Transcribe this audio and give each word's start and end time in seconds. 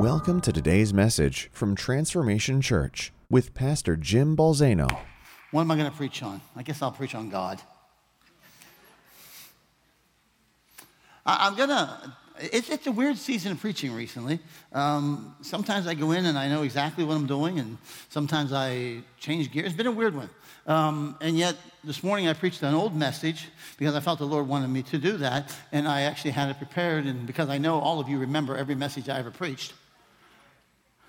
Welcome 0.00 0.40
to 0.40 0.50
today's 0.50 0.94
message 0.94 1.50
from 1.52 1.74
Transformation 1.74 2.62
Church 2.62 3.12
with 3.28 3.52
Pastor 3.52 3.96
Jim 3.96 4.34
Balzano. 4.34 4.88
What 5.50 5.60
am 5.60 5.70
I 5.70 5.76
going 5.76 5.90
to 5.90 5.94
preach 5.94 6.22
on? 6.22 6.40
I 6.56 6.62
guess 6.62 6.80
I'll 6.80 6.90
preach 6.90 7.14
on 7.14 7.28
God. 7.28 7.60
I, 11.26 11.48
am 11.48 11.54
going 11.54 11.68
to, 11.68 12.14
it's, 12.38 12.70
it's 12.70 12.86
a 12.86 12.92
weird 12.92 13.18
season 13.18 13.52
of 13.52 13.60
preaching 13.60 13.92
recently. 13.92 14.40
Um, 14.72 15.36
sometimes 15.42 15.86
I 15.86 15.92
go 15.92 16.12
in 16.12 16.24
and 16.24 16.38
I 16.38 16.48
know 16.48 16.62
exactly 16.62 17.04
what 17.04 17.14
I'm 17.14 17.26
doing, 17.26 17.58
and 17.58 17.76
sometimes 18.08 18.54
I 18.54 19.02
change 19.18 19.52
gears. 19.52 19.66
It's 19.66 19.76
been 19.76 19.86
a 19.86 19.90
weird 19.90 20.16
one. 20.16 20.30
Um, 20.66 21.18
and 21.20 21.36
yet, 21.36 21.56
this 21.84 22.02
morning 22.02 22.26
I 22.26 22.32
preached 22.32 22.62
an 22.62 22.72
old 22.72 22.96
message 22.96 23.48
because 23.76 23.94
I 23.94 24.00
felt 24.00 24.18
the 24.18 24.24
Lord 24.24 24.48
wanted 24.48 24.68
me 24.68 24.82
to 24.84 24.96
do 24.96 25.18
that, 25.18 25.54
and 25.72 25.86
I 25.86 26.02
actually 26.02 26.30
had 26.30 26.48
it 26.48 26.56
prepared, 26.56 27.04
and 27.04 27.26
because 27.26 27.50
I 27.50 27.58
know 27.58 27.78
all 27.80 28.00
of 28.00 28.08
you 28.08 28.18
remember 28.18 28.56
every 28.56 28.74
message 28.74 29.10
I 29.10 29.18
ever 29.18 29.30
preached. 29.30 29.74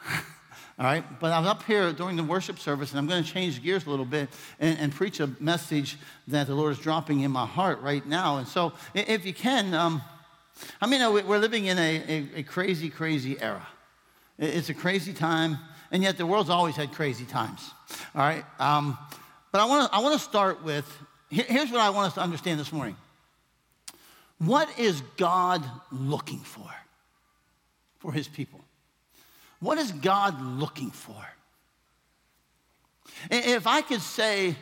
All 0.80 0.86
right, 0.86 1.04
but 1.20 1.32
I 1.32 1.40
was 1.40 1.48
up 1.48 1.64
here 1.64 1.94
during 1.94 2.16
the 2.16 2.24
worship 2.24 2.58
service, 2.58 2.92
and 2.92 3.00
I'm 3.00 3.08
going 3.08 3.24
to 3.24 3.30
change 3.30 3.62
gears 3.62 3.86
a 3.86 3.90
little 3.90 4.06
bit 4.06 4.30
and, 4.60 4.80
and, 4.80 4.92
preach 4.92 5.20
a 5.20 5.28
message 5.40 5.98
that 6.28 6.48
the 6.48 6.56
Lord 6.56 6.72
is 6.72 6.80
dropping 6.80 7.20
in 7.20 7.30
my 7.30 7.46
heart 7.46 7.82
right 7.82 8.04
now. 8.06 8.38
And 8.38 8.48
so, 8.48 8.74
if 8.96 9.26
you 9.26 9.34
can, 9.34 9.76
um, 9.76 10.02
I 10.82 10.88
mean, 10.88 11.02
we're 11.14 11.38
living 11.38 11.66
in 11.66 11.78
a, 11.78 12.04
a, 12.08 12.40
a 12.40 12.44
crazy, 12.44 12.90
crazy 12.90 13.40
era. 13.40 13.68
It's 14.40 14.70
a 14.70 14.74
crazy 14.74 15.14
time, 15.14 15.58
and 15.92 16.02
yet 16.02 16.18
the 16.18 16.26
world's 16.26 16.50
always 16.50 16.76
had 16.76 16.92
crazy 16.94 17.26
times. 17.26 17.70
All 18.16 18.22
right, 18.22 18.44
um, 18.60 18.98
but 19.52 19.62
I 19.62 19.66
want 19.66 19.92
to 19.92 19.96
I 19.96 20.00
want 20.00 20.14
to 20.14 20.20
start 20.20 20.64
with 20.64 20.86
here's 21.30 21.70
what 21.70 21.80
I 21.82 21.92
want 21.92 22.08
us 22.08 22.14
to 22.16 22.22
understand 22.22 22.60
this 22.60 22.72
morning. 22.72 22.96
What 24.40 24.80
is 24.80 25.02
God 25.18 25.64
looking 25.92 26.40
for 26.40 26.70
for 28.00 28.12
His 28.12 28.28
people? 28.28 28.61
What 29.62 29.78
is 29.78 29.92
God 29.92 30.42
looking 30.42 30.92
for? 30.92 31.16
If 33.30 33.68
I 33.68 33.82
could 33.82 34.02
say 34.02 34.56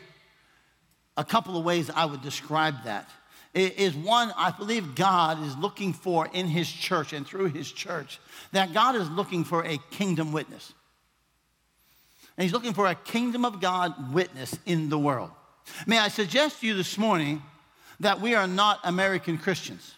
a 1.16 1.24
couple 1.24 1.56
of 1.56 1.64
ways 1.64 1.90
I 1.90 2.04
would 2.04 2.22
describe 2.22 2.84
that, 2.84 3.08
is 3.52 3.96
one, 3.96 4.32
I 4.36 4.52
believe 4.52 4.94
God 4.94 5.44
is 5.44 5.56
looking 5.56 5.92
for 5.92 6.28
in 6.32 6.46
his 6.46 6.70
church 6.70 7.12
and 7.12 7.26
through 7.26 7.46
his 7.46 7.72
church, 7.72 8.20
that 8.52 8.72
God 8.72 8.94
is 8.94 9.10
looking 9.10 9.42
for 9.42 9.64
a 9.64 9.78
kingdom 9.90 10.30
witness. 10.30 10.72
And 12.36 12.44
he's 12.44 12.52
looking 12.52 12.74
for 12.74 12.86
a 12.86 12.94
kingdom 12.94 13.44
of 13.44 13.60
God 13.60 14.14
witness 14.14 14.56
in 14.66 14.88
the 14.88 14.98
world. 14.98 15.30
May 15.86 15.98
I 15.98 16.08
suggest 16.08 16.60
to 16.60 16.66
you 16.66 16.74
this 16.74 16.96
morning 16.96 17.42
that 17.98 18.20
we 18.20 18.34
are 18.34 18.46
not 18.46 18.80
American 18.84 19.36
Christians, 19.36 19.94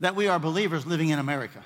that 0.00 0.14
we 0.14 0.28
are 0.28 0.38
believers 0.38 0.86
living 0.86 1.08
in 1.08 1.18
America. 1.18 1.64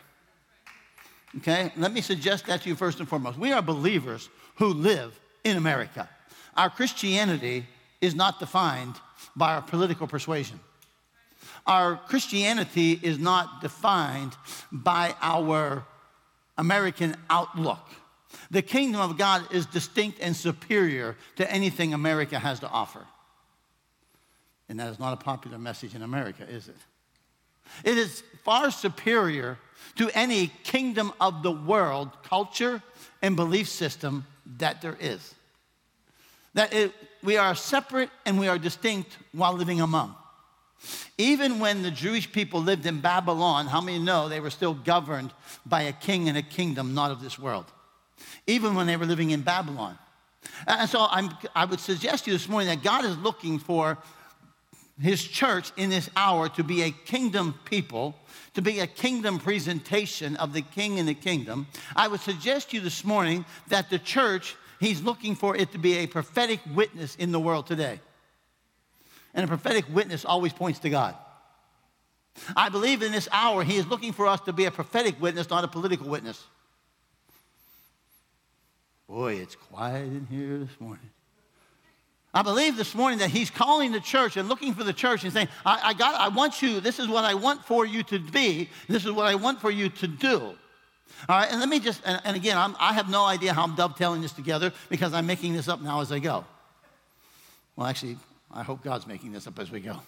Okay? 1.38 1.72
Let 1.76 1.92
me 1.92 2.00
suggest 2.00 2.46
that 2.46 2.62
to 2.62 2.68
you 2.68 2.76
first 2.76 3.00
and 3.00 3.08
foremost. 3.08 3.38
We 3.38 3.52
are 3.52 3.62
believers 3.62 4.28
who 4.56 4.68
live 4.68 5.18
in 5.44 5.56
America. 5.56 6.08
Our 6.56 6.70
Christianity 6.70 7.66
is 8.00 8.14
not 8.14 8.40
defined 8.40 8.94
by 9.34 9.54
our 9.54 9.62
political 9.62 10.06
persuasion. 10.06 10.60
Our 11.66 11.96
Christianity 11.96 12.98
is 13.02 13.18
not 13.18 13.60
defined 13.60 14.36
by 14.70 15.14
our 15.20 15.84
American 16.56 17.16
outlook. 17.28 17.84
The 18.50 18.62
kingdom 18.62 19.00
of 19.00 19.18
God 19.18 19.52
is 19.52 19.66
distinct 19.66 20.20
and 20.20 20.34
superior 20.34 21.16
to 21.36 21.50
anything 21.50 21.92
America 21.92 22.38
has 22.38 22.60
to 22.60 22.68
offer. 22.68 23.04
And 24.68 24.80
that 24.80 24.90
is 24.90 24.98
not 24.98 25.12
a 25.12 25.16
popular 25.16 25.58
message 25.58 25.94
in 25.94 26.02
America, 26.02 26.44
is 26.48 26.68
it? 26.68 26.76
It 27.84 27.98
is 27.98 28.22
far 28.44 28.70
superior 28.70 29.58
to 29.96 30.10
any 30.10 30.48
kingdom 30.64 31.12
of 31.20 31.42
the 31.42 31.52
world 31.52 32.10
culture 32.24 32.82
and 33.22 33.36
belief 33.36 33.68
system 33.68 34.26
that 34.58 34.82
there 34.82 34.96
is. 35.00 35.34
That 36.54 36.72
it, 36.72 36.92
we 37.22 37.36
are 37.36 37.54
separate 37.54 38.10
and 38.24 38.38
we 38.38 38.48
are 38.48 38.58
distinct 38.58 39.16
while 39.32 39.52
living 39.52 39.80
among. 39.80 40.14
Even 41.18 41.58
when 41.58 41.82
the 41.82 41.90
Jewish 41.90 42.30
people 42.30 42.60
lived 42.60 42.86
in 42.86 43.00
Babylon, 43.00 43.66
how 43.66 43.80
many 43.80 43.98
know 43.98 44.28
they 44.28 44.40
were 44.40 44.50
still 44.50 44.74
governed 44.74 45.32
by 45.64 45.82
a 45.82 45.92
king 45.92 46.28
and 46.28 46.36
a 46.36 46.42
kingdom 46.42 46.94
not 46.94 47.10
of 47.10 47.22
this 47.22 47.38
world? 47.38 47.66
Even 48.46 48.74
when 48.74 48.86
they 48.86 48.96
were 48.96 49.06
living 49.06 49.30
in 49.30 49.40
Babylon. 49.40 49.98
And 50.66 50.88
so 50.88 51.06
I'm, 51.10 51.30
I 51.54 51.64
would 51.64 51.80
suggest 51.80 52.24
to 52.24 52.30
you 52.30 52.36
this 52.36 52.48
morning 52.48 52.68
that 52.68 52.82
God 52.82 53.04
is 53.04 53.16
looking 53.18 53.58
for 53.58 53.98
his 55.00 55.22
church 55.22 55.72
in 55.76 55.90
this 55.90 56.08
hour 56.16 56.48
to 56.50 56.64
be 56.64 56.82
a 56.82 56.90
kingdom 56.90 57.54
people, 57.64 58.14
to 58.56 58.62
be 58.62 58.80
a 58.80 58.86
kingdom 58.86 59.38
presentation 59.38 60.34
of 60.36 60.54
the 60.54 60.62
king 60.62 60.98
and 60.98 61.06
the 61.06 61.14
kingdom, 61.14 61.66
I 61.94 62.08
would 62.08 62.20
suggest 62.20 62.70
to 62.70 62.76
you 62.76 62.82
this 62.82 63.04
morning 63.04 63.44
that 63.68 63.90
the 63.90 63.98
church, 63.98 64.56
he's 64.80 65.02
looking 65.02 65.34
for 65.34 65.54
it 65.54 65.72
to 65.72 65.78
be 65.78 65.98
a 65.98 66.06
prophetic 66.06 66.60
witness 66.74 67.16
in 67.16 67.32
the 67.32 67.38
world 67.38 67.66
today. 67.66 68.00
And 69.34 69.44
a 69.44 69.46
prophetic 69.46 69.84
witness 69.92 70.24
always 70.24 70.54
points 70.54 70.78
to 70.80 70.90
God. 70.90 71.14
I 72.56 72.70
believe 72.70 73.02
in 73.02 73.12
this 73.12 73.28
hour, 73.30 73.62
he 73.62 73.76
is 73.76 73.86
looking 73.86 74.14
for 74.14 74.26
us 74.26 74.40
to 74.42 74.54
be 74.54 74.64
a 74.64 74.70
prophetic 74.70 75.20
witness, 75.20 75.50
not 75.50 75.62
a 75.62 75.68
political 75.68 76.08
witness. 76.08 76.42
Boy, 79.06 79.34
it's 79.34 79.54
quiet 79.54 80.06
in 80.06 80.26
here 80.30 80.58
this 80.58 80.80
morning. 80.80 81.10
I 82.34 82.42
believe 82.42 82.76
this 82.76 82.94
morning 82.94 83.20
that 83.20 83.30
he's 83.30 83.50
calling 83.50 83.92
the 83.92 84.00
church 84.00 84.36
and 84.36 84.48
looking 84.48 84.74
for 84.74 84.84
the 84.84 84.92
church 84.92 85.24
and 85.24 85.32
saying, 85.32 85.48
I, 85.64 85.80
I, 85.84 85.94
got, 85.94 86.14
I 86.20 86.28
want 86.28 86.60
you, 86.60 86.80
this 86.80 86.98
is 86.98 87.08
what 87.08 87.24
I 87.24 87.34
want 87.34 87.64
for 87.64 87.86
you 87.86 88.02
to 88.04 88.18
be, 88.18 88.68
this 88.88 89.04
is 89.04 89.12
what 89.12 89.26
I 89.26 89.34
want 89.34 89.60
for 89.60 89.70
you 89.70 89.88
to 89.88 90.06
do. 90.06 90.54
All 91.28 91.38
right, 91.38 91.50
and 91.50 91.60
let 91.60 91.68
me 91.68 91.80
just, 91.80 92.02
and, 92.04 92.20
and 92.24 92.36
again, 92.36 92.58
I'm, 92.58 92.76
i 92.78 92.92
have 92.92 93.08
no 93.08 93.24
idea 93.24 93.54
how 93.54 93.64
I'm 93.64 93.74
dovetailing 93.74 94.20
this 94.20 94.32
together 94.32 94.72
because 94.90 95.14
I'm 95.14 95.26
making 95.26 95.54
this 95.54 95.66
up 95.66 95.80
now 95.80 96.00
as 96.00 96.12
I 96.12 96.18
go. 96.18 96.44
Well, 97.74 97.86
actually, 97.86 98.18
I 98.52 98.62
hope 98.62 98.82
God's 98.82 99.06
making 99.06 99.32
this 99.32 99.46
up 99.46 99.58
as 99.58 99.70
we 99.70 99.80
go. 99.80 100.00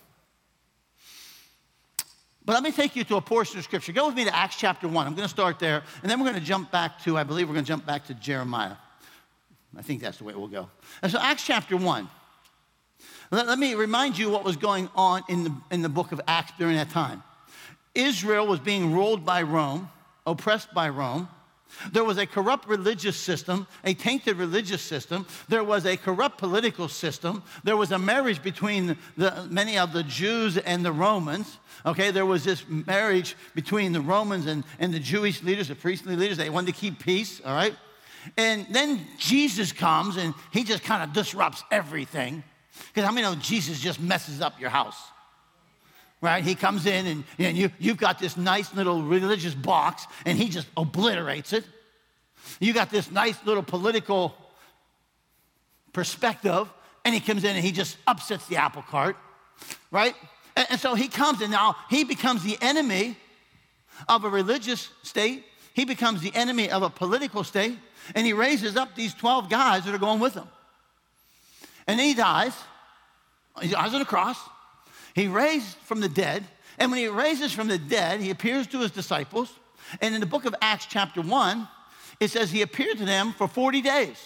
But 2.45 2.55
let 2.55 2.63
me 2.63 2.73
take 2.73 2.97
you 2.97 3.05
to 3.05 3.17
a 3.17 3.21
portion 3.21 3.59
of 3.59 3.65
Scripture. 3.65 3.93
Go 3.93 4.07
with 4.07 4.17
me 4.17 4.25
to 4.25 4.35
Acts 4.35 4.57
chapter 4.57 4.89
1. 4.89 5.07
I'm 5.07 5.15
going 5.15 5.27
to 5.27 5.33
start 5.33 5.59
there, 5.59 5.83
and 6.03 6.11
then 6.11 6.19
we're 6.19 6.31
going 6.31 6.41
to 6.41 6.47
jump 6.47 6.71
back 6.71 6.99
to, 7.03 7.19
I 7.19 7.25
believe 7.25 7.49
we're 7.49 7.55
going 7.55 7.65
to 7.65 7.69
jump 7.69 7.85
back 7.85 8.07
to 8.07 8.15
Jeremiah. 8.15 8.77
I 9.77 9.83
think 9.83 10.01
that's 10.01 10.19
the 10.19 10.25
way 10.25 10.33
it 10.33 10.39
will 10.39 10.49
go. 10.49 10.69
And 11.03 11.13
so, 11.13 11.19
Acts 11.19 11.45
chapter 11.45 11.77
1. 11.77 12.09
Let, 13.31 13.47
let 13.47 13.59
me 13.59 13.75
remind 13.75 14.17
you 14.19 14.31
what 14.31 14.45
was 14.45 14.57
going 14.57 14.89
on 14.95 15.23
in 15.29 15.45
the, 15.45 15.55
in 15.71 15.83
the 15.83 15.89
book 15.89 16.13
of 16.13 16.21
Acts 16.27 16.53
during 16.59 16.77
that 16.77 16.91
time. 16.91 17.23
Israel 17.95 18.47
was 18.47 18.61
being 18.61 18.93
ruled 18.93 19.25
by 19.25 19.43
Rome, 19.43 19.91
oppressed 20.27 20.73
by 20.73 20.89
Rome. 20.89 21.29
There 21.93 22.05
was 22.05 22.17
a 22.17 22.27
corrupt 22.27 22.67
religious 22.67 23.17
system, 23.17 23.67
a 23.85 23.93
tainted 23.93 24.37
religious 24.39 24.81
system. 24.81 25.27
There 25.49 25.63
was 25.63 25.85
a 25.85 25.97
corrupt 25.97 26.39
political 26.39 26.89
system. 26.89 27.43
There 27.63 27.77
was 27.77 27.93
a 27.93 27.99
marriage 27.99 28.43
between 28.43 28.97
the, 29.17 29.47
many 29.51 29.79
of 29.79 29.93
the 29.93 30.03
Jews 30.03 30.57
and 30.57 30.83
the 30.85 30.93
Romans. 30.93 31.59
Okay, 31.85 32.11
there 32.11 32.25
was 32.25 32.43
this 32.43 32.65
marriage 32.69 33.37
between 33.55 33.93
the 33.93 34.01
Romans 34.01 34.47
and, 34.47 34.65
and 34.79 34.95
the 34.95 34.99
Jewish 34.99 35.43
leaders, 35.43 35.69
the 35.69 35.75
priestly 35.75 36.17
leaders. 36.17 36.39
They 36.39 36.51
wanted 36.51 36.75
to 36.75 36.81
keep 36.81 36.99
peace, 36.99 37.41
all 37.45 37.55
right? 37.55 37.75
And 38.37 38.67
then 38.71 39.01
Jesus 39.19 39.73
comes 39.73 40.17
and 40.17 40.35
he 40.53 40.65
just 40.65 40.83
kind 40.83 41.03
of 41.03 41.13
disrupts 41.13 41.63
everything. 41.71 42.43
Because 42.89 43.05
how 43.05 43.13
many 43.13 43.27
know 43.27 43.35
Jesus 43.41 43.81
just 43.81 44.01
messes 44.01 44.41
up 44.41 44.61
your 44.61 44.71
house? 44.71 44.97
Right? 46.21 46.43
He 46.43 46.55
comes 46.55 46.87
in 46.87 47.07
and, 47.07 47.25
and 47.39 47.57
you, 47.57 47.71
you've 47.79 47.97
got 47.97 48.19
this 48.19 48.37
nice 48.37 48.75
little 48.75 49.03
religious 49.03 49.55
box 49.55 50.07
and 50.27 50.37
he 50.37 50.49
just 50.49 50.67
obliterates 50.77 51.53
it. 51.53 51.65
You 52.61 52.73
got 52.73 52.91
this 52.91 53.11
nice 53.11 53.37
little 53.45 53.63
political 53.63 54.35
perspective 55.93 56.69
and 57.05 57.15
he 57.15 57.21
comes 57.21 57.45
in 57.45 57.55
and 57.55 57.65
he 57.65 57.73
just 57.73 57.97
upsets 58.07 58.47
the 58.49 58.57
apple 58.57 58.83
cart. 58.83 59.17
Right? 59.91 60.15
And, 60.57 60.67
and 60.71 60.81
so 60.81 60.95
he 60.95 61.09
comes 61.09 61.41
and 61.41 61.53
now 61.53 61.77
he 61.89 62.05
becomes 62.05 62.43
the 62.43 62.59
enemy 62.61 63.17
of 64.09 64.25
a 64.25 64.29
religious 64.29 64.91
state. 65.03 65.45
He 65.75 65.85
becomes 65.85 66.21
the 66.21 66.35
enemy 66.35 66.71
of 66.71 66.83
a 66.83 66.91
political 66.91 67.45
state. 67.45 67.79
And 68.15 68.27
he 68.27 68.33
raises 68.33 68.77
up 68.77 68.95
these 68.95 69.15
12 69.15 69.49
guys 69.49 69.85
that 69.85 69.95
are 69.95 69.99
going 69.99 70.21
with 70.21 70.35
him. 70.35 70.49
And 71.87 71.99
then 71.99 72.07
he 72.07 72.15
dies. 72.15 72.53
He 73.61 73.69
dies 73.69 73.95
on 73.95 74.01
a 74.01 74.05
cross. 74.05 74.39
He 75.15 75.27
raised 75.27 75.77
from 75.79 76.01
the 76.01 76.09
dead. 76.09 76.45
And 76.79 76.91
when 76.91 77.01
he 77.01 77.09
raises 77.09 77.53
from 77.53 77.69
the 77.69 77.79
dead, 77.79 78.21
he 78.21 78.31
appears 78.31 78.67
to 78.69 78.81
his 78.81 78.91
disciples. 78.91 79.53
And 80.01 80.15
in 80.15 80.21
the 80.21 80.27
book 80.27 80.45
of 80.45 80.55
Acts, 80.61 80.87
chapter 80.87 81.23
1, 81.23 81.69
it 82.21 82.31
says 82.31 82.51
he 82.51 82.63
appeared 82.63 82.99
to 82.99 83.05
them 83.05 83.33
for 83.33 83.49
40 83.49 83.81
days. 83.81 84.17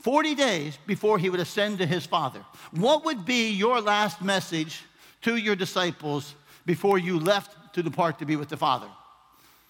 40 0.00 0.34
days 0.34 0.78
before 0.86 1.18
he 1.18 1.30
would 1.30 1.40
ascend 1.40 1.78
to 1.78 1.86
his 1.86 2.06
Father. 2.06 2.44
What 2.72 3.04
would 3.04 3.24
be 3.24 3.50
your 3.50 3.80
last 3.80 4.22
message 4.22 4.82
to 5.22 5.36
your 5.36 5.56
disciples 5.56 6.34
before 6.64 6.98
you 6.98 7.18
left 7.18 7.74
to 7.74 7.82
depart 7.82 8.18
to 8.18 8.26
be 8.26 8.36
with 8.36 8.48
the 8.48 8.56
Father? 8.56 8.88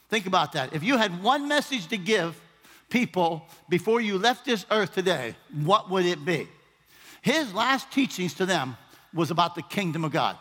Think 0.09 0.27
about 0.27 0.53
that. 0.53 0.75
If 0.75 0.83
you 0.83 0.99
had 0.99 1.23
one 1.23 1.49
message 1.49 1.87
to 1.89 1.97
give 1.97 2.39
people 2.89 3.47
before 3.69 4.01
you 4.01 4.19
left 4.19 4.45
this 4.45 4.67
earth 4.71 4.95
today, 4.95 5.35
what 5.53 5.91
would 5.91 6.07
it 6.07 6.25
be? 6.25 6.49
His 7.23 7.53
last 7.53 7.91
teachings 7.91 8.35
to 8.35 8.47
them 8.47 8.77
was 9.13 9.31
about 9.31 9.55
the 9.55 9.63
kingdom 9.63 10.05
of 10.05 10.13
God. 10.13 10.37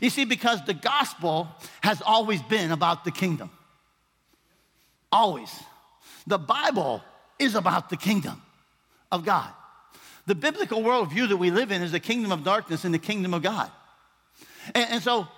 You 0.00 0.10
see, 0.10 0.24
because 0.24 0.64
the 0.64 0.74
gospel 0.74 1.48
has 1.82 2.02
always 2.02 2.42
been 2.42 2.72
about 2.72 3.04
the 3.04 3.10
kingdom. 3.10 3.50
Always. 5.12 5.50
The 6.26 6.38
Bible 6.38 7.02
is 7.38 7.54
about 7.54 7.90
the 7.90 7.96
kingdom 7.96 8.40
of 9.12 9.24
God. 9.24 9.50
The 10.26 10.34
biblical 10.34 10.82
worldview 10.82 11.28
that 11.28 11.36
we 11.36 11.50
live 11.50 11.70
in 11.70 11.82
is 11.82 11.92
the 11.92 12.00
kingdom 12.00 12.32
of 12.32 12.44
darkness 12.44 12.84
and 12.84 12.94
the 12.94 12.98
kingdom 12.98 13.34
of 13.34 13.42
God. 13.42 13.70
And, 14.74 14.92
and 14.92 15.02
so 15.02 15.28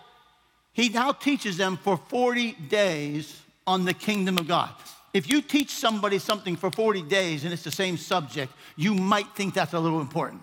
he 0.73 0.89
now 0.89 1.13
teaches 1.13 1.57
them 1.57 1.77
for 1.77 1.97
40 1.97 2.53
days 2.53 3.41
on 3.67 3.85
the 3.85 3.95
kingdom 3.95 4.39
of 4.39 4.47
God. 4.47 4.71
If 5.17 5.31
you 5.31 5.41
teach 5.41 5.71
somebody 5.71 6.19
something 6.19 6.57
for 6.57 6.71
40 6.71 7.01
days 7.01 7.45
and 7.45 7.51
it's 7.51 7.63
the 7.63 7.71
same 7.71 7.97
subject, 7.97 8.53
you 8.77 8.95
might 8.95 9.35
think 9.35 9.55
that's 9.55 9.73
a 9.73 9.81
little 9.81 10.03
important. 10.03 10.43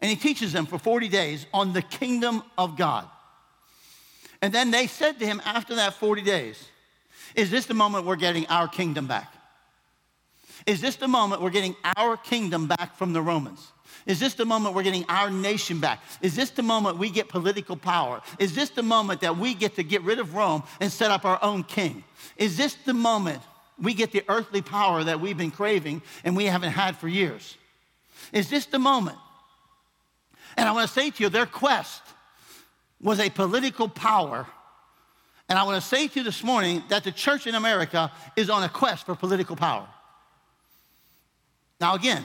And 0.00 0.10
he 0.10 0.16
teaches 0.16 0.52
them 0.52 0.66
for 0.66 0.80
40 0.80 1.06
days 1.06 1.46
on 1.54 1.74
the 1.74 1.82
kingdom 1.82 2.42
of 2.58 2.76
God. 2.76 3.06
And 4.42 4.52
then 4.52 4.72
they 4.72 4.88
said 4.88 5.20
to 5.20 5.24
him 5.24 5.40
after 5.44 5.76
that 5.76 5.94
40 5.94 6.22
days, 6.22 6.60
Is 7.36 7.52
this 7.52 7.66
the 7.66 7.74
moment 7.74 8.04
we're 8.04 8.16
getting 8.16 8.46
our 8.48 8.66
kingdom 8.66 9.06
back? 9.06 9.32
Is 10.66 10.80
this 10.80 10.96
the 10.96 11.06
moment 11.06 11.40
we're 11.40 11.50
getting 11.50 11.76
our 11.96 12.16
kingdom 12.16 12.66
back 12.66 12.96
from 12.96 13.12
the 13.12 13.22
Romans? 13.22 13.70
Is 14.06 14.18
this 14.18 14.34
the 14.34 14.44
moment 14.44 14.74
we're 14.74 14.82
getting 14.82 15.04
our 15.08 15.30
nation 15.30 15.78
back? 15.78 16.02
Is 16.20 16.34
this 16.34 16.50
the 16.50 16.62
moment 16.62 16.98
we 16.98 17.10
get 17.10 17.28
political 17.28 17.76
power? 17.76 18.20
Is 18.38 18.54
this 18.54 18.70
the 18.70 18.82
moment 18.82 19.20
that 19.20 19.36
we 19.36 19.54
get 19.54 19.76
to 19.76 19.84
get 19.84 20.02
rid 20.02 20.18
of 20.18 20.34
Rome 20.34 20.64
and 20.80 20.90
set 20.90 21.10
up 21.10 21.24
our 21.24 21.38
own 21.42 21.62
king? 21.62 22.02
Is 22.36 22.56
this 22.56 22.74
the 22.74 22.94
moment 22.94 23.42
we 23.80 23.94
get 23.94 24.12
the 24.12 24.24
earthly 24.28 24.62
power 24.62 25.04
that 25.04 25.20
we've 25.20 25.36
been 25.36 25.50
craving 25.50 26.02
and 26.24 26.36
we 26.36 26.46
haven't 26.46 26.72
had 26.72 26.96
for 26.96 27.08
years? 27.08 27.56
Is 28.32 28.50
this 28.50 28.66
the 28.66 28.78
moment? 28.78 29.18
And 30.56 30.68
I 30.68 30.72
want 30.72 30.88
to 30.88 30.92
say 30.92 31.10
to 31.10 31.22
you, 31.22 31.28
their 31.28 31.46
quest 31.46 32.02
was 33.00 33.20
a 33.20 33.30
political 33.30 33.88
power. 33.88 34.46
And 35.48 35.58
I 35.58 35.64
want 35.64 35.80
to 35.80 35.86
say 35.86 36.08
to 36.08 36.20
you 36.20 36.24
this 36.24 36.42
morning 36.42 36.82
that 36.88 37.04
the 37.04 37.12
church 37.12 37.46
in 37.46 37.54
America 37.54 38.10
is 38.36 38.50
on 38.50 38.62
a 38.62 38.68
quest 38.68 39.06
for 39.06 39.14
political 39.14 39.56
power. 39.56 39.86
Now, 41.80 41.94
again, 41.94 42.24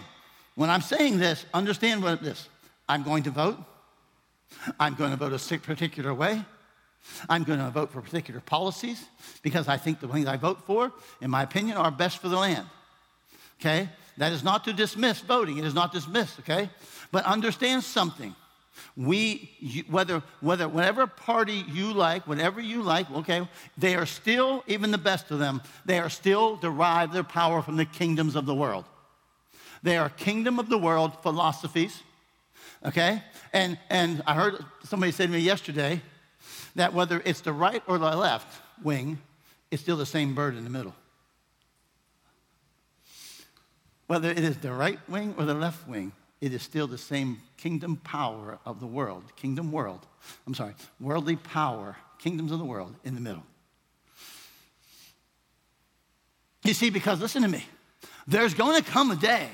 when 0.57 0.71
I'm 0.71 0.81
saying 0.81 1.19
this, 1.19 1.45
understand 1.53 2.01
what 2.01 2.21
this 2.21 2.49
I'm 2.89 3.03
going 3.03 3.23
to 3.23 3.31
vote. 3.31 3.57
I'm 4.79 4.95
going 4.95 5.11
to 5.11 5.17
vote 5.17 5.31
a 5.31 5.57
particular 5.59 6.13
way. 6.13 6.43
I'm 7.29 7.43
going 7.43 7.59
to 7.59 7.69
vote 7.69 7.91
for 7.91 8.01
particular 8.01 8.41
policies 8.41 9.05
because 9.43 9.67
I 9.67 9.77
think 9.77 9.99
the 9.99 10.07
things 10.07 10.25
I 10.25 10.35
vote 10.35 10.65
for, 10.65 10.91
in 11.21 11.29
my 11.29 11.43
opinion, 11.43 11.77
are 11.77 11.91
best 11.91 12.17
for 12.17 12.27
the 12.27 12.37
land. 12.37 12.65
Okay? 13.61 13.87
That 14.17 14.31
is 14.31 14.43
not 14.43 14.63
to 14.63 14.73
dismiss 14.73 15.19
voting. 15.19 15.59
It 15.59 15.63
is 15.63 15.75
not 15.75 15.93
dismissed, 15.93 16.39
okay? 16.39 16.71
But 17.11 17.23
understand 17.25 17.83
something. 17.83 18.35
We, 18.95 19.51
whether, 19.91 20.23
whether, 20.41 20.67
whatever 20.67 21.05
party 21.05 21.65
you 21.71 21.93
like, 21.93 22.27
whatever 22.27 22.59
you 22.59 22.81
like, 22.81 23.11
okay, 23.11 23.47
they 23.77 23.93
are 23.93 24.07
still, 24.07 24.63
even 24.65 24.89
the 24.89 24.97
best 24.97 25.29
of 25.29 25.37
them, 25.37 25.61
they 25.85 25.99
are 25.99 26.09
still 26.09 26.55
derive 26.55 27.13
their 27.13 27.23
power 27.23 27.61
from 27.61 27.75
the 27.75 27.85
kingdoms 27.85 28.35
of 28.35 28.47
the 28.47 28.55
world. 28.55 28.85
They 29.83 29.97
are 29.97 30.09
kingdom 30.09 30.59
of 30.59 30.69
the 30.69 30.77
world 30.77 31.21
philosophies, 31.21 32.01
okay? 32.85 33.21
And, 33.53 33.77
and 33.89 34.23
I 34.25 34.33
heard 34.33 34.63
somebody 34.83 35.11
say 35.11 35.25
to 35.25 35.31
me 35.31 35.39
yesterday 35.39 36.01
that 36.75 36.93
whether 36.93 37.21
it's 37.25 37.41
the 37.41 37.53
right 37.53 37.83
or 37.87 37.97
the 37.97 38.15
left 38.15 38.61
wing, 38.83 39.19
it's 39.71 39.81
still 39.81 39.97
the 39.97 40.05
same 40.05 40.35
bird 40.35 40.55
in 40.55 40.63
the 40.63 40.69
middle. 40.69 40.95
Whether 44.07 44.31
it 44.31 44.39
is 44.39 44.57
the 44.57 44.71
right 44.71 44.99
wing 45.09 45.35
or 45.37 45.45
the 45.45 45.53
left 45.53 45.87
wing, 45.87 46.13
it 46.39 46.53
is 46.53 46.61
still 46.61 46.87
the 46.87 46.97
same 46.97 47.41
kingdom 47.57 47.97
power 47.97 48.59
of 48.65 48.79
the 48.79 48.87
world, 48.87 49.23
kingdom 49.35 49.71
world. 49.71 50.05
I'm 50.45 50.53
sorry, 50.53 50.75
worldly 50.99 51.35
power, 51.35 51.97
kingdoms 52.19 52.51
of 52.51 52.59
the 52.59 52.65
world 52.65 52.95
in 53.03 53.15
the 53.15 53.21
middle. 53.21 53.43
You 56.63 56.73
see, 56.73 56.89
because 56.89 57.19
listen 57.21 57.41
to 57.43 57.47
me, 57.47 57.65
there's 58.27 58.53
going 58.53 58.81
to 58.81 58.89
come 58.89 59.11
a 59.11 59.15
day 59.15 59.49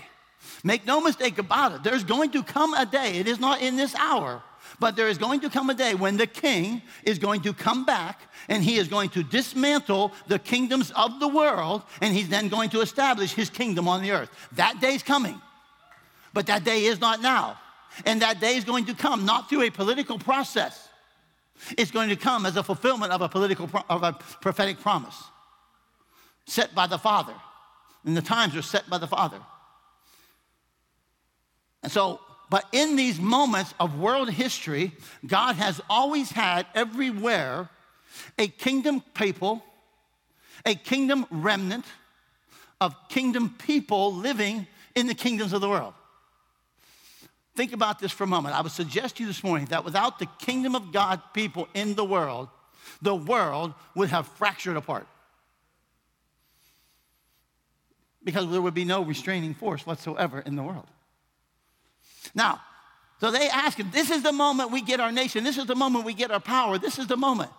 Make 0.63 0.86
no 0.86 1.01
mistake 1.01 1.38
about 1.38 1.74
it. 1.74 1.84
There's 1.84 2.04
going 2.04 2.31
to 2.31 2.44
come 2.44 2.74
a 2.74 2.86
day, 2.86 3.18
it 3.18 3.28
is 3.28 3.40
not 3.40 3.62
in 3.62 3.75
this 3.75 3.94
hour, 3.95 4.42
but 4.80 4.95
there 4.95 5.07
is 5.07 5.18
going 5.18 5.42
to 5.42 5.50
come 5.50 5.69
a 5.69 5.74
day 5.74 5.94
when 5.94 6.18
the 6.18 6.28
king 6.28 6.81
is 7.04 7.19
going 7.19 7.42
to 7.42 7.54
come 7.54 7.86
back 7.86 8.22
and 8.48 8.63
he 8.63 8.78
is 8.78 8.88
going 8.88 9.10
to 9.10 9.24
dismantle 9.24 10.13
the 10.28 10.40
kingdoms 10.40 10.92
of 10.92 11.19
the 11.19 11.28
world 11.28 11.84
and 12.01 12.13
he's 12.13 12.30
then 12.30 12.48
going 12.50 12.69
to 12.69 12.81
establish 12.81 13.34
his 13.34 13.50
kingdom 13.50 13.88
on 13.88 14.01
the 14.01 14.12
earth. 14.12 14.30
That 14.54 14.80
day's 14.80 15.04
coming, 15.04 15.40
but 16.34 16.48
that 16.48 16.63
day 16.63 16.86
is 16.86 17.00
not 17.00 17.22
now. 17.22 17.60
And 18.06 18.22
that 18.22 18.40
day 18.40 18.56
is 18.56 18.63
going 18.63 18.86
to 18.86 18.95
come 18.95 19.25
not 19.25 19.50
through 19.50 19.63
a 19.63 19.69
political 19.69 20.18
process. 20.18 20.90
It's 21.78 21.92
going 21.92 22.10
to 22.10 22.16
come 22.16 22.45
as 22.45 22.57
a 22.57 22.63
fulfillment 22.63 23.12
of 23.12 23.22
a 23.22 23.30
political 23.30 23.69
of 23.90 24.04
a 24.04 24.13
prophetic 24.42 24.80
promise 24.80 25.16
set 26.45 26.74
by 26.75 26.88
the 26.88 26.98
Father. 26.98 27.34
And 28.06 28.18
the 28.18 28.22
times 28.22 28.56
are 28.56 28.62
set 28.62 28.90
by 28.90 28.98
the 28.98 29.07
Father. 29.07 29.40
And 31.83 31.91
so, 31.91 32.19
but 32.50 32.65
in 32.71 32.95
these 32.95 33.19
moments 33.19 33.74
of 33.80 34.00
world 34.00 34.30
history, 34.30 34.94
God 35.25 35.56
has 35.57 35.81
always 35.89 36.31
had 36.31 36.65
everywhere 36.74 37.69
a 38.38 38.47
kingdom 38.47 39.01
people, 39.13 39.63
a 40.65 40.75
kingdom 40.75 41.25
remnant 41.30 41.85
of 42.80 42.95
kingdom 43.09 43.56
people 43.57 44.13
living 44.13 44.68
in 44.95 45.07
the 45.07 45.15
kingdoms 45.15 45.53
of 45.53 45.62
the 45.62 45.69
world. 45.69 45.94
Think 47.56 47.74
about 47.74 48.00
this 48.00 48.12
for 48.12 48.24
a 48.24 48.27
moment. 48.27 48.56
I 48.56 48.62
would 48.62 48.71
suggest 48.71 49.18
to 49.18 49.24
you 49.24 49.27
this 49.27 49.44
morning 49.44 49.68
that 49.68 49.85
without 49.85 50.19
the 50.19 50.25
kingdom 50.39 50.75
of 50.75 50.91
God 50.91 51.21
people 51.33 51.68
in 51.74 51.95
the 51.95 52.06
world, 52.06 52.50
the 53.01 53.15
world 53.15 53.74
would 53.95 54.09
have 54.09 54.27
fractured 54.27 54.75
apart. 54.75 55.07
Because 58.24 58.50
there 58.50 58.62
would 58.62 58.74
be 58.74 58.85
no 58.85 59.03
restraining 59.03 59.53
force 59.53 59.85
whatsoever 59.85 60.39
in 60.39 60.56
the 60.56 60.63
world. 60.63 60.88
Now, 62.35 62.62
so 63.19 63.31
they 63.31 63.47
ask 63.47 63.77
him, 63.77 63.89
This 63.91 64.12
is 64.12 64.21
the 64.21 64.33
moment 64.33 64.71
we 64.71 64.81
get 64.81 65.00
our 65.00 65.12
nation. 65.12 65.44
This 65.44 65.57
is 65.57 65.65
the 65.65 65.75
moment 65.75 66.06
we 66.06 66.13
get 66.13 66.31
our 66.31 66.39
power. 66.39 66.77
This 66.77 67.00
is 67.00 67.07
the 67.07 67.18
moment. 67.18 67.51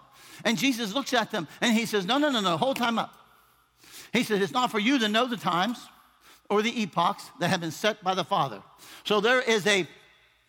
And 0.45 0.59
Jesus 0.59 0.93
looks 0.93 1.15
at 1.15 1.31
them 1.31 1.49
and 1.61 1.77
he 1.77 1.87
says, 1.87 2.05
No, 2.05 2.19
no, 2.19 2.31
no, 2.31 2.41
no, 2.41 2.57
hold 2.57 2.77
time 2.77 2.99
up. 2.99 3.15
He 4.13 4.25
says, 4.25 4.41
It's 4.41 4.53
not 4.53 4.71
for 4.71 4.79
you 4.79 4.99
to 4.99 5.09
know 5.09 5.27
the 5.27 5.37
times 5.37 5.79
or 6.51 6.61
the 6.61 6.83
epochs 6.83 7.31
that 7.41 7.49
have 7.49 7.61
been 7.61 7.71
set 7.71 8.05
by 8.05 8.15
the 8.15 8.25
Father. 8.25 8.63
So 9.05 9.21
there 9.21 9.41
is 9.41 9.67
a 9.67 9.89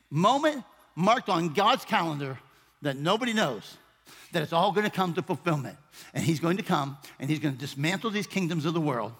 moment 0.09 0.63
marked 0.95 1.29
on 1.29 1.53
God's 1.53 1.85
calendar 1.85 2.37
that 2.81 2.97
nobody 2.97 3.33
knows 3.33 3.77
that 4.33 4.43
it's 4.43 4.53
all 4.53 4.73
going 4.73 4.85
to 4.85 4.91
come 4.91 5.13
to 5.13 5.21
fulfillment. 5.21 5.77
And 6.13 6.23
he's 6.23 6.41
going 6.41 6.57
to 6.57 6.63
come 6.63 6.97
and 7.19 7.29
he's 7.29 7.39
going 7.39 7.53
to 7.53 7.59
dismantle 7.59 8.11
these 8.11 8.27
kingdoms 8.27 8.65
of 8.65 8.73
the 8.73 8.81
world. 8.81 9.13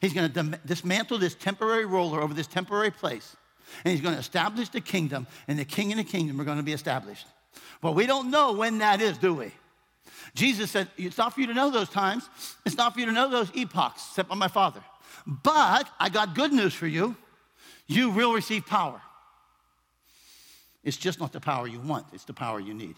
He's 0.00 0.14
going 0.14 0.32
to 0.32 0.58
dismantle 0.64 1.18
this 1.18 1.34
temporary 1.34 1.84
ruler 1.84 2.22
over 2.22 2.32
this 2.32 2.46
temporary 2.46 2.90
place 2.90 3.36
and 3.84 3.92
he's 3.92 4.00
going 4.00 4.14
to 4.14 4.20
establish 4.20 4.68
the 4.68 4.80
kingdom, 4.80 5.26
and 5.48 5.58
the 5.58 5.64
king 5.64 5.90
and 5.92 5.98
the 5.98 6.04
kingdom 6.04 6.40
are 6.40 6.44
going 6.44 6.58
to 6.58 6.62
be 6.62 6.72
established. 6.72 7.26
Well, 7.82 7.94
we 7.94 8.06
don't 8.06 8.30
know 8.30 8.52
when 8.52 8.78
that 8.78 9.00
is, 9.00 9.18
do 9.18 9.34
we? 9.34 9.52
Jesus 10.34 10.70
said, 10.70 10.88
It's 10.96 11.18
not 11.18 11.34
for 11.34 11.40
you 11.40 11.46
to 11.48 11.54
know 11.54 11.70
those 11.70 11.88
times, 11.88 12.28
it's 12.64 12.76
not 12.76 12.94
for 12.94 13.00
you 13.00 13.06
to 13.06 13.12
know 13.12 13.30
those 13.30 13.50
epochs 13.54 14.02
set 14.02 14.28
by 14.28 14.34
my 14.34 14.48
Father. 14.48 14.80
But 15.26 15.88
I 15.98 16.08
got 16.08 16.34
good 16.34 16.52
news 16.52 16.74
for 16.74 16.86
you. 16.86 17.16
You 17.86 18.10
will 18.10 18.32
receive 18.32 18.66
power. 18.66 19.00
It's 20.82 20.96
just 20.96 21.18
not 21.18 21.32
the 21.32 21.40
power 21.40 21.66
you 21.66 21.80
want, 21.80 22.06
it's 22.12 22.24
the 22.24 22.34
power 22.34 22.60
you 22.60 22.74
need. 22.74 22.96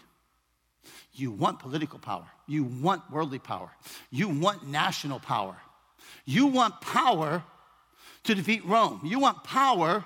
You 1.13 1.31
want 1.31 1.59
political 1.59 1.99
power. 1.99 2.25
You 2.47 2.63
want 2.63 3.01
worldly 3.11 3.39
power. 3.39 3.71
You 4.11 4.29
want 4.29 4.67
national 4.67 5.19
power. 5.19 5.57
You 6.25 6.47
want 6.47 6.79
power 6.79 7.43
to 8.23 8.35
defeat 8.35 8.63
Rome. 8.65 9.01
You 9.03 9.19
want 9.19 9.43
power 9.43 10.05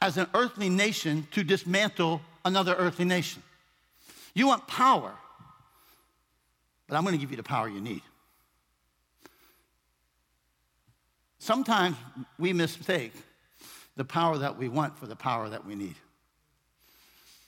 as 0.00 0.16
an 0.16 0.26
earthly 0.34 0.68
nation 0.68 1.26
to 1.32 1.44
dismantle 1.44 2.20
another 2.44 2.74
earthly 2.74 3.04
nation. 3.04 3.42
You 4.34 4.46
want 4.46 4.66
power, 4.66 5.12
but 6.88 6.96
I'm 6.96 7.02
going 7.02 7.14
to 7.14 7.20
give 7.20 7.30
you 7.30 7.36
the 7.36 7.42
power 7.42 7.68
you 7.68 7.80
need. 7.80 8.02
Sometimes 11.38 11.96
we 12.38 12.52
mistake 12.52 13.12
the 13.96 14.04
power 14.04 14.38
that 14.38 14.58
we 14.58 14.68
want 14.68 14.98
for 14.98 15.06
the 15.06 15.16
power 15.16 15.48
that 15.48 15.66
we 15.66 15.74
need. 15.74 15.94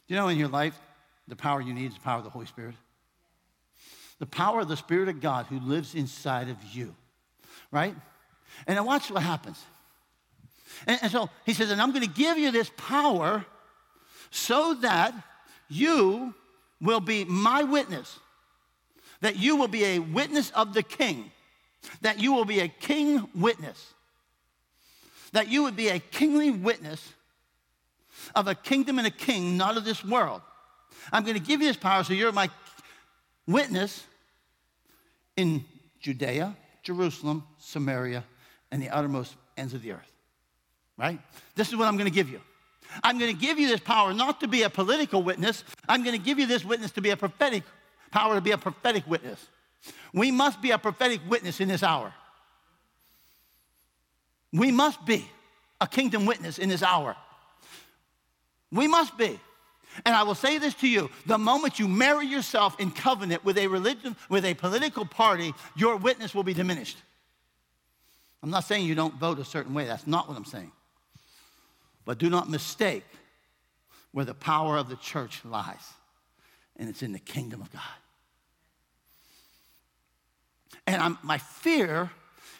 You 0.06 0.16
know, 0.16 0.28
in 0.28 0.38
your 0.38 0.48
life, 0.48 0.78
the 1.26 1.36
power 1.36 1.60
you 1.60 1.74
need 1.74 1.88
is 1.88 1.94
the 1.94 2.00
power 2.00 2.18
of 2.18 2.24
the 2.24 2.30
Holy 2.30 2.46
Spirit. 2.46 2.74
The 4.18 4.26
power 4.26 4.60
of 4.60 4.68
the 4.68 4.76
Spirit 4.76 5.08
of 5.08 5.20
God 5.20 5.46
who 5.46 5.60
lives 5.60 5.94
inside 5.94 6.48
of 6.48 6.56
you, 6.72 6.94
right? 7.70 7.94
And 8.66 8.76
now 8.76 8.84
watch 8.84 9.10
what 9.10 9.22
happens. 9.22 9.62
And, 10.86 10.98
and 11.02 11.12
so 11.12 11.30
he 11.44 11.54
says, 11.54 11.70
and 11.70 11.80
I'm 11.80 11.92
going 11.92 12.06
to 12.06 12.12
give 12.12 12.38
you 12.38 12.50
this 12.50 12.70
power 12.76 13.44
so 14.30 14.74
that 14.74 15.14
you 15.68 16.34
will 16.80 17.00
be 17.00 17.24
my 17.24 17.62
witness, 17.62 18.18
that 19.20 19.36
you 19.36 19.56
will 19.56 19.68
be 19.68 19.84
a 19.84 19.98
witness 19.98 20.50
of 20.50 20.74
the 20.74 20.82
king, 20.82 21.30
that 22.02 22.20
you 22.20 22.32
will 22.32 22.44
be 22.44 22.60
a 22.60 22.68
king 22.68 23.28
witness, 23.34 23.94
that 25.32 25.48
you 25.48 25.62
would 25.64 25.76
be 25.76 25.88
a 25.88 25.98
kingly 25.98 26.50
witness 26.50 27.12
of 28.34 28.48
a 28.48 28.54
kingdom 28.54 28.98
and 28.98 29.06
a 29.06 29.12
king, 29.12 29.56
not 29.56 29.76
of 29.76 29.84
this 29.84 30.04
world. 30.04 30.40
I'm 31.12 31.22
going 31.22 31.36
to 31.36 31.42
give 31.42 31.60
you 31.60 31.68
this 31.68 31.76
power 31.76 32.04
so 32.04 32.12
you're 32.12 32.32
my 32.32 32.50
witness 33.46 34.04
in 35.36 35.64
Judea, 36.00 36.56
Jerusalem, 36.82 37.44
Samaria, 37.58 38.24
and 38.70 38.82
the 38.82 38.90
uttermost 38.90 39.34
ends 39.56 39.74
of 39.74 39.82
the 39.82 39.92
earth. 39.92 40.17
Right? 40.98 41.20
This 41.54 41.68
is 41.68 41.76
what 41.76 41.86
I'm 41.86 41.96
going 41.96 42.10
to 42.10 42.14
give 42.14 42.28
you. 42.28 42.40
I'm 43.02 43.18
going 43.18 43.34
to 43.34 43.40
give 43.40 43.58
you 43.58 43.68
this 43.68 43.80
power 43.80 44.12
not 44.12 44.40
to 44.40 44.48
be 44.48 44.62
a 44.62 44.70
political 44.70 45.22
witness. 45.22 45.62
I'm 45.88 46.02
going 46.02 46.16
to 46.16 46.22
give 46.22 46.38
you 46.38 46.46
this 46.46 46.64
witness 46.64 46.90
to 46.92 47.00
be 47.00 47.10
a 47.10 47.16
prophetic 47.16 47.62
power 48.10 48.34
to 48.34 48.40
be 48.40 48.50
a 48.50 48.58
prophetic 48.58 49.06
witness. 49.06 49.46
We 50.12 50.30
must 50.30 50.60
be 50.60 50.70
a 50.70 50.78
prophetic 50.78 51.20
witness 51.28 51.60
in 51.60 51.68
this 51.68 51.82
hour. 51.82 52.12
We 54.52 54.72
must 54.72 55.04
be 55.04 55.28
a 55.80 55.86
kingdom 55.86 56.26
witness 56.26 56.58
in 56.58 56.68
this 56.68 56.82
hour. 56.82 57.14
We 58.72 58.88
must 58.88 59.16
be. 59.16 59.38
And 60.04 60.14
I 60.14 60.22
will 60.22 60.34
say 60.34 60.58
this 60.58 60.74
to 60.74 60.88
you 60.88 61.10
the 61.26 61.38
moment 61.38 61.78
you 61.78 61.88
marry 61.88 62.26
yourself 62.26 62.78
in 62.80 62.90
covenant 62.90 63.44
with 63.44 63.58
a 63.58 63.66
religion, 63.66 64.16
with 64.28 64.44
a 64.44 64.54
political 64.54 65.04
party, 65.04 65.54
your 65.76 65.96
witness 65.96 66.34
will 66.34 66.42
be 66.42 66.54
diminished. 66.54 66.98
I'm 68.42 68.50
not 68.50 68.64
saying 68.64 68.86
you 68.86 68.94
don't 68.94 69.14
vote 69.14 69.38
a 69.38 69.44
certain 69.44 69.74
way, 69.74 69.86
that's 69.86 70.06
not 70.06 70.28
what 70.28 70.36
I'm 70.36 70.44
saying. 70.44 70.70
But 72.08 72.16
do 72.16 72.30
not 72.30 72.48
mistake 72.48 73.04
where 74.12 74.24
the 74.24 74.32
power 74.32 74.78
of 74.78 74.88
the 74.88 74.96
church 74.96 75.44
lies, 75.44 75.92
and 76.78 76.88
it's 76.88 77.02
in 77.02 77.12
the 77.12 77.18
kingdom 77.18 77.60
of 77.60 77.70
God. 77.70 77.82
And 80.86 81.02
I'm, 81.02 81.18
my 81.22 81.36
fear 81.36 82.10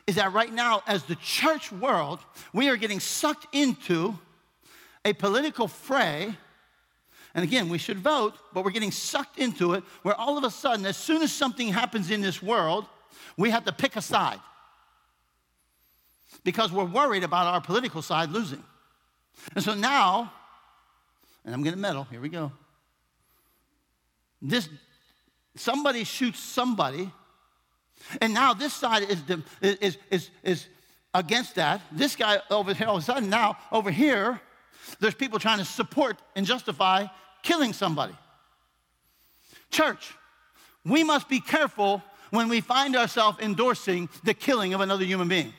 is 0.06 0.16
that 0.16 0.34
right 0.34 0.52
now, 0.52 0.82
as 0.86 1.04
the 1.04 1.14
church 1.14 1.72
world, 1.72 2.18
we 2.52 2.68
are 2.68 2.76
getting 2.76 3.00
sucked 3.00 3.46
into 3.54 4.18
a 5.02 5.14
political 5.14 5.66
fray 5.66 6.36
and 7.34 7.42
again, 7.42 7.70
we 7.70 7.78
should 7.78 7.98
vote, 7.98 8.34
but 8.52 8.64
we're 8.64 8.70
getting 8.70 8.90
sucked 8.90 9.38
into 9.38 9.72
it 9.72 9.84
where 10.02 10.14
all 10.14 10.36
of 10.36 10.44
a 10.44 10.50
sudden, 10.50 10.84
as 10.84 10.96
soon 10.96 11.22
as 11.22 11.32
something 11.32 11.68
happens 11.68 12.10
in 12.10 12.20
this 12.20 12.42
world, 12.42 12.84
we 13.38 13.48
have 13.48 13.64
to 13.64 13.72
pick 13.72 13.96
a 13.96 14.02
side 14.02 14.40
because 16.44 16.70
we're 16.70 16.84
worried 16.84 17.24
about 17.24 17.46
our 17.46 17.60
political 17.62 18.02
side 18.02 18.30
losing. 18.30 18.62
And 19.54 19.64
so 19.64 19.75
now, 19.75 20.33
and 21.45 21.54
I'm 21.54 21.62
going 21.62 21.75
to 21.75 21.80
meddle, 21.80 22.04
here 22.04 22.21
we 22.21 22.28
go. 22.28 22.52
This, 24.40 24.68
somebody 25.57 26.04
shoots 26.04 26.40
somebody, 26.40 27.11
and 28.21 28.33
now 28.33 28.54
this 28.54 28.73
side 28.73 29.02
is, 29.02 29.23
is, 29.61 29.99
is, 30.11 30.30
is 30.42 30.66
against 31.14 31.57
that. 31.57 31.80
This 31.90 32.16
guy 32.16 32.40
over 32.50 32.73
here, 32.75 32.87
all 32.87 32.97
of 32.97 33.02
a 33.02 33.04
sudden, 33.04 33.28
now 33.28 33.57
over 33.73 33.90
here, 33.90 34.40
there's 35.00 35.14
people 35.14 35.38
trying 35.38 35.59
to 35.59 35.64
support 35.64 36.16
and 36.37 36.47
justify 36.47 37.07
killing 37.42 37.73
somebody. 37.73 38.14
Church, 39.71 40.14
we 40.85 41.04
must 41.04 41.28
be 41.28 41.40
careful 41.40 42.02
when 42.30 42.49
we 42.49 42.61
find 42.61 42.97
ourselves 42.97 43.38
endorsing 43.40 44.09
the 44.25 44.35
killing 44.35 44.75
of 44.75 44.80
another 44.80 45.04
human 45.04 45.28
being. 45.28 45.52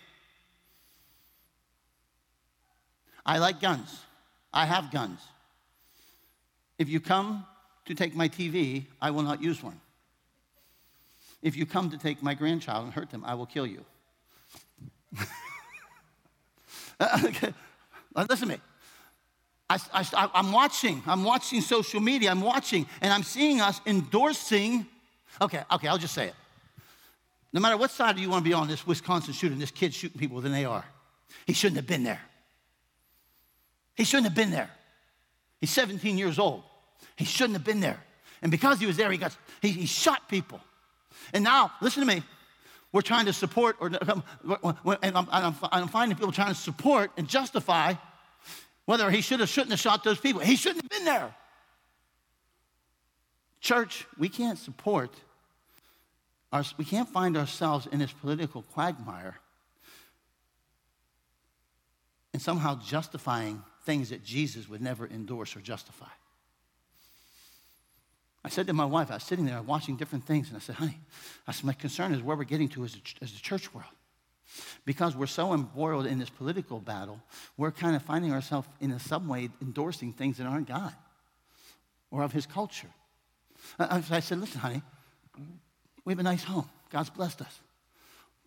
I 3.25 3.37
like 3.37 3.59
guns. 3.61 3.99
I 4.53 4.65
have 4.65 4.91
guns. 4.91 5.19
If 6.77 6.89
you 6.89 6.99
come 6.99 7.45
to 7.85 7.95
take 7.95 8.15
my 8.15 8.29
TV, 8.29 8.85
I 9.01 9.11
will 9.11 9.23
not 9.23 9.41
use 9.41 9.61
one. 9.61 9.79
If 11.41 11.55
you 11.55 11.65
come 11.65 11.89
to 11.91 11.97
take 11.97 12.21
my 12.21 12.33
grandchild 12.33 12.85
and 12.85 12.93
hurt 12.93 13.09
them, 13.09 13.23
I 13.25 13.33
will 13.35 13.45
kill 13.45 13.65
you. 13.65 13.85
Listen 16.99 18.37
to 18.39 18.45
me. 18.45 18.57
I, 19.69 20.29
am 20.33 20.51
watching, 20.51 21.03
I'm 21.05 21.23
watching 21.23 21.61
social 21.61 21.99
media, 21.99 22.31
I'm 22.31 22.41
watching, 22.41 22.87
and 23.01 23.13
I'm 23.13 23.23
seeing 23.23 23.61
us 23.61 23.79
endorsing. 23.85 24.87
Okay, 25.41 25.61
okay, 25.71 25.87
I'll 25.87 25.99
just 25.99 26.15
say 26.15 26.27
it. 26.27 26.35
No 27.53 27.61
matter 27.61 27.77
what 27.77 27.91
side 27.91 28.17
you 28.17 28.29
want 28.29 28.43
to 28.43 28.49
be 28.49 28.53
on 28.53 28.67
this 28.67 28.85
Wisconsin 28.85 29.33
shooting, 29.33 29.59
this 29.59 29.71
kid 29.71 29.93
shooting 29.93 30.19
people 30.19 30.37
with 30.37 30.45
an 30.45 30.65
AR, 30.65 30.83
he 31.45 31.53
shouldn't 31.53 31.77
have 31.77 31.87
been 31.87 32.03
there. 32.03 32.21
He 33.99 34.05
shouldn't 34.05 34.27
have 34.27 34.35
been 34.35 34.49
there. 34.49 34.69
He's 35.59 35.71
17 35.71 36.17
years 36.17 36.39
old. 36.39 36.63
He 37.17 37.25
shouldn't 37.25 37.57
have 37.57 37.65
been 37.65 37.81
there. 37.81 38.01
And 38.41 38.49
because 38.49 38.79
he 38.79 38.85
was 38.85 38.95
there, 38.95 39.11
he 39.11 39.17
got 39.17 39.35
he, 39.61 39.71
he 39.71 39.85
shot 39.87 40.29
people. 40.29 40.61
And 41.33 41.43
now, 41.43 41.73
listen 41.81 41.99
to 41.99 42.07
me. 42.07 42.23
We're 42.93 43.01
trying 43.01 43.25
to 43.25 43.33
support, 43.33 43.75
or 43.81 43.87
and 45.03 45.17
I'm, 45.17 45.27
I'm, 45.29 45.55
I'm 45.69 45.87
finding 45.89 46.17
people 46.17 46.31
trying 46.31 46.53
to 46.53 46.59
support 46.59 47.11
and 47.17 47.27
justify 47.27 47.95
whether 48.85 49.11
he 49.11 49.19
should 49.19 49.41
have, 49.41 49.49
shouldn't 49.49 49.71
have 49.71 49.81
shot 49.81 50.05
those 50.05 50.17
people. 50.17 50.39
He 50.39 50.55
shouldn't 50.55 50.81
have 50.81 50.89
been 50.89 51.03
there. 51.03 51.35
Church, 53.59 54.07
we 54.17 54.29
can't 54.29 54.57
support, 54.57 55.13
our, 56.53 56.63
we 56.77 56.85
can't 56.85 57.09
find 57.09 57.35
ourselves 57.35 57.85
in 57.91 57.99
this 57.99 58.13
political 58.13 58.61
quagmire 58.61 59.35
and 62.31 62.41
somehow 62.41 62.79
justifying 62.81 63.61
things 63.89 64.11
that 64.11 64.23
Jesus 64.23 64.69
would 64.69 64.83
never 64.83 65.07
endorse 65.07 65.55
or 65.55 65.61
justify. 65.61 66.13
I 68.45 68.49
said 68.49 68.67
to 68.67 68.73
my 68.73 68.85
wife, 68.85 69.09
I 69.09 69.15
was 69.15 69.23
sitting 69.23 69.47
there 69.47 69.59
watching 69.63 69.97
different 69.97 70.25
things, 70.25 70.47
and 70.47 70.57
I 70.57 70.59
said, 70.59 70.75
honey, 70.75 70.99
I 71.47 71.51
said, 71.53 71.65
my 71.65 71.73
concern 71.73 72.13
is 72.13 72.21
where 72.21 72.37
we're 72.37 72.43
getting 72.43 72.69
to 72.69 72.85
as 72.85 72.95
a, 72.95 73.23
as 73.23 73.31
church 73.31 73.73
world. 73.73 73.89
Because 74.85 75.15
we're 75.15 75.25
so 75.25 75.53
embroiled 75.53 76.05
in 76.05 76.19
this 76.19 76.29
political 76.29 76.79
battle, 76.79 77.19
we're 77.57 77.71
kind 77.71 77.95
of 77.95 78.03
finding 78.03 78.31
ourselves 78.31 78.67
in 78.79 78.97
some 78.99 79.27
way 79.27 79.49
endorsing 79.59 80.13
things 80.13 80.37
that 80.37 80.45
aren't 80.45 80.67
God 80.67 80.93
or 82.11 82.21
of 82.21 82.31
His 82.31 82.45
culture. 82.45 82.93
I 83.79 84.19
said, 84.19 84.39
listen, 84.39 84.59
honey, 84.59 84.83
we 86.05 86.13
have 86.13 86.19
a 86.19 86.23
nice 86.23 86.43
home. 86.43 86.69
God's 86.91 87.09
blessed 87.09 87.41
us. 87.41 87.59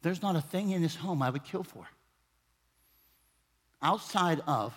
There's 0.02 0.22
not 0.22 0.36
a 0.36 0.40
thing 0.40 0.70
in 0.70 0.82
this 0.82 0.94
home 0.94 1.20
I 1.20 1.30
would 1.30 1.42
kill 1.42 1.64
for. 1.64 1.84
Outside 3.82 4.40
of 4.46 4.72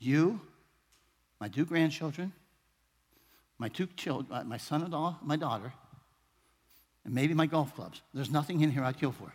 you, 0.00 0.40
my 1.40 1.48
two 1.48 1.64
grandchildren, 1.64 2.32
my 3.58 3.68
two 3.68 3.86
children, 3.96 4.26
uh, 4.32 4.44
my 4.44 4.56
son-in-law, 4.56 5.18
my 5.22 5.36
daughter, 5.36 5.72
and 7.04 7.14
maybe 7.14 7.34
my 7.34 7.46
golf 7.46 7.74
clubs. 7.74 8.00
There's 8.12 8.30
nothing 8.30 8.60
in 8.62 8.70
here 8.70 8.82
I'd 8.82 8.98
kill 8.98 9.12
for. 9.12 9.32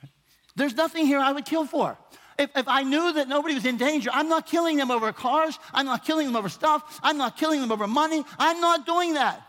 There's 0.56 0.74
nothing 0.74 1.06
here 1.06 1.20
I 1.20 1.32
would 1.32 1.44
kill 1.44 1.64
for. 1.64 1.96
If, 2.38 2.50
if, 2.56 2.68
I 2.68 2.82
knew 2.82 3.12
that 3.14 3.28
nobody 3.28 3.54
was 3.54 3.64
in 3.64 3.76
danger, 3.76 4.10
I'm 4.12 4.28
not 4.28 4.46
killing 4.46 4.76
them 4.76 4.90
over 4.90 5.12
cars. 5.12 5.58
I'm 5.72 5.86
not 5.86 6.04
killing 6.04 6.26
them 6.26 6.36
over 6.36 6.48
stuff. 6.48 7.00
I'm 7.02 7.16
not 7.16 7.36
killing 7.36 7.60
them 7.60 7.72
over 7.72 7.86
money. 7.86 8.24
I'm 8.38 8.60
not 8.60 8.86
doing 8.86 9.14
that. 9.14 9.42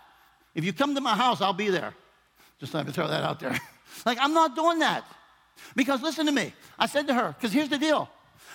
If 0.56 0.66
you 0.66 0.74
come 0.74 0.96
to 0.96 1.02
my 1.02 1.16
house, 1.16 1.42
I'll 1.42 1.54
be 1.54 1.70
there. 1.70 1.94
Just 2.60 2.74
let 2.74 2.86
me 2.86 2.92
throw 2.92 3.08
that 3.08 3.24
out 3.24 3.40
there. 3.40 3.60
like, 4.06 4.18
I'm 4.20 4.34
not 4.34 4.56
doing 4.56 4.80
that. 4.80 5.04
Because 5.76 6.02
listen 6.02 6.26
to 6.26 6.32
me. 6.32 6.54
I 6.80 6.88
said 6.88 7.08
to 7.08 7.14
her, 7.14 7.36
because 7.38 7.54
here's 7.54 7.70
the 7.70 7.78
deal 7.78 8.10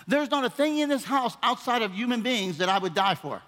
there's 0.06 0.30
not 0.30 0.44
a 0.44 0.50
thing 0.50 0.78
in 0.78 0.88
this 0.88 1.04
house 1.04 1.36
outside 1.42 1.82
of 1.82 1.92
human 1.92 2.22
beings 2.22 2.58
that 2.58 2.68
I 2.68 2.78
would 2.78 2.94
die 2.94 3.14
for. 3.14 3.40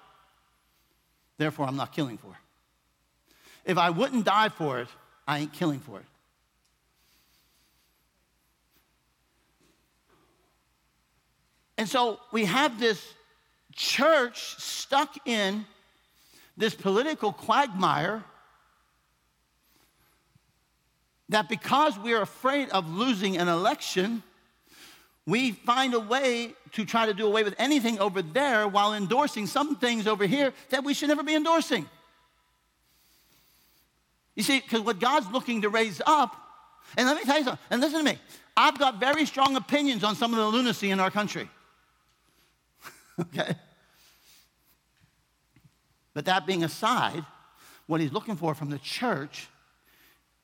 Therefore, 1.38 1.66
I'm 1.66 1.76
not 1.76 1.92
killing 1.92 2.18
for. 2.18 2.28
It. 2.28 3.72
If 3.72 3.78
I 3.78 3.90
wouldn't 3.90 4.24
die 4.24 4.48
for 4.48 4.80
it, 4.80 4.88
I 5.26 5.40
ain't 5.40 5.52
killing 5.52 5.80
for 5.80 5.98
it. 5.98 6.06
And 11.78 11.88
so 11.88 12.20
we 12.32 12.46
have 12.46 12.80
this 12.80 13.02
church 13.74 14.56
stuck 14.56 15.26
in 15.26 15.66
this 16.56 16.74
political 16.74 17.32
quagmire 17.32 18.24
that 21.28 21.48
because 21.48 21.98
we're 21.98 22.22
afraid 22.22 22.70
of 22.70 22.88
losing 22.88 23.36
an 23.36 23.48
election, 23.48 24.22
we 25.26 25.50
find 25.50 25.92
a 25.94 26.00
way 26.00 26.54
to 26.72 26.84
try 26.84 27.06
to 27.06 27.14
do 27.14 27.26
away 27.26 27.42
with 27.42 27.54
anything 27.58 27.98
over 27.98 28.22
there 28.22 28.68
while 28.68 28.94
endorsing 28.94 29.46
some 29.46 29.76
things 29.76 30.06
over 30.06 30.24
here 30.24 30.52
that 30.70 30.84
we 30.84 30.94
should 30.94 31.08
never 31.08 31.24
be 31.24 31.34
endorsing. 31.34 31.88
You 34.36 34.44
see, 34.44 34.60
because 34.60 34.82
what 34.82 35.00
God's 35.00 35.28
looking 35.32 35.62
to 35.62 35.68
raise 35.68 36.00
up, 36.06 36.36
and 36.96 37.06
let 37.06 37.16
me 37.16 37.24
tell 37.24 37.38
you 37.38 37.44
something, 37.44 37.64
and 37.70 37.80
listen 37.80 37.98
to 37.98 38.04
me, 38.04 38.18
I've 38.56 38.78
got 38.78 39.00
very 39.00 39.26
strong 39.26 39.56
opinions 39.56 40.04
on 40.04 40.14
some 40.14 40.32
of 40.32 40.38
the 40.38 40.46
lunacy 40.46 40.90
in 40.90 41.00
our 41.00 41.10
country. 41.10 41.50
okay? 43.20 43.54
But 46.14 46.26
that 46.26 46.46
being 46.46 46.62
aside, 46.62 47.24
what 47.86 48.00
he's 48.00 48.12
looking 48.12 48.36
for 48.36 48.54
from 48.54 48.70
the 48.70 48.78
church 48.78 49.48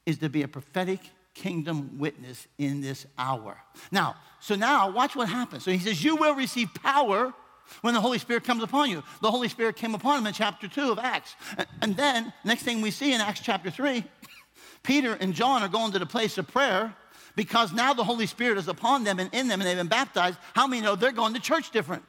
is 0.06 0.18
to 0.18 0.28
be 0.28 0.42
a 0.42 0.48
prophetic 0.48 1.00
kingdom 1.34 1.98
witness 1.98 2.46
in 2.58 2.80
this 2.80 3.06
hour. 3.18 3.58
Now, 3.90 4.16
so 4.40 4.54
now 4.54 4.90
watch 4.90 5.16
what 5.16 5.28
happens. 5.28 5.64
So 5.64 5.70
he 5.70 5.78
says, 5.78 6.02
You 6.02 6.16
will 6.16 6.34
receive 6.34 6.72
power 6.74 7.32
when 7.80 7.94
the 7.94 8.00
Holy 8.00 8.18
Spirit 8.18 8.44
comes 8.44 8.62
upon 8.62 8.90
you. 8.90 9.02
The 9.20 9.30
Holy 9.30 9.48
Spirit 9.48 9.76
came 9.76 9.94
upon 9.94 10.18
him 10.18 10.26
in 10.26 10.34
chapter 10.34 10.68
2 10.68 10.92
of 10.92 10.98
Acts. 10.98 11.34
And 11.80 11.96
then, 11.96 12.32
next 12.44 12.62
thing 12.62 12.80
we 12.82 12.90
see 12.90 13.14
in 13.14 13.20
Acts 13.20 13.40
chapter 13.40 13.70
3, 13.70 14.04
Peter 14.82 15.14
and 15.14 15.32
John 15.34 15.62
are 15.62 15.68
going 15.68 15.92
to 15.92 15.98
the 15.98 16.06
place 16.06 16.38
of 16.38 16.48
prayer 16.48 16.94
because 17.34 17.72
now 17.72 17.94
the 17.94 18.04
Holy 18.04 18.26
Spirit 18.26 18.58
is 18.58 18.68
upon 18.68 19.04
them 19.04 19.18
and 19.18 19.32
in 19.32 19.48
them 19.48 19.60
and 19.60 19.68
they've 19.68 19.76
been 19.76 19.86
baptized. 19.86 20.38
How 20.54 20.66
many 20.66 20.82
know 20.82 20.96
they're 20.96 21.12
going 21.12 21.34
to 21.34 21.40
church 21.40 21.70
different? 21.70 22.04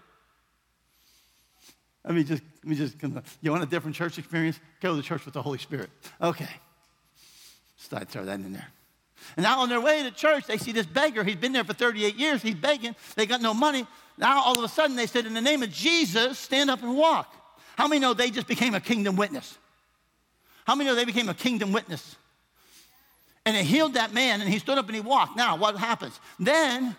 Let 2.04 2.16
me 2.16 2.24
just, 2.26 2.44
let 2.64 2.70
me 2.70 2.76
just, 2.76 2.96
you 3.42 3.52
want 3.52 3.64
a 3.64 3.68
different 3.68 3.96
church 3.96 4.18
experience? 4.18 4.60
Go 4.82 4.90
to 4.90 4.96
the 4.98 5.04
church 5.04 5.24
with 5.24 5.34
the 5.34 5.42
Holy 5.42 5.58
Spirit. 5.58 5.90
Okay. 6.22 6.50
Start 7.78 8.10
throw 8.10 8.26
that 8.26 8.40
in 8.40 8.52
there. 8.52 8.68
And 9.38 9.44
now 9.44 9.60
on 9.60 9.70
their 9.70 9.82
way 9.82 10.04
to 10.04 10.12
church, 10.12 10.46
they 10.46 10.58
see 10.58 10.72
this 10.72 10.86
beggar. 10.86 11.24
He's 11.24 11.36
been 11.36 11.54
there 11.54 11.64
for 11.64 11.74
38 11.74 12.16
years. 12.16 12.42
He's 12.42 12.56
begging. 12.56 12.96
They 13.16 13.26
got 13.26 13.42
no 13.42 13.54
money. 13.54 13.88
Now 14.18 14.44
all 14.44 14.58
of 14.58 14.64
a 14.64 14.68
sudden 14.68 14.96
they 14.96 15.08
said, 15.08 15.26
in 15.26 15.34
the 15.34 15.42
name 15.42 15.64
of 15.64 15.72
Jesus, 15.72 16.38
stand 16.40 16.70
up 16.70 16.84
and 16.84 16.96
walk. 16.96 17.34
How 17.78 17.88
many 17.88 18.00
know 18.00 18.14
they 18.14 18.30
just 18.30 18.48
became 18.48 18.76
a 18.76 18.80
kingdom 18.80 19.16
witness? 19.16 19.58
How 20.66 20.76
many 20.76 20.90
know 20.90 20.96
they 20.96 21.06
became 21.06 21.30
a 21.30 21.34
kingdom 21.34 21.72
witness? 21.72 22.16
And 23.46 23.56
they 23.56 23.64
healed 23.64 23.96
that 23.96 24.14
man 24.14 24.42
and 24.42 24.50
he 24.50 24.60
stood 24.60 24.78
up 24.78 24.86
and 24.86 24.96
he 24.96 25.02
walked. 25.02 25.36
Now, 25.36 25.58
what 25.58 25.76
happens? 25.76 26.20
Then 26.40 26.96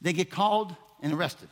they 0.00 0.12
get 0.12 0.30
called 0.30 0.74
and 1.02 1.12
arrested. 1.12 1.48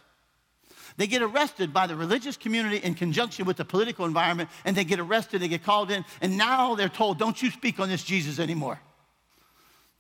They 0.96 1.06
get 1.06 1.20
arrested 1.22 1.72
by 1.72 1.86
the 1.86 1.94
religious 1.94 2.36
community 2.36 2.78
in 2.78 2.94
conjunction 2.94 3.44
with 3.44 3.58
the 3.58 3.64
political 3.64 4.06
environment, 4.06 4.48
and 4.64 4.74
they 4.74 4.84
get 4.84 4.98
arrested, 4.98 5.42
they 5.42 5.48
get 5.48 5.62
called 5.62 5.90
in, 5.90 6.04
and 6.22 6.38
now 6.38 6.74
they're 6.74 6.88
told, 6.88 7.18
don't 7.18 7.42
you 7.42 7.50
speak 7.50 7.78
on 7.78 7.88
this 7.88 8.02
Jesus 8.02 8.38
anymore. 8.38 8.80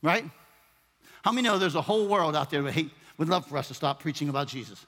Right? 0.02 0.24
How 1.22 1.32
many 1.32 1.48
know 1.48 1.58
there's 1.58 1.74
a 1.74 1.82
whole 1.82 2.06
world 2.06 2.36
out 2.36 2.50
there 2.50 2.62
that 2.62 2.72
hate, 2.72 2.90
would 3.18 3.28
love 3.28 3.46
for 3.46 3.56
us 3.56 3.68
to 3.68 3.74
stop 3.74 4.00
preaching 4.00 4.28
about 4.28 4.48
Jesus? 4.48 4.84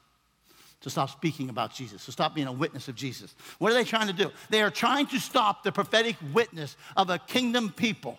To 0.83 0.91
stop 0.91 1.11
speaking 1.11 1.49
about 1.51 1.75
Jesus, 1.75 2.05
to 2.05 2.13
stop 2.13 2.35
being 2.35 2.47
a 2.47 2.53
witness 2.53 2.87
of 2.87 2.95
Jesus. 2.95 3.35
What 3.59 3.73
are 3.73 3.75
they 3.75 3.85
trying 3.85 4.07
to 4.07 4.13
do? 4.13 4.31
They 4.49 4.63
are 4.63 4.71
trying 4.71 5.07
to 5.09 5.19
stop 5.19 5.65
the 5.65 5.73
prophetic 5.73 6.17
witness 6.33 6.77
of 6.97 7.11
a 7.11 7.19
kingdom 7.19 7.71
people. 7.71 8.19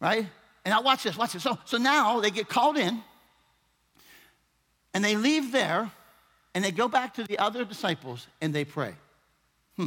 Right? 0.00 0.26
And 0.64 0.72
now 0.72 0.82
watch 0.82 1.04
this, 1.04 1.16
watch 1.16 1.32
this. 1.32 1.42
So, 1.42 1.56
so 1.64 1.78
now 1.78 2.20
they 2.20 2.30
get 2.30 2.48
called 2.48 2.76
in 2.76 3.02
and 4.92 5.04
they 5.04 5.16
leave 5.16 5.52
there 5.52 5.90
and 6.54 6.64
they 6.64 6.72
go 6.72 6.88
back 6.88 7.14
to 7.14 7.24
the 7.24 7.38
other 7.38 7.64
disciples 7.64 8.26
and 8.40 8.54
they 8.54 8.64
pray. 8.64 8.94
Hmm. 9.76 9.86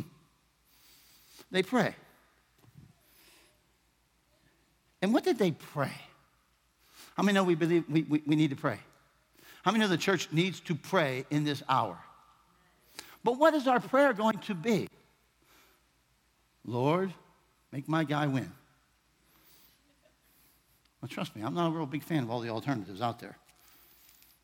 They 1.52 1.64
pray. 1.64 1.96
And 5.02 5.14
what 5.14 5.24
did 5.24 5.38
they 5.38 5.52
pray? 5.52 5.94
How 7.16 7.24
many 7.24 7.36
know 7.36 7.44
we 7.44 7.56
believe 7.56 7.86
we, 7.90 8.04
we, 8.04 8.22
we 8.26 8.36
need 8.36 8.50
to 8.50 8.56
pray? 8.56 8.80
How 9.64 9.72
many 9.72 9.84
know 9.84 9.90
the 9.90 9.98
church 9.98 10.30
needs 10.32 10.60
to 10.62 10.76
pray 10.76 11.26
in 11.30 11.44
this 11.44 11.62
hour? 11.68 11.98
But 13.24 13.38
what 13.38 13.54
is 13.54 13.68
our 13.68 13.80
prayer 13.80 14.14
going 14.14 14.38
to 14.40 14.56
be? 14.56 14.88
Lord, 16.66 17.14
make 17.72 17.88
my 17.88 18.04
guy 18.04 18.28
win. 18.28 18.52
Well, 21.02 21.10
trust 21.10 21.36
me, 21.36 21.42
I'm 21.42 21.54
not 21.54 21.68
a 21.68 21.72
real 21.72 21.86
big 21.86 22.04
fan 22.04 22.24
of 22.24 22.30
all 22.30 22.42
the 22.42 22.50
alternatives 22.50 23.02
out 23.02 23.20
there. 23.20 23.38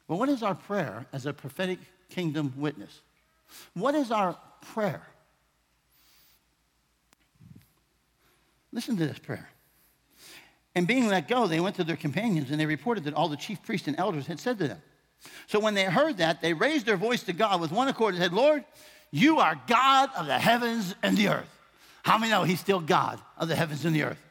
But 0.08 0.18
what 0.18 0.30
is 0.30 0.44
our 0.44 0.56
prayer 0.56 1.06
as 1.12 1.26
a 1.26 1.34
prophetic 1.34 1.80
kingdom 2.10 2.54
witness? 2.56 3.02
What 3.74 3.96
is 3.96 4.12
our 4.12 4.38
prayer? 4.74 5.02
Listen 8.72 8.98
to 8.98 9.08
this 9.08 9.20
prayer. 9.20 9.50
And 10.75 10.86
being 10.86 11.08
let 11.08 11.27
go, 11.27 11.48
they 11.48 11.62
went 11.62 11.77
to 11.77 11.86
their 11.86 11.96
companions 11.96 12.51
and 12.51 12.60
they 12.60 12.65
reported 12.65 13.05
that 13.05 13.13
all 13.13 13.29
the 13.29 13.38
chief 13.38 13.63
priests 13.63 13.88
and 13.88 13.98
elders 13.98 14.27
had 14.27 14.39
said 14.39 14.58
to 14.60 14.67
them. 14.67 14.82
So 15.48 15.60
when 15.60 15.74
they 15.74 15.86
heard 15.86 16.17
that, 16.17 16.41
they 16.41 16.53
raised 16.53 16.86
their 16.86 16.98
voice 16.98 17.24
to 17.24 17.34
God 17.34 17.62
with 17.62 17.72
one 17.72 17.88
accord 17.88 18.13
and 18.13 18.22
said, 18.22 18.34
Lord, 18.34 18.65
you 19.12 19.39
are 19.39 19.60
God 19.67 20.10
of 20.17 20.27
the 20.27 20.38
heavens 20.38 20.94
and 21.01 21.15
the 21.15 21.29
earth. 21.29 21.50
How 22.03 22.17
many 22.17 22.32
know 22.32 22.44
he's 22.44 22.60
still 22.60 22.82
God 22.82 23.20
of 23.38 23.48
the 23.48 23.55
heavens 23.55 23.86
and 23.86 23.96
the 23.96 24.03
earth? 24.03 24.22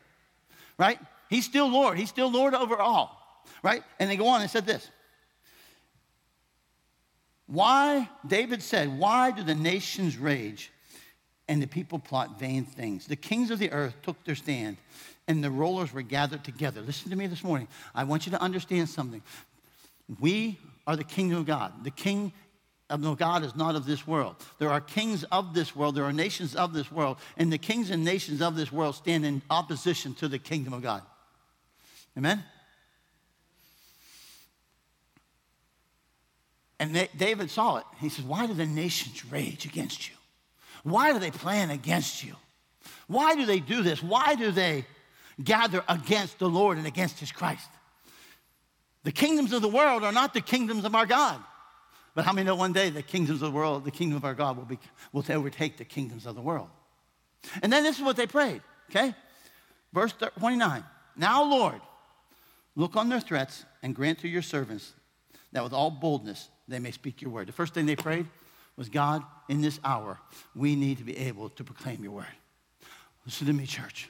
Right? 0.79 0.99
He's 1.31 1.47
still 1.47 1.69
Lord. 1.69 1.99
He's 1.99 2.11
still 2.11 2.31
Lord 2.31 2.55
over 2.55 2.77
all. 2.77 3.43
Right? 3.63 3.83
And 3.99 4.11
they 4.11 4.17
go 4.17 4.29
on 4.29 4.43
and 4.43 4.51
said 4.51 4.67
this 4.67 4.91
why, 7.47 8.09
David 8.27 8.63
said, 8.63 8.99
why 8.99 9.31
do 9.31 9.43
the 9.43 9.55
nations 9.55 10.17
rage 10.17 10.71
and 11.49 11.63
the 11.63 11.67
people 11.67 11.99
plot 11.99 12.39
vain 12.39 12.65
things? 12.65 13.07
The 13.07 13.17
kings 13.17 13.51
of 13.51 13.59
the 13.59 13.71
earth 13.71 13.95
took 14.03 14.23
their 14.25 14.35
stand 14.35 14.77
and 15.27 15.43
the 15.43 15.51
rollers 15.51 15.93
were 15.93 16.03
gathered 16.03 16.45
together. 16.45 16.81
Listen 16.83 17.11
to 17.11 17.17
me 17.17 17.27
this 17.27 17.43
morning. 17.43 17.69
I 17.95 18.05
want 18.05 18.27
you 18.27 18.33
to 18.33 18.41
understand 18.41 18.89
something. 18.89 19.23
We 20.21 20.59
are 20.87 20.97
the 20.97 21.05
kingdom 21.05 21.39
of 21.39 21.47
God. 21.47 21.85
The 21.85 21.91
king 21.91 22.33
of 22.91 23.01
no 23.01 23.15
God 23.15 23.43
is 23.45 23.57
not 23.57 23.75
of 23.75 23.87
this 23.87 24.07
world. 24.07 24.37
There 24.59 24.71
are 24.71 24.81
kings 24.81 25.25
of 25.25 25.55
this 25.55 25.75
world, 25.75 25.95
there 25.95 26.05
are 26.05 26.13
nations 26.13 26.55
of 26.55 26.75
this 26.75 26.93
world, 26.93 27.17
and 27.37 27.53
the 27.53 27.59
kings 27.59 27.91
and 27.91 28.05
nations 28.05 28.43
of 28.43 28.57
this 28.57 28.71
world 28.71 28.95
stand 28.95 29.25
in 29.25 29.41
opposition 29.49 30.15
to 30.17 30.29
the 30.29 30.39
kingdom 30.39 30.75
of 30.75 30.83
God. 30.83 31.03
Amen? 32.17 32.45
And 36.79 37.09
David 37.17 37.51
saw 37.51 37.79
it. 37.79 37.85
He 38.01 38.11
says, 38.11 38.25
Why 38.25 38.47
do 38.47 38.53
the 38.53 38.67
nations 38.67 39.25
rage 39.25 39.65
against 39.65 40.09
you? 40.09 40.15
Why 40.83 41.13
do 41.13 41.19
they 41.19 41.31
plan 41.31 41.71
against 41.71 42.23
you? 42.23 42.35
Why 43.07 43.35
do 43.35 43.47
they 43.47 43.61
do 43.61 43.83
this? 43.83 44.03
Why 44.03 44.35
do 44.35 44.51
they 44.51 44.85
gather 45.43 45.83
against 45.89 46.39
the 46.39 46.49
Lord 46.49 46.79
and 46.79 46.87
against 46.87 47.19
his 47.19 47.33
Christ? 47.33 47.69
The 49.03 49.13
kingdoms 49.13 49.53
of 49.53 49.63
the 49.63 49.69
world 49.69 50.03
are 50.03 50.13
not 50.13 50.35
the 50.35 50.41
kingdoms 50.41 50.85
of 50.85 50.95
our 50.95 51.07
God. 51.07 51.41
But 52.15 52.25
how 52.25 52.33
many 52.33 52.47
know 52.47 52.55
one 52.55 52.73
day 52.73 52.91
the 52.91 53.03
kingdoms 53.03 53.43
of 53.43 53.53
the 53.53 53.57
world, 53.57 53.85
the 53.85 53.91
kingdom 53.91 54.17
of 54.17 54.25
our 54.25 54.35
God 54.35 54.57
will, 54.57 54.65
be, 54.65 54.79
will 55.13 55.25
overtake 55.29 55.77
the 55.77 55.85
kingdoms 55.85 56.27
of 56.27 56.35
the 56.35 56.41
world? 56.41 56.69
And 57.63 57.73
then 57.73 57.83
this 57.83 57.99
is 57.99 58.05
what 58.05 58.17
they 58.17 58.27
prayed, 58.27 58.63
okay? 58.91 59.15
Verse 59.93 60.15
29. 60.39 60.85
Now, 61.17 61.45
Lord, 61.45 61.81
look 62.77 62.97
on 62.97 63.09
their 63.09 63.21
threats 63.21 63.65
and 63.83 63.95
grant 63.95 64.21
to 64.21 64.29
your 64.29 64.43
servants 64.43 64.93
that 65.53 65.63
with 65.63 65.73
all 65.73 65.91
boldness 65.91 66.49
they 66.67 66.79
may 66.79 66.91
speak 66.91 67.21
your 67.21 67.31
word. 67.31 67.49
The 67.49 67.53
first 67.53 67.75
thing 67.75 67.87
they 67.87 67.97
prayed 67.97 68.27
was, 68.77 68.89
God, 68.89 69.23
in 69.49 69.61
this 69.61 69.79
hour, 69.85 70.19
we 70.55 70.75
need 70.77 70.99
to 70.99 71.05
be 71.05 71.17
able 71.17 71.49
to 71.51 71.65
proclaim 71.65 72.03
your 72.03 72.13
word. 72.13 72.27
Listen 73.27 73.47
to 73.47 73.53
me, 73.53 73.67
church. 73.67 74.09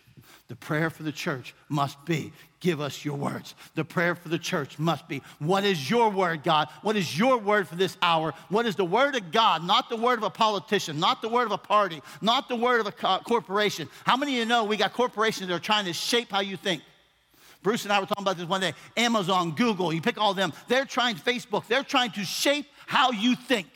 The 0.48 0.56
prayer 0.56 0.90
for 0.90 1.02
the 1.02 1.12
church 1.12 1.54
must 1.68 2.04
be, 2.04 2.32
give 2.60 2.80
us 2.80 3.04
your 3.04 3.16
words. 3.16 3.54
The 3.74 3.84
prayer 3.84 4.14
for 4.14 4.28
the 4.28 4.38
church 4.38 4.78
must 4.78 5.08
be, 5.08 5.22
what 5.38 5.64
is 5.64 5.88
your 5.90 6.10
word, 6.10 6.42
God? 6.42 6.68
What 6.82 6.96
is 6.96 7.18
your 7.18 7.38
word 7.38 7.66
for 7.66 7.76
this 7.76 7.96
hour? 8.02 8.34
What 8.48 8.66
is 8.66 8.76
the 8.76 8.84
word 8.84 9.16
of 9.16 9.32
God, 9.32 9.64
not 9.64 9.88
the 9.88 9.96
word 9.96 10.18
of 10.18 10.24
a 10.24 10.30
politician, 10.30 11.00
not 11.00 11.22
the 11.22 11.28
word 11.28 11.46
of 11.46 11.52
a 11.52 11.58
party, 11.58 12.02
not 12.20 12.48
the 12.48 12.56
word 12.56 12.80
of 12.80 12.86
a 12.86 13.18
corporation? 13.20 13.88
How 14.04 14.16
many 14.16 14.34
of 14.34 14.38
you 14.38 14.44
know 14.44 14.64
we 14.64 14.76
got 14.76 14.92
corporations 14.92 15.48
that 15.48 15.54
are 15.54 15.58
trying 15.58 15.86
to 15.86 15.92
shape 15.92 16.30
how 16.30 16.40
you 16.40 16.56
think? 16.56 16.82
Bruce 17.62 17.84
and 17.84 17.92
I 17.92 17.98
were 17.98 18.06
talking 18.06 18.24
about 18.24 18.36
this 18.36 18.46
one 18.46 18.60
day. 18.60 18.74
Amazon, 18.96 19.52
Google, 19.52 19.92
you 19.92 20.02
pick 20.02 20.18
all 20.18 20.34
them. 20.34 20.52
They're 20.68 20.84
trying, 20.84 21.16
Facebook, 21.16 21.66
they're 21.66 21.82
trying 21.82 22.12
to 22.12 22.24
shape 22.24 22.66
how 22.86 23.12
you 23.12 23.34
think. 23.34 23.68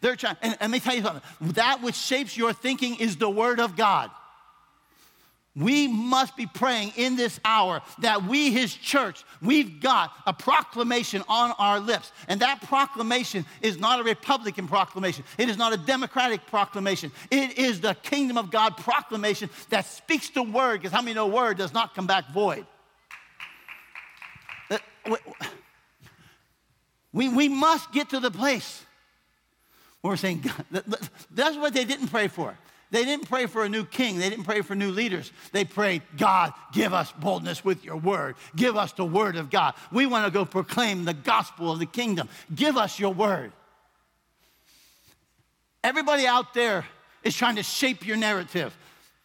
They're 0.00 0.16
trying, 0.16 0.36
and, 0.42 0.56
and 0.60 0.60
let 0.60 0.70
me 0.70 0.80
tell 0.80 0.94
you 0.94 1.02
something. 1.02 1.22
That 1.52 1.82
which 1.82 1.94
shapes 1.94 2.36
your 2.36 2.52
thinking 2.52 2.96
is 2.96 3.16
the 3.16 3.30
Word 3.30 3.60
of 3.60 3.76
God. 3.76 4.10
We 5.60 5.86
must 5.88 6.36
be 6.36 6.46
praying 6.46 6.92
in 6.96 7.16
this 7.16 7.38
hour 7.44 7.82
that 7.98 8.24
we, 8.24 8.50
His 8.50 8.74
church, 8.74 9.24
we've 9.42 9.80
got 9.80 10.12
a 10.26 10.32
proclamation 10.32 11.22
on 11.28 11.52
our 11.58 11.78
lips. 11.78 12.12
And 12.28 12.40
that 12.40 12.62
proclamation 12.62 13.44
is 13.60 13.78
not 13.78 14.00
a 14.00 14.02
Republican 14.02 14.66
proclamation, 14.66 15.24
it 15.36 15.48
is 15.48 15.58
not 15.58 15.72
a 15.72 15.76
Democratic 15.76 16.46
proclamation. 16.46 17.12
It 17.30 17.58
is 17.58 17.80
the 17.80 17.94
kingdom 17.94 18.38
of 18.38 18.50
God 18.50 18.76
proclamation 18.78 19.50
that 19.68 19.84
speaks 19.84 20.30
the 20.30 20.42
word, 20.42 20.80
because 20.80 20.92
how 20.92 21.02
many 21.02 21.14
know 21.14 21.26
word 21.26 21.58
does 21.58 21.74
not 21.74 21.94
come 21.94 22.06
back 22.06 22.32
void? 22.32 22.66
Uh, 24.70 24.78
we, 27.12 27.28
we 27.28 27.48
must 27.48 27.92
get 27.92 28.10
to 28.10 28.20
the 28.20 28.30
place 28.30 28.84
where 30.00 30.12
we're 30.12 30.16
saying, 30.16 30.40
God, 30.40 30.84
that's 31.30 31.56
what 31.56 31.74
they 31.74 31.84
didn't 31.84 32.08
pray 32.08 32.28
for. 32.28 32.56
They 32.90 33.04
didn't 33.04 33.28
pray 33.28 33.46
for 33.46 33.64
a 33.64 33.68
new 33.68 33.84
king. 33.84 34.18
They 34.18 34.28
didn't 34.28 34.44
pray 34.44 34.62
for 34.62 34.74
new 34.74 34.90
leaders. 34.90 35.30
They 35.52 35.64
prayed, 35.64 36.02
God, 36.16 36.52
give 36.72 36.92
us 36.92 37.12
boldness 37.12 37.64
with 37.64 37.84
your 37.84 37.96
word. 37.96 38.34
Give 38.56 38.76
us 38.76 38.92
the 38.92 39.04
word 39.04 39.36
of 39.36 39.48
God. 39.48 39.74
We 39.92 40.06
want 40.06 40.26
to 40.26 40.30
go 40.32 40.44
proclaim 40.44 41.04
the 41.04 41.14
gospel 41.14 41.70
of 41.70 41.78
the 41.78 41.86
kingdom. 41.86 42.28
Give 42.52 42.76
us 42.76 42.98
your 42.98 43.14
word. 43.14 43.52
Everybody 45.84 46.26
out 46.26 46.52
there 46.52 46.84
is 47.22 47.36
trying 47.36 47.56
to 47.56 47.62
shape 47.62 48.06
your 48.06 48.16
narrative. 48.16 48.76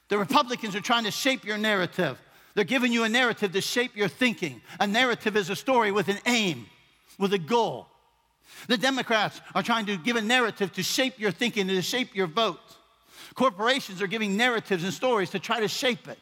The 0.09 0.17
Republicans 0.17 0.75
are 0.75 0.81
trying 0.81 1.05
to 1.05 1.11
shape 1.11 1.43
your 1.43 1.57
narrative. 1.57 2.21
They're 2.53 2.63
giving 2.63 2.91
you 2.91 3.03
a 3.03 3.09
narrative 3.09 3.51
to 3.53 3.61
shape 3.61 3.97
your 3.97 4.07
thinking. 4.07 4.61
A 4.79 4.85
narrative 4.85 5.35
is 5.35 5.49
a 5.49 5.55
story 5.55 5.91
with 5.91 6.07
an 6.07 6.19
aim, 6.27 6.67
with 7.17 7.33
a 7.33 7.39
goal. 7.39 7.87
The 8.67 8.77
Democrats 8.77 9.41
are 9.55 9.63
trying 9.63 9.87
to 9.87 9.97
give 9.97 10.15
a 10.15 10.21
narrative 10.21 10.71
to 10.73 10.83
shape 10.83 11.19
your 11.19 11.31
thinking 11.31 11.67
to 11.67 11.81
shape 11.81 12.15
your 12.15 12.27
vote. 12.27 12.59
Corporations 13.35 14.01
are 14.01 14.07
giving 14.07 14.37
narratives 14.37 14.83
and 14.83 14.93
stories 14.93 15.29
to 15.31 15.39
try 15.39 15.59
to 15.59 15.67
shape 15.67 16.07
it. 16.07 16.17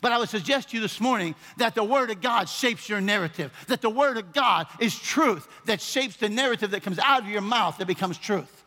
But 0.00 0.12
I 0.12 0.18
would 0.18 0.28
suggest 0.28 0.70
to 0.70 0.76
you 0.76 0.82
this 0.82 1.00
morning 1.00 1.34
that 1.58 1.74
the 1.74 1.84
Word 1.84 2.10
of 2.10 2.20
God 2.20 2.48
shapes 2.48 2.88
your 2.88 3.00
narrative, 3.00 3.52
that 3.68 3.82
the 3.82 3.90
Word 3.90 4.16
of 4.16 4.32
God 4.32 4.66
is 4.80 4.98
truth 4.98 5.46
that 5.66 5.80
shapes 5.80 6.16
the 6.16 6.28
narrative 6.28 6.70
that 6.72 6.82
comes 6.82 6.98
out 6.98 7.22
of 7.22 7.28
your 7.28 7.40
mouth 7.40 7.78
that 7.78 7.86
becomes 7.86 8.18
truth. 8.18 8.64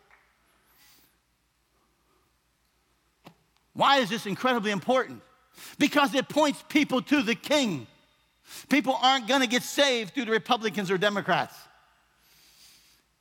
Why 3.74 3.98
is 3.98 4.10
this 4.10 4.26
incredibly 4.26 4.72
important? 4.72 5.22
because 5.78 6.14
it 6.16 6.30
points 6.30 6.64
people 6.70 7.02
to 7.04 7.22
the 7.22 7.36
king. 7.36 7.88
People 8.70 8.98
aren't 9.02 9.28
going 9.28 9.42
to 9.42 9.48
get 9.48 9.64
saved 9.64 10.14
through 10.14 10.26
the 10.26 10.32
Republicans 10.32 10.92
or 10.92 10.98
Democrats. 10.98 11.56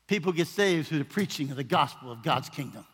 People 0.06 0.32
get 0.32 0.46
saved 0.46 0.88
through 0.88 0.98
the 0.98 1.04
preaching 1.04 1.50
of 1.50 1.56
the 1.56 1.64
gospel 1.64 2.12
of 2.12 2.22
God's 2.22 2.48
kingdom. 2.48 2.84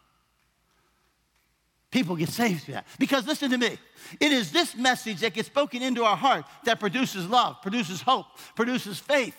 People 1.90 2.14
get 2.14 2.28
saved 2.28 2.62
through 2.62 2.74
that. 2.74 2.86
Because 2.98 3.26
listen 3.26 3.50
to 3.50 3.58
me, 3.58 3.76
it 4.20 4.32
is 4.32 4.52
this 4.52 4.76
message 4.76 5.20
that 5.20 5.34
gets 5.34 5.48
spoken 5.48 5.82
into 5.82 6.04
our 6.04 6.16
heart 6.16 6.44
that 6.64 6.78
produces 6.78 7.26
love, 7.26 7.60
produces 7.62 8.00
hope, 8.00 8.26
produces 8.54 8.98
faith. 8.98 9.34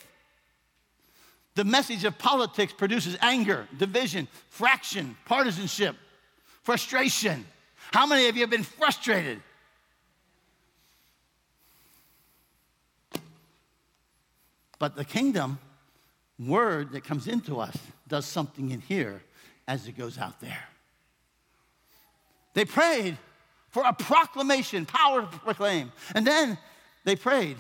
The 1.56 1.64
message 1.64 2.04
of 2.04 2.18
politics 2.18 2.74
produces 2.74 3.18
anger, 3.22 3.68
division, 3.78 4.28
fraction, 4.50 5.16
partisanship, 5.26 5.96
frustration. 6.64 7.46
How 7.94 8.06
many 8.06 8.28
of 8.28 8.36
you 8.36 8.42
have 8.42 8.50
been 8.50 8.64
frustrated? 8.64 9.42
But 14.78 14.96
the 14.96 15.06
kingdom 15.06 15.60
word 16.40 16.92
that 16.94 17.04
comes 17.04 17.28
into 17.28 17.60
us 17.60 17.78
does 18.08 18.26
something 18.26 18.72
in 18.72 18.82
here 18.82 19.22
as 19.68 19.88
it 19.88 19.98
goes 19.98 20.18
out 20.18 20.42
there. 20.42 20.71
They 22.54 22.66
prayed 22.66 23.18
for 23.70 23.84
a 23.86 23.94
proclamation, 23.94 24.86
power 24.86 25.22
to 25.22 25.40
proclaim. 25.40 25.92
And 26.14 26.28
then 26.28 26.58
they 27.04 27.16
prayed. 27.16 27.58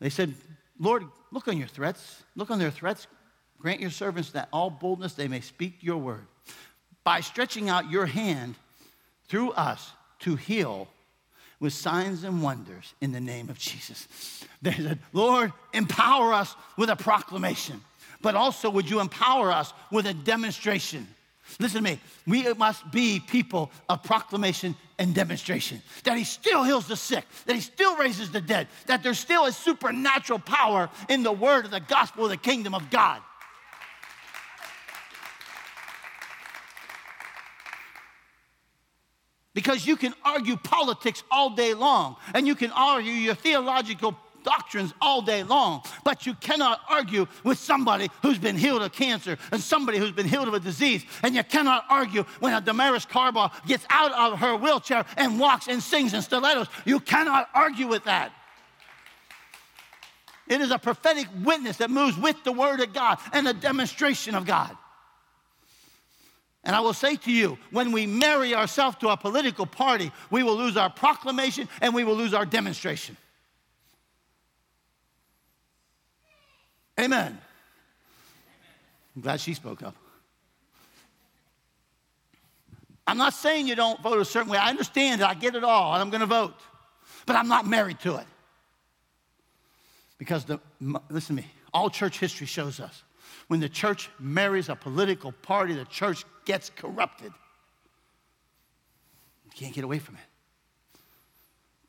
They 0.00 0.10
said, 0.10 0.34
Lord, 0.78 1.04
look 1.30 1.48
on 1.48 1.58
your 1.58 1.68
threats. 1.68 2.22
Look 2.34 2.50
on 2.50 2.58
their 2.58 2.70
threats. 2.70 3.06
Grant 3.58 3.80
your 3.80 3.90
servants 3.90 4.30
that 4.32 4.48
all 4.52 4.70
boldness 4.70 5.14
they 5.14 5.28
may 5.28 5.40
speak 5.40 5.76
your 5.80 5.98
word. 5.98 6.26
By 7.04 7.20
stretching 7.20 7.68
out 7.68 7.90
your 7.90 8.06
hand 8.06 8.56
through 9.28 9.52
us 9.52 9.92
to 10.20 10.36
heal 10.36 10.88
with 11.60 11.72
signs 11.72 12.24
and 12.24 12.42
wonders 12.42 12.94
in 13.00 13.12
the 13.12 13.20
name 13.20 13.48
of 13.48 13.58
Jesus. 13.58 14.08
They 14.60 14.72
said, 14.72 14.98
Lord, 15.12 15.52
empower 15.72 16.32
us 16.32 16.54
with 16.76 16.90
a 16.90 16.96
proclamation, 16.96 17.80
but 18.20 18.34
also 18.34 18.68
would 18.70 18.88
you 18.88 19.00
empower 19.00 19.50
us 19.50 19.72
with 19.90 20.06
a 20.06 20.14
demonstration? 20.14 21.06
Listen 21.58 21.84
to 21.84 21.90
me. 21.90 22.00
We 22.26 22.52
must 22.54 22.90
be 22.90 23.20
people 23.20 23.70
of 23.88 24.02
proclamation 24.02 24.74
and 24.98 25.14
demonstration. 25.14 25.82
That 26.04 26.16
he 26.16 26.24
still 26.24 26.64
heals 26.64 26.86
the 26.86 26.96
sick, 26.96 27.24
that 27.46 27.54
he 27.54 27.60
still 27.60 27.96
raises 27.96 28.30
the 28.30 28.40
dead, 28.40 28.68
that 28.86 29.02
there 29.02 29.14
still 29.14 29.44
is 29.44 29.56
supernatural 29.56 30.38
power 30.38 30.88
in 31.08 31.22
the 31.22 31.32
word 31.32 31.64
of 31.64 31.70
the 31.70 31.80
gospel 31.80 32.24
of 32.24 32.30
the 32.30 32.36
kingdom 32.36 32.74
of 32.74 32.90
God. 32.90 33.20
Because 39.52 39.86
you 39.86 39.96
can 39.96 40.12
argue 40.24 40.56
politics 40.56 41.22
all 41.30 41.50
day 41.50 41.74
long, 41.74 42.16
and 42.34 42.46
you 42.46 42.56
can 42.56 42.72
argue 42.72 43.12
your 43.12 43.36
theological 43.36 44.16
doctrines 44.44 44.94
all 45.00 45.20
day 45.20 45.42
long, 45.42 45.82
but 46.04 46.26
you 46.26 46.34
cannot 46.34 46.80
argue 46.88 47.26
with 47.42 47.58
somebody 47.58 48.08
who's 48.22 48.38
been 48.38 48.56
healed 48.56 48.82
of 48.82 48.92
cancer 48.92 49.36
and 49.50 49.60
somebody 49.60 49.98
who's 49.98 50.12
been 50.12 50.28
healed 50.28 50.46
of 50.46 50.54
a 50.54 50.60
disease. 50.60 51.04
And 51.22 51.34
you 51.34 51.42
cannot 51.42 51.84
argue 51.90 52.22
when 52.38 52.54
a 52.54 52.60
Damaris 52.60 53.06
Carball 53.06 53.50
gets 53.66 53.84
out 53.90 54.12
of 54.12 54.38
her 54.38 54.56
wheelchair 54.56 55.04
and 55.16 55.40
walks 55.40 55.66
and 55.66 55.82
sings 55.82 56.14
in 56.14 56.22
stilettos. 56.22 56.68
You 56.84 57.00
cannot 57.00 57.48
argue 57.54 57.88
with 57.88 58.04
that. 58.04 58.32
It 60.46 60.60
is 60.60 60.70
a 60.70 60.78
prophetic 60.78 61.26
witness 61.42 61.78
that 61.78 61.90
moves 61.90 62.18
with 62.18 62.36
the 62.44 62.52
Word 62.52 62.80
of 62.80 62.92
God 62.92 63.18
and 63.32 63.48
a 63.48 63.54
demonstration 63.54 64.34
of 64.34 64.44
God. 64.44 64.76
And 66.64 66.74
I 66.74 66.80
will 66.80 66.94
say 66.94 67.16
to 67.16 67.32
you, 67.32 67.58
when 67.70 67.92
we 67.92 68.06
marry 68.06 68.54
ourselves 68.54 68.96
to 68.98 69.08
a 69.08 69.16
political 69.16 69.66
party, 69.66 70.10
we 70.30 70.42
will 70.42 70.56
lose 70.56 70.76
our 70.76 70.90
proclamation 70.90 71.68
and 71.80 71.94
we 71.94 72.04
will 72.04 72.16
lose 72.16 72.32
our 72.32 72.46
demonstration. 72.46 73.16
Amen. 76.98 77.38
I'm 79.16 79.22
glad 79.22 79.40
she 79.40 79.54
spoke 79.54 79.82
up. 79.82 79.96
I'm 83.06 83.18
not 83.18 83.34
saying 83.34 83.68
you 83.68 83.74
don't 83.74 84.00
vote 84.02 84.18
a 84.18 84.24
certain 84.24 84.50
way. 84.50 84.58
I 84.58 84.70
understand 84.70 85.20
it. 85.20 85.24
I 85.24 85.34
get 85.34 85.54
it 85.54 85.64
all, 85.64 85.92
and 85.92 86.00
I'm 86.00 86.10
going 86.10 86.20
to 86.20 86.26
vote. 86.26 86.54
But 87.26 87.36
I'm 87.36 87.48
not 87.48 87.66
married 87.66 88.00
to 88.00 88.16
it. 88.16 88.26
Because, 90.18 90.44
the, 90.44 90.58
listen 91.10 91.36
to 91.36 91.42
me, 91.42 91.48
all 91.72 91.90
church 91.90 92.18
history 92.18 92.46
shows 92.46 92.80
us 92.80 93.02
when 93.48 93.60
the 93.60 93.68
church 93.68 94.08
marries 94.18 94.68
a 94.68 94.76
political 94.76 95.32
party, 95.32 95.74
the 95.74 95.84
church 95.84 96.24
gets 96.44 96.70
corrupted. 96.70 97.32
You 99.44 99.50
can't 99.54 99.74
get 99.74 99.84
away 99.84 99.98
from 99.98 100.14
it. 100.14 100.20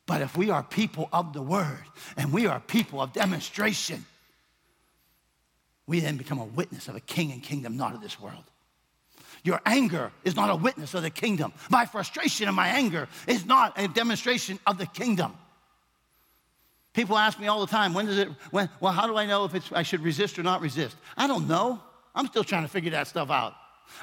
But 0.06 0.22
if 0.22 0.38
we 0.38 0.50
are 0.50 0.64
people 0.64 1.10
of 1.12 1.34
the 1.34 1.42
word 1.42 1.84
and 2.18 2.32
we 2.32 2.46
are 2.46 2.60
people 2.60 3.02
of 3.02 3.14
demonstration, 3.14 4.06
we 5.88 6.00
then 6.00 6.18
become 6.18 6.40
a 6.40 6.46
witness 6.46 6.88
of 6.88 6.96
a 6.96 7.00
king 7.00 7.32
and 7.32 7.44
kingdom 7.44 7.78
not 7.78 7.94
of 7.94 8.02
this 8.02 8.20
world. 8.20 8.44
Your 9.44 9.62
anger 9.66 10.12
is 10.24 10.36
not 10.36 10.50
a 10.50 10.56
witness 10.56 10.96
of 10.96 11.04
the 11.04 11.12
kingdom. 11.12 11.54
My 11.70 11.86
frustration 11.86 12.48
and 12.48 12.56
my 12.56 12.68
anger 12.68 13.08
is 13.28 13.46
not 13.46 13.80
a 13.80 13.88
demonstration 13.88 14.60
of 14.66 14.80
the 14.80 14.88
kingdom. 14.88 15.34
People 16.94 17.18
ask 17.18 17.40
me 17.40 17.48
all 17.48 17.60
the 17.60 17.68
time, 17.68 17.94
when 17.94 18.06
does 18.06 18.18
it, 18.18 18.30
when, 18.52 18.70
well, 18.80 18.94
how 18.94 19.06
do 19.06 19.18
I 19.18 19.26
know 19.26 19.46
if 19.46 19.54
it's, 19.54 19.72
I 19.72 19.84
should 19.84 20.02
resist 20.02 20.40
or 20.40 20.44
not 20.44 20.62
resist? 20.62 20.96
I 21.16 21.28
don't 21.28 21.48
know. 21.48 21.80
I'm 22.16 22.26
still 22.26 22.44
trying 22.44 22.64
to 22.64 22.70
figure 22.70 22.92
that 22.92 23.08
stuff 23.08 23.30
out. 23.30 23.54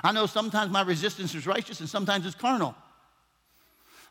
I 0.04 0.12
know 0.12 0.26
sometimes 0.26 0.70
my 0.70 0.82
resistance 0.82 1.34
is 1.34 1.46
righteous 1.46 1.80
and 1.80 1.88
sometimes 1.88 2.26
it's 2.26 2.34
carnal. 2.34 2.76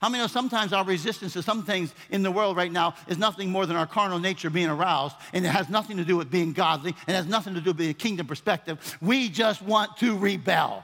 How 0.02 0.10
many 0.10 0.24
know 0.24 0.28
sometimes 0.28 0.74
our 0.74 0.84
resistance 0.84 1.34
to 1.34 1.44
some 1.44 1.64
things 1.64 1.94
in 2.10 2.24
the 2.24 2.32
world 2.32 2.58
right 2.58 2.72
now 2.72 2.96
is 3.08 3.20
nothing 3.20 3.52
more 3.52 3.68
than 3.68 3.78
our 3.78 3.86
carnal 3.86 4.18
nature 4.18 4.50
being 4.50 4.70
aroused, 4.70 5.16
and 5.32 5.46
it 5.46 5.50
has 5.50 5.70
nothing 5.70 5.98
to 5.98 6.04
do 6.04 6.18
with 6.18 6.32
being 6.32 6.54
godly, 6.54 6.96
and 7.06 7.16
has 7.16 7.28
nothing 7.28 7.54
to 7.54 7.62
do 7.62 7.72
with 7.72 7.88
a 7.88 7.94
kingdom 7.94 8.26
perspective. 8.26 8.98
We 9.00 9.30
just 9.30 9.62
want 9.62 9.98
to 9.98 10.18
rebel. 10.18 10.84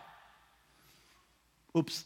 Oops. 1.76 2.06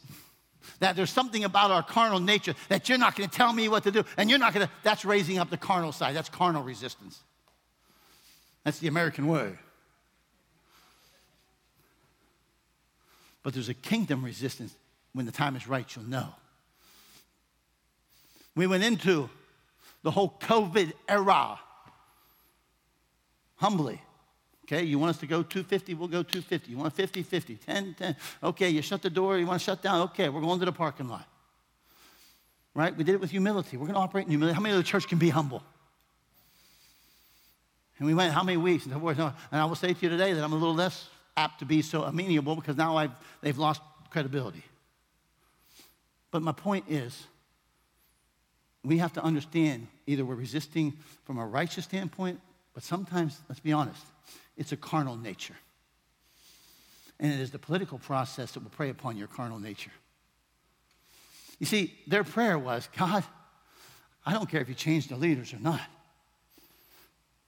That 0.78 0.96
there's 0.96 1.10
something 1.10 1.44
about 1.44 1.70
our 1.70 1.82
carnal 1.82 2.18
nature 2.18 2.54
that 2.70 2.88
you're 2.88 2.98
not 2.98 3.14
going 3.14 3.28
to 3.28 3.36
tell 3.36 3.52
me 3.52 3.68
what 3.68 3.82
to 3.82 3.90
do, 3.90 4.04
and 4.16 4.30
you're 4.30 4.38
not 4.38 4.54
going 4.54 4.66
to, 4.66 4.72
that's 4.82 5.04
raising 5.04 5.38
up 5.38 5.50
the 5.50 5.58
carnal 5.58 5.92
side. 5.92 6.16
That's 6.16 6.30
carnal 6.30 6.62
resistance. 6.62 7.20
That's 8.64 8.78
the 8.78 8.88
American 8.88 9.26
way. 9.26 9.52
But 13.42 13.52
there's 13.52 13.68
a 13.68 13.74
kingdom 13.74 14.24
resistance. 14.24 14.74
When 15.12 15.26
the 15.26 15.32
time 15.32 15.56
is 15.56 15.68
right, 15.68 15.86
you'll 15.94 16.06
know. 16.06 16.28
We 18.54 18.66
went 18.66 18.84
into 18.84 19.30
the 20.02 20.10
whole 20.10 20.36
COVID 20.40 20.92
era 21.08 21.58
humbly. 23.56 24.00
Okay, 24.64 24.84
you 24.84 24.98
want 24.98 25.10
us 25.10 25.18
to 25.18 25.26
go 25.26 25.42
250, 25.42 25.94
we'll 25.94 26.08
go 26.08 26.22
250. 26.22 26.70
You 26.70 26.78
want 26.78 26.94
50, 26.94 27.22
50, 27.22 27.56
10, 27.56 27.94
10. 27.98 28.16
Okay, 28.42 28.70
you 28.70 28.80
shut 28.80 29.02
the 29.02 29.10
door, 29.10 29.38
you 29.38 29.46
want 29.46 29.60
to 29.60 29.64
shut 29.64 29.82
down. 29.82 30.02
Okay, 30.02 30.28
we're 30.28 30.40
going 30.40 30.58
to 30.60 30.64
the 30.64 30.72
parking 30.72 31.08
lot. 31.08 31.26
Right? 32.74 32.96
We 32.96 33.04
did 33.04 33.14
it 33.14 33.20
with 33.20 33.30
humility. 33.30 33.76
We're 33.76 33.86
going 33.86 33.94
to 33.94 34.00
operate 34.00 34.24
in 34.24 34.30
humility. 34.30 34.54
How 34.54 34.62
many 34.62 34.74
of 34.74 34.78
the 34.78 34.88
church 34.88 35.08
can 35.08 35.18
be 35.18 35.28
humble? 35.28 35.62
And 37.98 38.06
we 38.06 38.14
went 38.14 38.32
how 38.32 38.42
many 38.42 38.56
weeks? 38.56 38.86
And 38.86 38.94
I 38.94 39.64
will 39.64 39.74
say 39.74 39.92
to 39.92 40.00
you 40.00 40.08
today 40.08 40.32
that 40.32 40.42
I'm 40.42 40.52
a 40.52 40.56
little 40.56 40.74
less 40.74 41.08
apt 41.36 41.58
to 41.58 41.64
be 41.64 41.82
so 41.82 42.02
amenable 42.02 42.56
because 42.56 42.76
now 42.76 42.96
I've, 42.96 43.12
they've 43.42 43.58
lost 43.58 43.82
credibility. 44.10 44.64
But 46.30 46.42
my 46.42 46.52
point 46.52 46.86
is, 46.88 47.26
we 48.84 48.98
have 48.98 49.12
to 49.14 49.22
understand 49.22 49.86
either 50.06 50.24
we're 50.24 50.34
resisting 50.34 50.94
from 51.24 51.38
a 51.38 51.46
righteous 51.46 51.84
standpoint, 51.84 52.40
but 52.74 52.82
sometimes, 52.82 53.38
let's 53.48 53.60
be 53.60 53.72
honest, 53.72 54.04
it's 54.56 54.72
a 54.72 54.76
carnal 54.76 55.16
nature. 55.16 55.56
And 57.20 57.32
it 57.32 57.40
is 57.40 57.50
the 57.50 57.58
political 57.58 57.98
process 57.98 58.52
that 58.52 58.62
will 58.62 58.70
prey 58.70 58.90
upon 58.90 59.16
your 59.16 59.28
carnal 59.28 59.60
nature. 59.60 59.92
You 61.60 61.66
see, 61.66 61.94
their 62.08 62.24
prayer 62.24 62.58
was 62.58 62.88
God, 62.96 63.24
I 64.26 64.32
don't 64.32 64.48
care 64.48 64.60
if 64.60 64.68
you 64.68 64.74
change 64.74 65.08
the 65.08 65.16
leaders 65.16 65.52
or 65.52 65.60
not. 65.60 65.80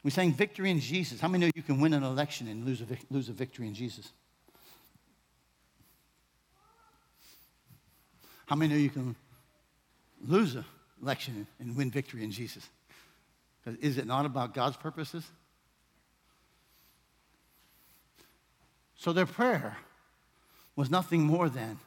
We 0.05 0.11
sang 0.11 0.33
victory 0.35 0.71
in 0.71 0.81
Jesus. 0.81 1.21
How 1.21 1.29
many 1.29 1.47
know 1.47 1.51
you 1.57 1.63
can 1.63 1.81
win 1.81 1.95
an 1.95 2.03
election 2.03 2.47
and 2.47 2.65
lose 2.65 2.83
a, 2.83 2.87
lose 3.11 3.29
a 3.29 3.33
victory 3.33 3.67
in 3.67 3.75
Jesus? 3.75 4.11
How 8.47 8.55
many 8.55 8.75
know 8.75 8.79
you 8.79 8.91
can 8.91 9.17
lose 10.27 10.55
an 10.55 10.65
election 11.05 11.47
and 11.61 11.77
win 11.77 11.91
victory 11.91 12.25
in 12.25 12.31
Jesus? 12.31 12.67
Is 13.81 13.99
it 13.99 14.07
not 14.07 14.27
about 14.27 14.55
God's 14.55 14.77
purposes? 14.77 15.25
So 18.97 19.13
their 19.13 19.27
prayer 19.27 19.77
was 20.77 20.91
nothing 20.91 21.23
more 21.23 21.49
than 21.49 21.79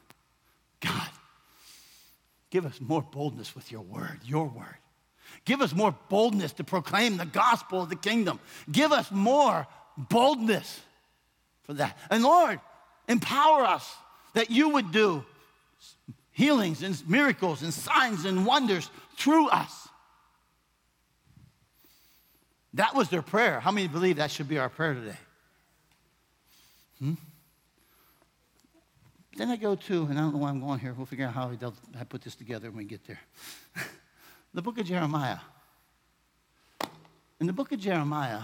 God, 0.80 1.10
give 2.50 2.64
us 2.64 2.80
more 2.80 3.02
boldness 3.02 3.54
with 3.54 3.72
your 3.72 3.80
word, 3.80 4.20
your 4.24 4.46
word. 4.46 4.76
Give 5.44 5.60
us 5.60 5.74
more 5.74 5.94
boldness 6.08 6.52
to 6.54 6.64
proclaim 6.64 7.16
the 7.16 7.26
gospel 7.26 7.82
of 7.82 7.88
the 7.88 7.96
kingdom. 7.96 8.38
Give 8.70 8.92
us 8.92 9.10
more 9.10 9.66
boldness 9.96 10.80
for 11.64 11.74
that. 11.74 11.98
And 12.10 12.22
Lord, 12.22 12.60
empower 13.08 13.64
us 13.64 13.92
that 14.34 14.50
you 14.50 14.70
would 14.70 14.92
do 14.92 15.24
healings 16.38 16.84
and 16.84 16.96
miracles 17.08 17.62
and 17.62 17.74
signs 17.74 18.24
and 18.24 18.46
wonders 18.46 18.88
through 19.16 19.48
us. 19.48 19.88
That 22.74 22.94
was 22.94 23.08
their 23.08 23.22
prayer. 23.22 23.58
How 23.58 23.72
many 23.72 23.88
believe 23.88 24.16
that 24.18 24.30
should 24.30 24.48
be 24.48 24.56
our 24.56 24.68
prayer 24.68 24.94
today? 24.94 25.18
Hmm? 27.00 27.14
Then 29.36 29.50
I 29.50 29.56
go 29.56 29.74
to, 29.74 30.02
and 30.04 30.16
I 30.16 30.22
don't 30.22 30.32
know 30.32 30.38
why 30.38 30.50
I'm 30.50 30.60
going 30.60 30.78
here. 30.78 30.94
We'll 30.96 31.06
figure 31.06 31.26
out 31.26 31.34
how 31.34 31.50
I 31.98 32.04
put 32.04 32.22
this 32.22 32.36
together 32.36 32.68
when 32.68 32.78
we 32.78 32.84
get 32.84 33.04
there. 33.04 33.20
the 34.54 34.62
book 34.62 34.78
of 34.78 34.86
Jeremiah. 34.86 35.38
In 37.40 37.48
the 37.48 37.52
book 37.52 37.72
of 37.72 37.80
Jeremiah, 37.80 38.42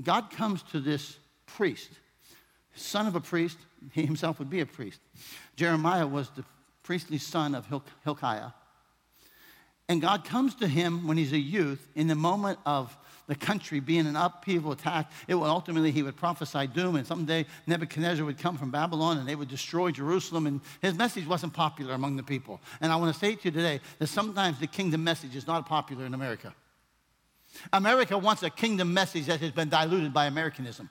God 0.00 0.30
comes 0.30 0.62
to 0.70 0.78
this 0.78 1.18
priest, 1.46 1.90
son 2.74 3.06
of 3.06 3.14
a 3.14 3.20
priest. 3.20 3.58
He 3.92 4.04
himself 4.04 4.38
would 4.38 4.50
be 4.50 4.60
a 4.60 4.66
priest. 4.66 5.00
Jeremiah 5.56 6.06
was 6.06 6.30
the 6.30 6.44
priestly 6.82 7.18
son 7.18 7.54
of 7.54 7.66
Hilkiah. 8.04 8.50
And 9.88 10.00
God 10.00 10.24
comes 10.24 10.54
to 10.56 10.68
him 10.68 11.08
when 11.08 11.16
he's 11.16 11.32
a 11.32 11.38
youth 11.38 11.88
in 11.96 12.06
the 12.06 12.14
moment 12.14 12.60
of 12.64 12.96
the 13.26 13.34
country 13.34 13.80
being 13.80 14.06
an 14.06 14.16
upheaval 14.16 14.72
attack. 14.72 15.10
It 15.28 15.34
will 15.34 15.44
ultimately, 15.44 15.90
he 15.90 16.02
would 16.02 16.16
prophesy 16.16 16.66
doom, 16.66 16.96
and 16.96 17.06
someday 17.06 17.46
Nebuchadnezzar 17.66 18.24
would 18.24 18.38
come 18.38 18.56
from 18.56 18.70
Babylon 18.70 19.18
and 19.18 19.28
they 19.28 19.36
would 19.36 19.48
destroy 19.48 19.90
Jerusalem. 19.90 20.46
And 20.46 20.60
his 20.82 20.94
message 20.94 21.26
wasn't 21.26 21.52
popular 21.52 21.94
among 21.94 22.16
the 22.16 22.22
people. 22.22 22.60
And 22.80 22.92
I 22.92 22.96
want 22.96 23.12
to 23.12 23.18
say 23.18 23.34
to 23.34 23.44
you 23.44 23.50
today 23.50 23.80
that 23.98 24.06
sometimes 24.08 24.58
the 24.58 24.66
kingdom 24.66 25.02
message 25.04 25.34
is 25.34 25.46
not 25.46 25.66
popular 25.66 26.06
in 26.06 26.14
America. 26.14 26.54
America 27.72 28.16
wants 28.16 28.42
a 28.42 28.50
kingdom 28.50 28.94
message 28.94 29.26
that 29.26 29.40
has 29.40 29.50
been 29.50 29.68
diluted 29.68 30.12
by 30.12 30.26
Americanism. 30.26 30.88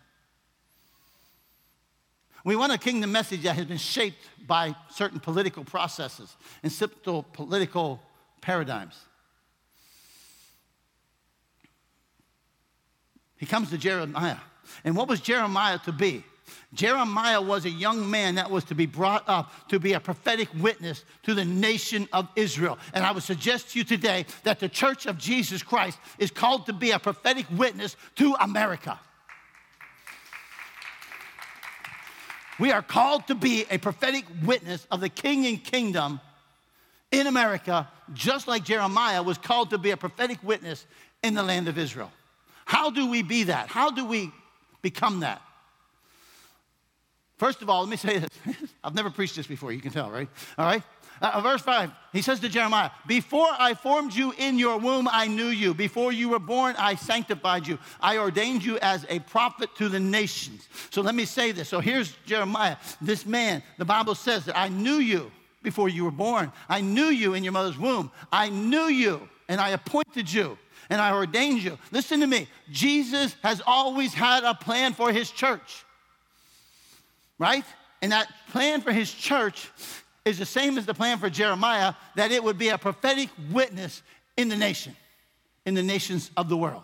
We 2.46 2.56
want 2.56 2.72
a 2.72 2.78
kingdom 2.78 3.12
message 3.12 3.44
that 3.44 3.56
has 3.56 3.66
been 3.66 3.78
shaped 3.78 4.26
by 4.48 4.76
certain 4.92 5.20
political 5.20 5.64
processes 5.64 6.36
and 6.64 6.72
simple 6.72 7.24
political 7.24 8.02
paradigms. 8.42 8.98
He 13.38 13.46
comes 13.46 13.70
to 13.70 13.78
Jeremiah. 13.78 14.38
And 14.84 14.96
what 14.96 15.08
was 15.08 15.22
Jeremiah 15.22 15.80
to 15.86 15.92
be? 15.92 16.24
Jeremiah 16.74 17.42
was 17.42 17.66
a 17.66 17.70
young 17.70 18.10
man 18.10 18.36
that 18.36 18.50
was 18.50 18.64
to 18.66 18.76
be 18.76 18.86
brought 18.86 19.28
up 19.28 19.70
to 19.70 19.80
be 19.80 19.94
a 19.94 20.00
prophetic 20.00 20.50
witness 20.60 21.04
to 21.24 21.34
the 21.34 21.46
nation 21.46 22.08
of 22.14 22.28
Israel. 22.36 22.78
And 22.94 23.06
I 23.06 23.12
would 23.12 23.24
suggest 23.24 23.72
to 23.72 23.80
you 23.80 23.86
today 23.86 24.26
that 24.44 24.60
the 24.60 24.70
church 24.70 25.06
of 25.06 25.18
Jesus 25.18 25.64
Christ 25.64 25.98
is 26.18 26.32
called 26.32 26.66
to 26.68 26.74
be 26.74 26.92
a 26.92 27.00
prophetic 27.00 27.46
witness 27.52 27.96
to 28.16 28.36
America. 28.40 29.00
We 32.60 32.72
are 32.72 32.82
called 32.82 33.28
to 33.28 33.36
be 33.36 33.66
a 33.72 33.78
prophetic 33.78 34.26
witness 34.44 34.86
of 34.92 35.00
the 35.00 35.10
king 35.10 35.48
and 35.48 35.64
kingdom 35.64 36.20
in 37.12 37.26
America, 37.26 37.88
just 38.14 38.48
like 38.48 38.66
Jeremiah 38.66 39.24
was 39.24 39.38
called 39.38 39.70
to 39.72 39.78
be 39.78 39.92
a 39.92 39.98
prophetic 39.98 40.44
witness 40.44 40.86
in 41.24 41.34
the 41.34 41.44
land 41.44 41.68
of 41.68 41.78
Israel. 41.78 42.12
How 42.66 42.90
do 42.90 43.10
we 43.10 43.24
be 43.24 43.44
that? 43.44 43.70
How 43.70 43.90
do 43.90 44.06
we 44.06 44.32
become 44.82 45.22
that? 45.22 45.42
First 47.40 47.62
of 47.62 47.70
all, 47.70 47.80
let 47.82 47.90
me 47.90 47.96
say 47.96 48.20
this. 48.20 48.30
I've 48.84 48.94
never 48.94 49.10
preached 49.10 49.38
this 49.38 49.48
before, 49.48 49.72
you 49.72 49.80
can 49.80 49.92
tell, 49.92 50.12
right? 50.12 50.28
All 50.58 50.66
right? 50.66 50.84
Uh, 51.22 51.32
uh, 51.36 51.42
verse 51.42 51.62
5, 51.62 51.90
he 52.12 52.22
says 52.22 52.42
to 52.42 52.50
Jeremiah, 52.50 52.92
Before 53.08 53.48
I 53.58 53.74
formed 53.74 54.14
you 54.14 54.34
in 54.38 54.60
your 54.60 54.78
womb, 54.78 55.08
I 55.10 55.28
knew 55.28 55.48
you. 55.48 55.74
Before 55.74 56.12
you 56.12 56.30
were 56.30 56.40
born, 56.40 56.76
I 56.78 56.96
sanctified 56.96 57.66
you. 57.66 57.80
I 58.02 58.18
ordained 58.18 58.64
you 58.64 58.78
as 58.80 59.06
a 59.08 59.20
prophet 59.20 59.70
to 59.78 59.88
the 59.88 60.00
nations. 60.02 60.68
So 60.90 61.02
let 61.02 61.16
me 61.16 61.24
say 61.24 61.54
this. 61.54 61.70
So 61.70 61.80
here's 61.80 62.14
Jeremiah, 62.26 62.76
this 63.02 63.26
man. 63.26 63.64
The 63.78 63.86
Bible 63.86 64.16
says 64.16 64.46
that 64.46 64.58
I 64.58 64.68
knew 64.68 64.98
you 64.98 65.32
before 65.64 65.88
you 65.88 66.04
were 66.04 66.12
born. 66.12 66.52
I 66.68 66.82
knew 66.82 67.08
you 67.08 67.36
in 67.36 67.44
your 67.44 67.54
mother's 67.54 67.78
womb. 67.78 68.12
I 68.34 68.50
knew 68.50 68.88
you, 68.88 69.28
and 69.48 69.62
I 69.62 69.70
appointed 69.70 70.32
you 70.32 70.58
and 70.90 71.00
I 71.00 71.14
ordained 71.14 71.62
you. 71.62 71.78
Listen 71.92 72.20
to 72.22 72.28
me. 72.28 72.48
Jesus 72.72 73.36
has 73.44 73.62
always 73.66 74.12
had 74.12 74.44
a 74.44 74.56
plan 74.56 74.94
for 74.94 75.12
his 75.12 75.30
church 75.30 75.86
right? 77.40 77.66
And 78.02 78.12
that 78.12 78.28
plan 78.52 78.82
for 78.82 78.92
his 78.92 79.12
church 79.12 79.70
is 80.26 80.38
the 80.38 80.46
same 80.46 80.78
as 80.78 80.86
the 80.86 80.94
plan 80.94 81.18
for 81.18 81.30
Jeremiah, 81.30 81.94
that 82.16 82.32
it 82.32 82.44
would 82.44 82.58
be 82.58 82.70
a 82.70 82.78
prophetic 82.78 83.30
witness 83.52 84.04
in 84.38 84.50
the 84.50 84.56
nation, 84.56 84.96
in 85.66 85.74
the 85.74 85.82
nations 85.82 86.30
of 86.38 86.50
the 86.50 86.58
world. 86.58 86.84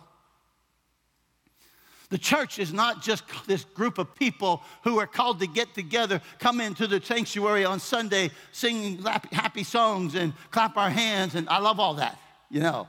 The 2.08 2.18
church 2.18 2.58
is 2.58 2.72
not 2.72 3.02
just 3.02 3.24
this 3.46 3.64
group 3.64 3.98
of 3.98 4.14
people 4.14 4.62
who 4.84 4.98
are 4.98 5.06
called 5.06 5.40
to 5.40 5.46
get 5.46 5.74
together, 5.74 6.20
come 6.38 6.60
into 6.60 6.86
the 6.86 7.00
sanctuary 7.00 7.64
on 7.64 7.80
Sunday, 7.80 8.30
sing 8.52 9.02
happy 9.32 9.64
songs 9.64 10.14
and 10.14 10.32
clap 10.50 10.76
our 10.76 10.90
hands, 10.90 11.34
and 11.34 11.48
I 11.48 11.58
love 11.58 11.80
all 11.80 11.94
that, 11.94 12.18
you 12.48 12.60
know, 12.60 12.88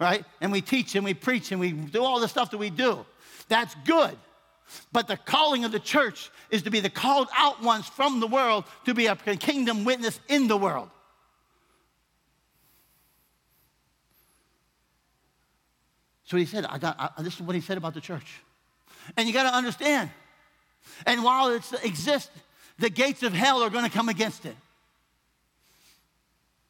right? 0.00 0.24
And 0.40 0.50
we 0.50 0.62
teach 0.62 0.94
and 0.94 1.04
we 1.04 1.12
preach 1.12 1.52
and 1.52 1.60
we 1.60 1.72
do 1.72 2.02
all 2.02 2.20
the 2.20 2.28
stuff 2.28 2.50
that 2.52 2.58
we 2.58 2.70
do. 2.70 3.04
That's 3.48 3.74
good. 3.84 4.16
But 4.92 5.08
the 5.08 5.16
calling 5.16 5.64
of 5.64 5.72
the 5.72 5.80
church 5.80 6.30
is 6.50 6.62
to 6.62 6.70
be 6.70 6.80
the 6.80 6.90
called 6.90 7.28
out 7.36 7.62
ones 7.62 7.86
from 7.86 8.20
the 8.20 8.26
world 8.26 8.64
to 8.86 8.94
be 8.94 9.06
a 9.06 9.16
kingdom 9.16 9.84
witness 9.84 10.18
in 10.28 10.48
the 10.48 10.56
world. 10.56 10.90
So 16.24 16.36
he 16.36 16.46
said, 16.46 16.64
I 16.64 16.78
got, 16.78 16.96
I, 16.98 17.22
this 17.22 17.34
is 17.34 17.42
what 17.42 17.54
he 17.54 17.60
said 17.60 17.76
about 17.76 17.94
the 17.94 18.00
church. 18.00 18.40
And 19.16 19.28
you 19.28 19.34
got 19.34 19.48
to 19.48 19.54
understand. 19.54 20.10
And 21.06 21.22
while 21.22 21.50
it 21.50 21.62
exists, 21.84 22.30
the 22.78 22.90
gates 22.90 23.22
of 23.22 23.32
hell 23.32 23.62
are 23.62 23.70
going 23.70 23.84
to 23.84 23.90
come 23.90 24.08
against 24.08 24.46
it. 24.46 24.56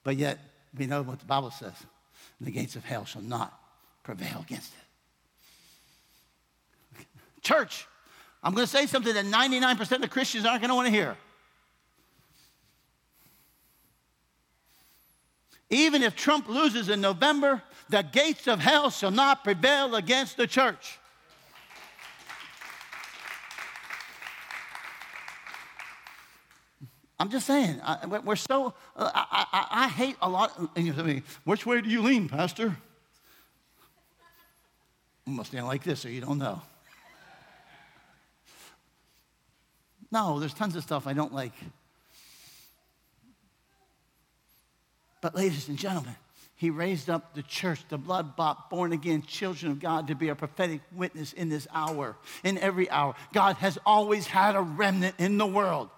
But 0.02 0.16
yet, 0.16 0.38
we 0.76 0.87
know 0.87 1.02
what 1.02 1.20
the 1.20 1.24
Bible 1.24 1.50
says 1.50 1.74
the 2.40 2.50
gates 2.50 2.76
of 2.76 2.85
hell 2.85 3.04
shall 3.04 3.22
not 3.22 3.59
prevail 4.02 4.44
against 4.46 4.72
it. 4.72 4.84
Church, 7.44 7.87
I'm 8.42 8.54
going 8.54 8.66
to 8.66 8.70
say 8.70 8.87
something 8.87 9.14
that 9.14 9.24
99% 9.26 10.02
of 10.02 10.11
Christians 10.11 10.44
aren't 10.44 10.61
going 10.61 10.70
to 10.70 10.74
want 10.74 10.87
to 10.87 10.92
hear. 10.92 11.16
Even 15.70 16.02
if 16.02 16.16
Trump 16.16 16.48
loses 16.48 16.88
in 16.88 17.00
November, 17.00 17.62
the 17.88 18.02
gates 18.02 18.46
of 18.46 18.61
hell 18.61 18.90
shall 18.90 19.11
not 19.11 19.44
prevail 19.44 19.94
against 19.94 20.37
the 20.37 20.46
church. 20.46 20.98
I'm 27.18 27.30
just 27.30 27.46
saying, 27.46 27.80
I, 27.83 28.07
we're 28.07 28.37
so, 28.37 28.74
uh, 28.96 29.11
I, 29.14 29.46
I, 29.52 29.85
I, 29.85 29.88
hate 29.88 30.16
a 30.20 30.28
lot. 30.28 30.52
Say, 30.76 31.22
which 31.44 31.64
way 31.64 31.80
do 31.80 31.88
you 31.88 32.02
lean, 32.02 32.28
Pastor? 32.28 32.76
I'm 35.26 35.35
going 35.35 35.44
to 35.44 35.44
stand 35.44 35.66
like 35.66 35.85
this 35.85 36.00
so 36.00 36.09
you 36.09 36.20
don't 36.20 36.38
know. 36.38 36.61
No, 40.14 40.38
there's 40.38 40.55
tons 40.55 40.77
of 40.77 40.85
stuff 40.85 41.09
I 41.09 41.12
don't 41.12 41.35
like. 41.35 41.53
But, 45.20 45.35
ladies 45.35 45.68
and 45.68 45.77
gentlemen, 45.77 46.14
he 46.55 46.70
raised 46.70 47.11
up 47.11 47.35
the 47.35 47.42
church, 47.42 47.81
the 47.88 47.98
blood 47.98 48.37
bought, 48.37 48.70
born 48.70 48.92
again 48.92 49.22
children 49.22 49.72
of 49.72 49.81
God 49.81 50.07
to 50.07 50.14
be 50.14 50.29
a 50.29 50.37
prophetic 50.37 50.83
witness 50.94 51.33
in 51.33 51.48
this 51.48 51.66
hour, 51.74 52.14
in 52.44 52.59
every 52.59 52.88
hour. 52.90 53.16
God 53.33 53.57
has 53.57 53.77
always 53.85 54.29
had 54.29 54.55
a 54.55 54.61
remnant 54.61 55.16
in 55.18 55.37
the 55.37 55.46
world. 55.46 55.90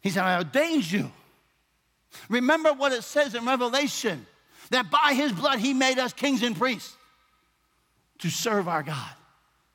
He 0.00 0.10
said, 0.10 0.24
I 0.24 0.38
ordained 0.38 0.90
you. 0.90 1.12
Remember 2.28 2.72
what 2.72 2.90
it 2.90 3.04
says 3.04 3.36
in 3.36 3.46
Revelation 3.46 4.26
that 4.70 4.90
by 4.90 5.14
his 5.14 5.30
blood 5.30 5.60
he 5.60 5.74
made 5.74 6.00
us 6.00 6.12
kings 6.12 6.42
and 6.42 6.56
priests 6.56 6.96
to 8.18 8.30
serve 8.30 8.66
our 8.66 8.82
God 8.82 9.12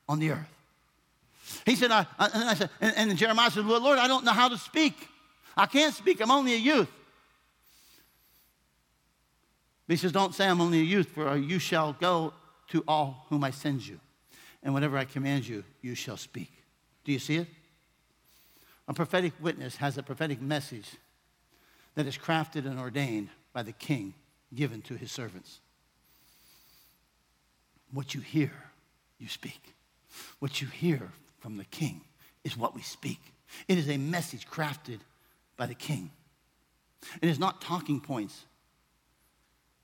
on 0.10 0.20
the 0.20 0.32
earth. 0.32 0.57
He 1.68 1.76
said, 1.76 1.92
I, 1.92 2.06
and 2.18 2.50
I 2.50 2.54
said, 2.54 2.70
and, 2.80 2.94
and 2.96 3.18
Jeremiah 3.18 3.52
said, 3.52 3.68
well, 3.68 3.82
Lord, 3.82 4.00
I 4.00 4.08
don't 4.08 4.24
know 4.24 4.32
how 4.32 4.48
to 4.48 4.58
speak. 4.58 5.10
I 5.58 5.66
can't 5.66 5.94
speak. 5.94 6.22
I'm 6.22 6.32
only 6.32 6.54
a 6.54 6.58
youth. 6.58 6.90
But 9.86 9.94
he 9.94 9.98
says, 9.98 10.14
Don't 10.14 10.34
say 10.34 10.48
I'm 10.48 10.62
only 10.62 10.80
a 10.80 10.84
youth, 10.84 11.10
for 11.10 11.36
you 11.36 11.60
shall 11.60 11.92
go 11.92 12.34
to 12.70 12.86
all 12.88 13.26
whom 13.30 13.44
I 13.44 13.52
send 13.52 13.86
you. 13.86 14.00
And 14.64 14.74
whatever 14.74 14.98
I 14.98 15.04
command 15.04 15.46
you, 15.46 15.66
you 15.82 15.94
shall 15.94 16.16
speak. 16.16 16.52
Do 17.04 17.12
you 17.12 17.20
see 17.20 17.36
it? 17.36 17.48
A 18.88 18.94
prophetic 18.94 19.34
witness 19.42 19.76
has 19.76 19.98
a 19.98 20.04
prophetic 20.04 20.42
message 20.42 20.90
that 21.96 22.08
is 22.08 22.18
crafted 22.18 22.66
and 22.66 22.80
ordained 22.80 23.28
by 23.52 23.64
the 23.64 23.74
king, 23.74 24.14
given 24.56 24.82
to 24.84 24.96
his 24.96 25.12
servants. 25.12 25.60
What 27.92 28.16
you 28.16 28.22
hear, 28.22 28.54
you 29.20 29.28
speak. 29.28 29.74
What 30.40 30.62
you 30.62 30.68
hear 30.70 31.12
from 31.40 31.58
the 31.58 31.66
king 31.66 32.02
is 32.44 32.58
what 32.58 32.76
we 32.76 32.82
speak. 32.82 33.20
It 33.68 33.78
is 33.78 33.90
a 33.90 33.98
message 33.98 34.48
crafted 34.48 35.00
by 35.56 35.66
the 35.66 35.76
king. 35.76 36.12
It 37.22 37.30
is 37.30 37.40
not 37.40 37.62
talking 37.62 38.02
points 38.02 38.46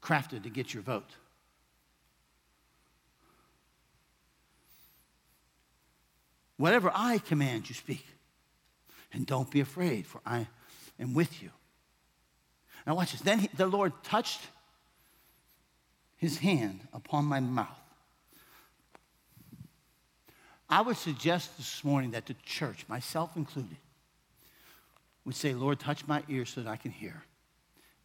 crafted 0.01 0.43
to 0.43 0.49
get 0.49 0.73
your 0.73 0.83
vote. 0.83 1.09
Whatever 6.57 6.91
I 6.93 7.17
command, 7.17 7.69
you 7.69 7.75
speak. 7.75 8.05
And 9.11 9.25
don't 9.25 9.49
be 9.49 9.59
afraid, 9.59 10.05
for 10.05 10.21
I 10.25 10.47
am 10.99 11.13
with 11.13 11.41
you. 11.41 11.49
Now, 12.85 12.95
watch 12.95 13.11
this. 13.11 13.21
Then 13.21 13.39
he, 13.39 13.49
the 13.55 13.67
Lord 13.67 13.93
touched 14.03 14.41
his 16.17 16.37
hand 16.37 16.81
upon 16.93 17.25
my 17.25 17.39
mouth. 17.39 17.82
I 20.73 20.81
would 20.81 20.97
suggest 20.97 21.55
this 21.57 21.83
morning 21.83 22.09
that 22.11 22.25
the 22.25 22.33
church, 22.45 22.85
myself 22.87 23.37
included, 23.37 23.77
would 25.23 25.35
say, 25.35 25.53
Lord, 25.53 25.79
touch 25.79 26.07
my 26.07 26.23
ears 26.27 26.49
so 26.49 26.61
that 26.61 26.67
I 26.67 26.77
can 26.77 26.89
hear, 26.89 27.21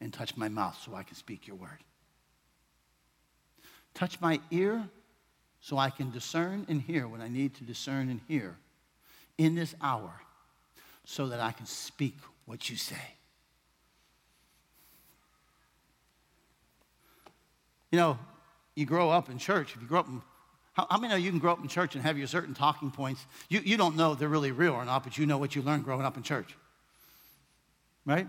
and 0.02 0.12
touch 0.12 0.36
my 0.36 0.50
mouth 0.50 0.78
so 0.84 0.94
I 0.94 1.02
can 1.02 1.16
speak 1.16 1.46
your 1.46 1.56
word. 1.56 1.78
Touch 3.94 4.20
my 4.20 4.38
ear 4.50 4.86
so 5.62 5.78
I 5.78 5.88
can 5.88 6.10
discern 6.10 6.66
and 6.68 6.82
hear 6.82 7.08
what 7.08 7.22
I 7.22 7.28
need 7.28 7.54
to 7.54 7.64
discern 7.64 8.10
and 8.10 8.20
hear 8.28 8.54
in 9.38 9.54
this 9.54 9.74
hour 9.80 10.12
so 11.06 11.28
that 11.28 11.40
I 11.40 11.52
can 11.52 11.64
speak 11.64 12.18
what 12.44 12.68
you 12.68 12.76
say. 12.76 13.14
You 17.90 17.98
know, 17.98 18.18
you 18.74 18.84
grow 18.84 19.08
up 19.08 19.30
in 19.30 19.38
church. 19.38 19.74
If 19.74 19.80
you 19.80 19.88
grow 19.88 20.00
up 20.00 20.08
in, 20.08 20.20
how, 20.78 20.86
how 20.88 20.98
many 20.98 21.12
know 21.12 21.18
you 21.18 21.30
can 21.30 21.40
grow 21.40 21.52
up 21.52 21.60
in 21.60 21.66
church 21.66 21.96
and 21.96 22.04
have 22.04 22.16
your 22.16 22.28
certain 22.28 22.54
talking 22.54 22.92
points? 22.92 23.26
You, 23.48 23.60
you 23.64 23.76
don't 23.76 23.96
know 23.96 24.14
they're 24.14 24.28
really 24.28 24.52
real 24.52 24.74
or 24.74 24.84
not, 24.84 25.02
but 25.02 25.18
you 25.18 25.26
know 25.26 25.36
what 25.36 25.56
you 25.56 25.62
learned 25.62 25.84
growing 25.84 26.06
up 26.06 26.16
in 26.16 26.22
church. 26.22 26.54
Right? 28.06 28.28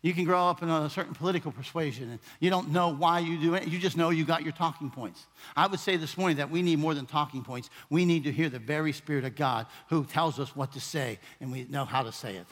You 0.00 0.14
can 0.14 0.24
grow 0.24 0.48
up 0.48 0.62
in 0.62 0.70
a 0.70 0.88
certain 0.88 1.12
political 1.12 1.52
persuasion 1.52 2.10
and 2.10 2.18
you 2.40 2.48
don't 2.48 2.70
know 2.70 2.88
why 2.88 3.18
you 3.18 3.38
do 3.38 3.54
it. 3.54 3.68
You 3.68 3.78
just 3.78 3.94
know 3.94 4.08
you 4.08 4.24
got 4.24 4.42
your 4.42 4.52
talking 4.52 4.90
points. 4.90 5.26
I 5.54 5.66
would 5.66 5.80
say 5.80 5.98
this 5.98 6.16
morning 6.16 6.38
that 6.38 6.50
we 6.50 6.62
need 6.62 6.78
more 6.78 6.94
than 6.94 7.04
talking 7.04 7.44
points. 7.44 7.68
We 7.90 8.06
need 8.06 8.24
to 8.24 8.32
hear 8.32 8.48
the 8.48 8.58
very 8.58 8.92
Spirit 8.92 9.26
of 9.26 9.36
God 9.36 9.66
who 9.90 10.06
tells 10.06 10.40
us 10.40 10.56
what 10.56 10.72
to 10.72 10.80
say 10.80 11.18
and 11.42 11.52
we 11.52 11.64
know 11.64 11.84
how 11.84 12.04
to 12.04 12.12
say 12.12 12.36
it. 12.36 12.46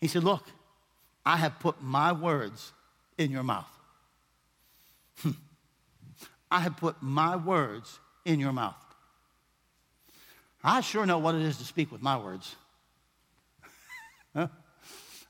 He 0.00 0.08
said, 0.08 0.24
Look, 0.24 0.46
I 1.24 1.36
have 1.36 1.60
put 1.60 1.80
my 1.80 2.10
words 2.10 2.72
in 3.16 3.30
your 3.30 3.44
mouth. 3.44 3.68
Hmm. 5.22 5.32
I 6.50 6.60
have 6.60 6.76
put 6.76 6.96
my 7.00 7.36
words 7.36 7.98
in 8.24 8.40
your 8.40 8.52
mouth. 8.52 8.74
I 10.62 10.80
sure 10.80 11.06
know 11.06 11.18
what 11.18 11.34
it 11.34 11.42
is 11.42 11.56
to 11.58 11.64
speak 11.64 11.90
with 11.90 12.02
my 12.02 12.16
words. 12.16 12.54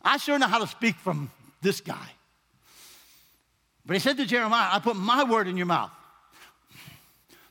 I 0.03 0.17
sure 0.17 0.39
know 0.39 0.49
how 0.49 0.59
to 0.59 0.67
speak 0.67 0.97
from 0.97 1.31
this 1.63 1.81
guy. 1.81 2.09
But 3.87 3.95
he 3.95 4.01
said 4.01 4.17
to 4.17 4.27
Jeremiah, 4.27 4.69
I 4.73 4.79
put 4.79 4.97
my 4.97 5.25
word 5.25 5.49
in 5.49 5.57
your 5.57 5.67
mouth. 5.67 5.91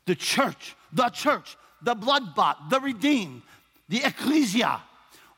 The 0.06 0.16
church, 0.16 0.76
the 0.92 1.10
church, 1.10 1.58
the 1.82 1.96
blood 1.96 2.36
bought, 2.36 2.70
the 2.70 2.80
redeemed, 2.80 3.42
the 3.88 4.04
ecclesia. 4.04 4.82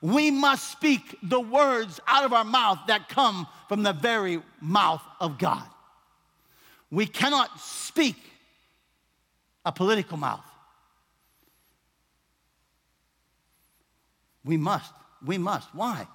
We 0.01 0.31
must 0.31 0.71
speak 0.71 1.17
the 1.21 1.39
words 1.39 1.99
out 2.07 2.23
of 2.23 2.33
our 2.33 2.43
mouth 2.43 2.79
that 2.87 3.09
come 3.09 3.45
from 3.67 3.83
the 3.83 3.93
very 3.93 4.41
mouth 4.59 5.03
of 5.19 5.37
God. 5.37 5.65
We 6.91 7.07
cannot 7.07 7.59
speak 7.59 8.17
a 9.65 9.71
political 9.71 10.17
mouth. 10.17 10.45
We 14.43 14.57
must 14.57 14.91
we 15.25 15.37
must. 15.37 15.73
Why? 15.73 16.07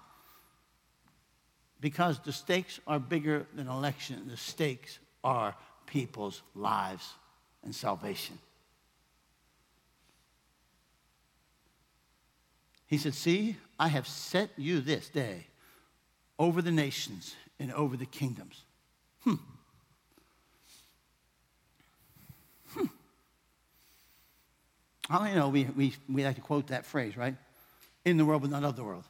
Because 1.80 2.18
the 2.20 2.32
stakes 2.32 2.80
are 2.86 2.98
bigger 2.98 3.46
than 3.54 3.68
election. 3.68 4.28
The 4.28 4.36
stakes 4.36 4.98
are 5.22 5.54
people's 5.86 6.42
lives 6.54 7.14
and 7.62 7.74
salvation. 7.74 8.38
He 12.86 12.98
said, 12.98 13.14
See, 13.14 13.56
I 13.78 13.88
have 13.88 14.06
set 14.06 14.50
you 14.56 14.80
this 14.80 15.08
day 15.08 15.46
over 16.38 16.62
the 16.62 16.72
nations 16.72 17.34
and 17.58 17.72
over 17.72 17.96
the 17.96 18.06
kingdoms. 18.06 18.62
Hmm. 19.22 19.34
How 25.08 25.22
many 25.22 25.34
know 25.34 25.48
we, 25.48 25.64
we, 25.64 25.94
we 26.08 26.24
like 26.24 26.36
to 26.36 26.40
quote 26.40 26.68
that 26.68 26.84
phrase, 26.84 27.16
right? 27.16 27.36
in 28.06 28.16
the 28.16 28.24
world, 28.24 28.42
but 28.42 28.50
not 28.50 28.62
of 28.62 28.76
the 28.76 28.84
world. 28.84 29.04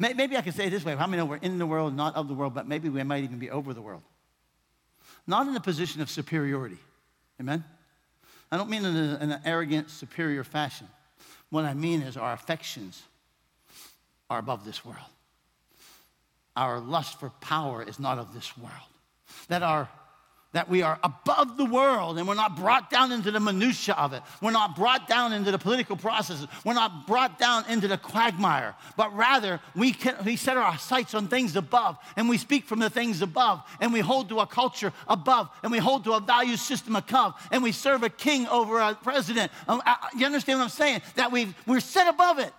Maybe 0.00 0.36
I 0.36 0.40
can 0.40 0.52
say 0.52 0.66
it 0.66 0.70
this 0.70 0.84
way. 0.84 0.96
How 0.96 1.06
many 1.06 1.18
know 1.22 1.26
we're 1.26 1.36
in 1.36 1.58
the 1.58 1.66
world, 1.66 1.94
not 1.94 2.16
of 2.16 2.26
the 2.26 2.34
world, 2.34 2.54
but 2.54 2.66
maybe 2.66 2.88
we 2.88 3.02
might 3.04 3.22
even 3.22 3.38
be 3.38 3.50
over 3.50 3.74
the 3.74 3.82
world? 3.82 4.02
Not 5.26 5.46
in 5.46 5.54
a 5.54 5.60
position 5.60 6.00
of 6.00 6.10
superiority. 6.10 6.78
Amen? 7.38 7.62
I 8.50 8.56
don't 8.56 8.70
mean 8.70 8.84
in, 8.84 8.96
a, 8.96 9.18
in 9.20 9.30
an 9.32 9.40
arrogant, 9.44 9.90
superior 9.90 10.42
fashion. 10.44 10.88
What 11.50 11.64
I 11.66 11.74
mean 11.74 12.02
is 12.02 12.16
our 12.16 12.32
affections 12.32 13.02
are 14.30 14.38
above 14.38 14.64
this 14.64 14.84
world. 14.84 14.98
Our 16.56 16.80
lust 16.80 17.20
for 17.20 17.28
power 17.28 17.82
is 17.82 18.00
not 18.00 18.18
of 18.18 18.32
this 18.32 18.56
world. 18.56 18.72
That 19.48 19.62
our 19.62 19.90
that 20.56 20.70
we 20.70 20.80
are 20.80 20.98
above 21.02 21.58
the 21.58 21.66
world 21.66 22.16
and 22.16 22.26
we're 22.26 22.34
not 22.34 22.56
brought 22.56 22.88
down 22.88 23.12
into 23.12 23.30
the 23.30 23.38
minutia 23.38 23.94
of 23.94 24.14
it. 24.14 24.22
We're 24.40 24.52
not 24.52 24.74
brought 24.74 25.06
down 25.06 25.34
into 25.34 25.50
the 25.50 25.58
political 25.58 25.96
processes. 25.96 26.46
We're 26.64 26.72
not 26.72 27.06
brought 27.06 27.38
down 27.38 27.66
into 27.68 27.88
the 27.88 27.98
quagmire, 27.98 28.74
but 28.96 29.14
rather 29.14 29.60
we, 29.74 29.92
can, 29.92 30.16
we 30.24 30.36
set 30.36 30.56
our 30.56 30.78
sights 30.78 31.12
on 31.12 31.28
things 31.28 31.56
above 31.56 31.98
and 32.16 32.26
we 32.26 32.38
speak 32.38 32.64
from 32.64 32.78
the 32.78 32.88
things 32.88 33.20
above 33.20 33.62
and 33.80 33.92
we 33.92 34.00
hold 34.00 34.30
to 34.30 34.40
a 34.40 34.46
culture 34.46 34.94
above 35.06 35.50
and 35.62 35.70
we 35.70 35.76
hold 35.76 36.04
to 36.04 36.14
a 36.14 36.20
value 36.20 36.56
system 36.56 36.96
above 36.96 37.34
and 37.52 37.62
we 37.62 37.70
serve 37.70 38.02
a 38.02 38.08
king 38.08 38.46
over 38.46 38.78
a 38.78 38.94
president. 38.94 39.52
Um, 39.68 39.82
you 40.16 40.24
understand 40.24 40.58
what 40.58 40.64
I'm 40.64 40.70
saying? 40.70 41.02
That 41.16 41.32
we 41.32 41.54
we're 41.66 41.80
set 41.80 42.08
above 42.08 42.38
it 42.38 42.54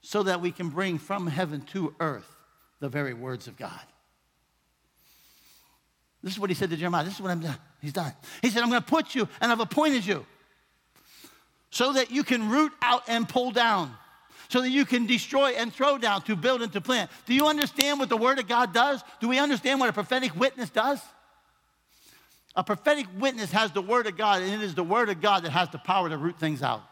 so 0.00 0.22
that 0.22 0.40
we 0.40 0.52
can 0.52 0.70
bring 0.70 0.96
from 0.96 1.26
heaven 1.26 1.60
to 1.72 1.94
earth 2.00 2.34
the 2.80 2.88
very 2.88 3.12
words 3.12 3.46
of 3.46 3.58
God. 3.58 3.82
This 6.26 6.32
is 6.34 6.40
what 6.40 6.50
he 6.50 6.54
said 6.54 6.70
to 6.70 6.76
Jeremiah. 6.76 7.04
This 7.04 7.14
is 7.14 7.20
what 7.20 7.30
I'm 7.30 7.38
done. 7.38 7.54
He's 7.80 7.92
done. 7.92 8.12
He 8.42 8.50
said, 8.50 8.64
I'm 8.64 8.68
going 8.68 8.82
to 8.82 8.88
put 8.88 9.14
you 9.14 9.28
and 9.40 9.52
I've 9.52 9.60
appointed 9.60 10.04
you 10.04 10.26
so 11.70 11.92
that 11.92 12.10
you 12.10 12.24
can 12.24 12.50
root 12.50 12.72
out 12.82 13.04
and 13.06 13.28
pull 13.28 13.52
down, 13.52 13.94
so 14.48 14.60
that 14.60 14.70
you 14.70 14.84
can 14.84 15.06
destroy 15.06 15.50
and 15.50 15.72
throw 15.72 15.98
down, 15.98 16.22
to 16.22 16.34
build 16.34 16.62
and 16.62 16.72
to 16.72 16.80
plant. 16.80 17.12
Do 17.26 17.34
you 17.34 17.46
understand 17.46 18.00
what 18.00 18.08
the 18.08 18.16
Word 18.16 18.40
of 18.40 18.48
God 18.48 18.74
does? 18.74 19.04
Do 19.20 19.28
we 19.28 19.38
understand 19.38 19.78
what 19.78 19.88
a 19.88 19.92
prophetic 19.92 20.34
witness 20.34 20.68
does? 20.68 21.00
A 22.56 22.64
prophetic 22.64 23.06
witness 23.20 23.52
has 23.52 23.70
the 23.70 23.82
Word 23.82 24.08
of 24.08 24.16
God, 24.16 24.42
and 24.42 24.52
it 24.52 24.64
is 24.64 24.74
the 24.74 24.82
Word 24.82 25.08
of 25.10 25.20
God 25.20 25.44
that 25.44 25.50
has 25.50 25.68
the 25.68 25.78
power 25.78 26.08
to 26.08 26.18
root 26.18 26.40
things 26.40 26.60
out. 26.60 26.82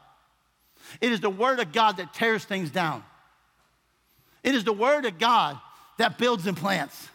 It 1.00 1.10
is 1.10 1.18
the 1.18 1.30
Word 1.30 1.58
of 1.58 1.72
God 1.72 1.96
that 1.96 2.14
tears 2.14 2.44
things 2.44 2.70
down. 2.70 3.02
It 4.44 4.54
is 4.54 4.62
the 4.62 4.72
Word 4.72 5.06
of 5.06 5.18
God 5.18 5.58
that 5.98 6.18
builds 6.18 6.46
and 6.46 6.56
plants. 6.56 7.08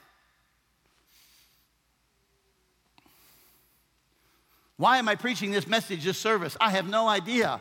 Why 4.80 4.98
am 4.98 5.10
I 5.10 5.16
preaching 5.16 5.52
this 5.52 5.68
message, 5.68 6.06
this 6.06 6.18
service? 6.18 6.56
I 6.62 6.70
have 6.70 6.88
no 6.88 7.06
idea. 7.06 7.60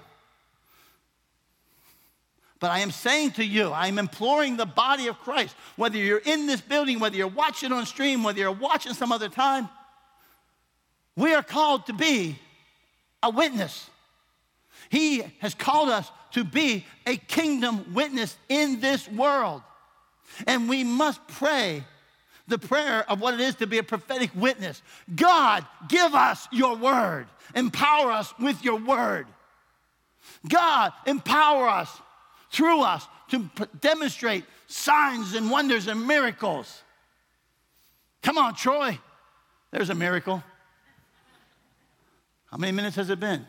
But 2.61 2.71
I 2.71 2.79
am 2.79 2.93
saying 2.93 3.33
to 3.33 3.45
you, 3.45 3.71
I 3.71 3.89
am 3.89 3.99
imploring 3.99 4.57
the 4.57 4.65
body 4.65 5.09
of 5.09 5.19
Christ, 5.19 5.57
whether 5.75 5.99
you're 5.99 6.19
in 6.19 6.47
this 6.47 6.61
building, 6.61 7.01
whether 7.01 7.17
you're 7.17 7.27
watching 7.27 7.73
on 7.73 7.87
stream, 7.87 8.23
whether 8.23 8.39
you're 8.39 8.53
watching 8.53 8.95
some 8.95 9.11
other 9.11 9.29
time, 9.29 9.69
we 11.17 11.35
are 11.35 11.43
called 11.43 11.87
to 11.87 11.93
be 11.93 12.39
a 13.21 13.31
witness. 13.31 13.91
He 14.89 15.25
has 15.41 15.57
called 15.57 15.89
us 15.89 16.09
to 16.35 16.45
be 16.45 16.87
a 17.05 17.17
kingdom 17.17 17.95
witness 17.95 18.37
in 18.49 18.79
this 18.79 19.09
world. 19.09 19.63
And 20.47 20.69
we 20.69 20.85
must 20.85 21.27
pray 21.27 21.83
the 22.49 22.59
prayer 22.59 23.09
of 23.11 23.21
what 23.21 23.35
it 23.35 23.41
is 23.41 23.55
to 23.57 23.67
be 23.67 23.79
a 23.79 23.83
prophetic 23.83 24.31
witness. 24.35 24.83
God, 25.15 25.65
give 25.89 26.15
us 26.15 26.49
your 26.51 26.77
word. 26.77 27.27
Empower 27.55 28.11
us 28.11 28.33
with 28.39 28.65
your 28.65 28.79
word. 28.79 29.27
God, 30.49 30.93
empower 31.07 31.69
us 31.69 32.01
through 32.51 32.83
us 32.83 33.07
to 33.31 33.49
demonstrate 33.81 34.45
signs 34.67 35.35
and 35.35 35.51
wonders 35.51 35.87
and 35.87 36.07
miracles. 36.07 36.83
Come 38.23 38.39
on, 38.39 38.55
Troy. 38.55 38.99
There's 39.71 39.91
a 39.91 39.95
miracle. 39.95 40.43
How 42.51 42.57
many 42.57 42.73
minutes 42.73 42.97
has 42.97 43.11
it 43.11 43.21
been? 43.21 43.45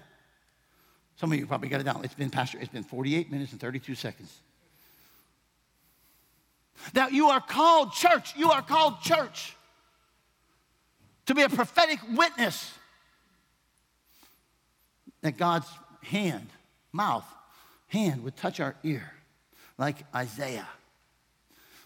Some 1.16 1.32
of 1.32 1.40
you 1.40 1.48
probably 1.48 1.70
got 1.70 1.82
it 1.82 1.86
down. 1.86 2.04
It's 2.04 2.14
been, 2.14 2.30
Pastor, 2.30 2.58
it's 2.60 2.72
been 2.72 2.84
48 2.84 3.32
minutes 3.32 3.52
and 3.52 3.60
32 3.60 3.96
seconds. 3.96 4.34
That 6.94 7.12
you 7.12 7.28
are 7.28 7.42
called 7.42 7.94
church, 7.94 8.36
you 8.36 8.52
are 8.52 8.62
called 8.62 9.02
church 9.02 9.56
to 11.26 11.36
be 11.36 11.44
a 11.44 11.50
prophetic 11.50 12.00
witness 12.16 12.74
that 15.22 15.38
God's 15.38 15.68
hand, 16.02 16.48
mouth, 16.92 17.26
hand 17.88 18.24
would 18.24 18.36
touch 18.36 18.60
our 18.60 18.76
ear, 18.84 19.12
like 19.78 19.98
Isaiah, 20.16 20.68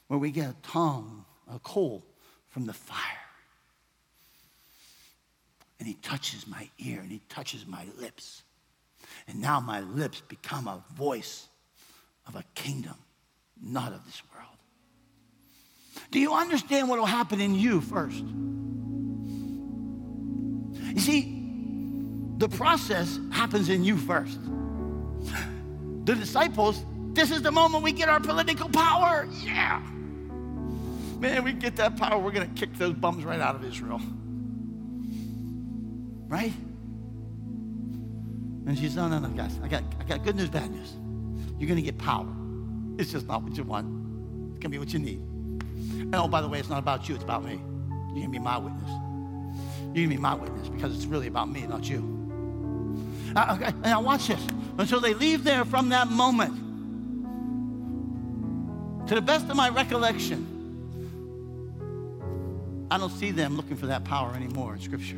where 0.07 0.19
we 0.19 0.31
get 0.31 0.49
a 0.49 0.55
tongue, 0.63 1.25
a 1.53 1.59
coal 1.59 2.03
from 2.49 2.65
the 2.65 2.73
fire. 2.73 2.99
And 5.79 5.87
he 5.87 5.95
touches 5.95 6.47
my 6.47 6.69
ear 6.79 6.99
and 7.01 7.11
he 7.11 7.19
touches 7.27 7.65
my 7.65 7.85
lips. 7.99 8.43
And 9.27 9.41
now 9.41 9.59
my 9.59 9.81
lips 9.81 10.21
become 10.21 10.67
a 10.67 10.83
voice 10.93 11.47
of 12.27 12.35
a 12.35 12.43
kingdom, 12.55 12.95
not 13.61 13.91
of 13.91 14.05
this 14.05 14.21
world. 14.31 14.32
Do 16.11 16.19
you 16.19 16.33
understand 16.33 16.89
what 16.89 16.99
will 16.99 17.05
happen 17.05 17.41
in 17.41 17.55
you 17.55 17.81
first? 17.81 18.23
You 20.93 20.99
see, 20.99 21.43
the 22.37 22.49
process 22.49 23.19
happens 23.31 23.69
in 23.69 23.83
you 23.83 23.97
first. 23.97 24.39
The 26.05 26.15
disciples, 26.15 26.83
this 27.13 27.31
is 27.31 27.41
the 27.41 27.51
moment 27.51 27.83
we 27.83 27.91
get 27.91 28.09
our 28.09 28.19
political 28.19 28.69
power. 28.69 29.27
Yeah. 29.43 29.81
Man, 31.19 31.43
we 31.43 31.53
get 31.53 31.77
that 31.77 31.95
power, 31.95 32.19
we're 32.19 32.31
going 32.31 32.53
to 32.53 32.59
kick 32.59 32.77
those 32.77 32.93
bums 32.93 33.23
right 33.23 33.39
out 33.39 33.55
of 33.55 33.63
Israel. 33.63 34.01
Right? 36.27 36.53
And 38.65 38.77
she 38.77 38.89
said, 38.89 38.97
No, 38.97 39.07
no, 39.07 39.19
no, 39.19 39.29
guys, 39.29 39.57
I 39.63 39.67
got, 39.67 39.83
I 39.99 40.03
got 40.03 40.23
good 40.23 40.35
news, 40.35 40.49
bad 40.49 40.69
news. 40.69 40.93
You're 41.57 41.67
going 41.67 41.77
to 41.77 41.81
get 41.81 41.97
power. 41.97 42.27
It's 42.97 43.11
just 43.11 43.27
not 43.27 43.43
what 43.43 43.55
you 43.55 43.63
want, 43.63 43.87
it's 44.51 44.59
going 44.59 44.61
to 44.61 44.69
be 44.69 44.79
what 44.79 44.91
you 44.91 44.99
need. 44.99 45.21
And 45.91 46.15
oh, 46.15 46.27
by 46.27 46.41
the 46.41 46.47
way, 46.47 46.59
it's 46.59 46.69
not 46.69 46.79
about 46.79 47.07
you, 47.07 47.15
it's 47.15 47.23
about 47.23 47.43
me. 47.43 47.61
You're 48.09 48.21
going 48.21 48.31
be 48.31 48.39
my 48.39 48.57
witness. 48.57 48.89
You're 48.89 49.93
going 49.93 50.09
be 50.09 50.17
my 50.17 50.35
witness 50.35 50.69
because 50.69 50.95
it's 50.95 51.05
really 51.05 51.27
about 51.27 51.49
me, 51.49 51.65
not 51.65 51.89
you. 51.89 52.13
Uh, 53.35 53.57
okay, 53.59 53.73
now 53.81 54.01
watch 54.01 54.27
this. 54.27 54.41
Until 54.77 54.99
they 54.99 55.13
leave 55.13 55.43
there 55.43 55.65
from 55.65 55.89
that 55.89 56.07
moment, 56.07 56.59
to 59.07 59.15
the 59.15 59.21
best 59.21 59.49
of 59.49 59.55
my 59.55 59.69
recollection, 59.69 60.47
I 62.89 62.97
don't 62.97 63.11
see 63.11 63.31
them 63.31 63.57
looking 63.57 63.75
for 63.75 63.87
that 63.87 64.03
power 64.03 64.33
anymore 64.35 64.75
in 64.75 64.81
Scripture. 64.81 65.17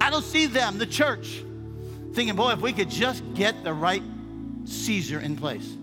I 0.00 0.10
don't 0.10 0.24
see 0.24 0.46
them, 0.46 0.78
the 0.78 0.86
church, 0.86 1.42
thinking, 2.12 2.36
boy, 2.36 2.52
if 2.52 2.60
we 2.60 2.72
could 2.72 2.88
just 2.88 3.22
get 3.34 3.64
the 3.64 3.72
right 3.72 4.02
Caesar 4.64 5.20
in 5.20 5.36
place, 5.36 5.76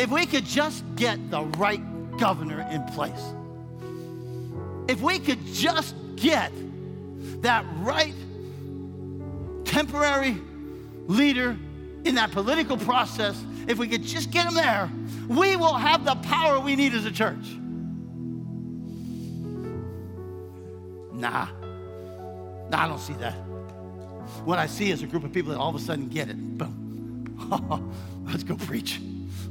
if 0.00 0.10
we 0.10 0.24
could 0.24 0.46
just 0.46 0.82
get 0.96 1.30
the 1.30 1.42
right 1.58 1.82
governor 2.16 2.66
in 2.70 2.82
place, 2.94 3.22
if 4.88 5.02
we 5.02 5.18
could 5.18 5.44
just 5.52 5.94
get 6.16 6.50
that 7.42 7.66
right 7.80 8.14
temporary 9.66 10.38
leader 11.06 11.54
in 12.04 12.14
that 12.14 12.30
political 12.32 12.78
process, 12.78 13.44
if 13.68 13.76
we 13.76 13.86
could 13.86 14.02
just 14.02 14.30
get 14.30 14.46
him 14.46 14.54
there, 14.54 14.90
we 15.28 15.54
will 15.54 15.74
have 15.74 16.06
the 16.06 16.14
power 16.16 16.58
we 16.58 16.76
need 16.76 16.94
as 16.94 17.04
a 17.04 17.12
church. 17.12 17.56
Nah, 21.12 21.46
nah, 22.70 22.84
I 22.84 22.88
don't 22.88 22.98
see 22.98 23.12
that. 23.14 23.34
What 24.46 24.58
I 24.58 24.66
see 24.66 24.90
is 24.90 25.02
a 25.02 25.06
group 25.06 25.24
of 25.24 25.32
people 25.34 25.52
that 25.52 25.58
all 25.58 25.68
of 25.68 25.74
a 25.74 25.78
sudden 25.78 26.08
get 26.08 26.30
it. 26.30 26.56
Boom. 26.56 27.92
Let's 28.24 28.44
go 28.44 28.56
preach. 28.56 28.98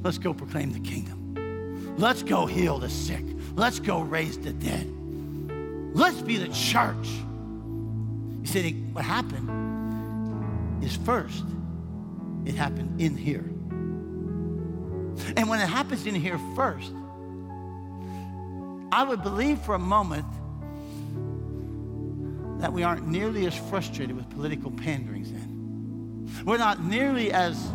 Let's 0.03 0.17
go 0.17 0.33
proclaim 0.33 0.71
the 0.71 0.79
kingdom. 0.79 1.95
Let's 1.97 2.23
go 2.23 2.45
heal 2.45 2.79
the 2.79 2.89
sick. 2.89 3.23
Let's 3.55 3.79
go 3.79 3.99
raise 3.99 4.37
the 4.37 4.53
dead. 4.53 4.87
Let's 5.93 6.21
be 6.21 6.37
the 6.37 6.47
church. 6.47 7.07
You 8.41 8.45
see, 8.45 8.73
what 8.93 9.03
happened 9.03 10.83
is 10.83 10.95
first, 10.95 11.43
it 12.45 12.55
happened 12.55 13.01
in 13.01 13.17
here. 13.17 13.43
And 15.35 15.49
when 15.49 15.59
it 15.59 15.67
happens 15.67 16.05
in 16.05 16.15
here 16.15 16.39
first, 16.55 16.93
I 18.91 19.03
would 19.03 19.21
believe 19.21 19.59
for 19.59 19.75
a 19.75 19.79
moment 19.79 20.25
that 22.61 22.71
we 22.71 22.83
aren't 22.83 23.07
nearly 23.07 23.45
as 23.45 23.55
frustrated 23.55 24.15
with 24.15 24.29
political 24.29 24.71
panderings 24.71 25.31
then. 25.31 26.29
We're 26.45 26.57
not 26.57 26.83
nearly 26.83 27.31
as 27.33 27.71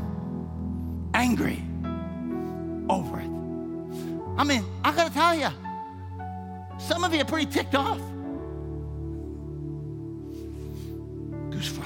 angry 1.12 1.62
over 2.88 3.20
it. 3.20 3.30
I 4.36 4.44
mean, 4.44 4.64
I 4.84 4.94
gotta 4.94 5.12
tell 5.12 5.34
you, 5.34 5.48
some 6.78 7.04
of 7.04 7.14
you 7.14 7.20
are 7.20 7.24
pretty 7.24 7.50
ticked 7.50 7.74
off. 7.74 7.98
Goose 11.50 11.78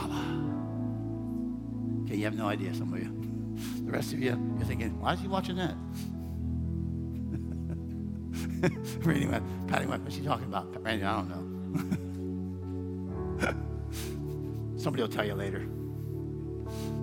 Okay, 2.04 2.16
you 2.16 2.24
have 2.24 2.36
no 2.36 2.48
idea, 2.48 2.74
some 2.74 2.92
of 2.92 2.98
you. 2.98 3.14
The 3.84 3.92
rest 3.92 4.12
of 4.12 4.20
you, 4.20 4.30
you're 4.56 4.66
thinking, 4.66 4.98
why 5.00 5.12
is 5.12 5.20
he 5.20 5.28
watching 5.28 5.56
that? 5.56 5.74
Reading 9.06 9.30
what, 9.30 9.42
Patty 9.68 9.86
went, 9.86 10.02
what's 10.02 10.16
she 10.16 10.22
talking 10.22 10.46
about? 10.46 10.82
Randy, 10.82 11.04
I 11.04 11.16
don't 11.16 11.28
know. 11.28 11.44
Somebody 14.78 15.02
will 15.02 15.10
tell 15.10 15.26
you 15.26 15.34
later. 15.34 15.66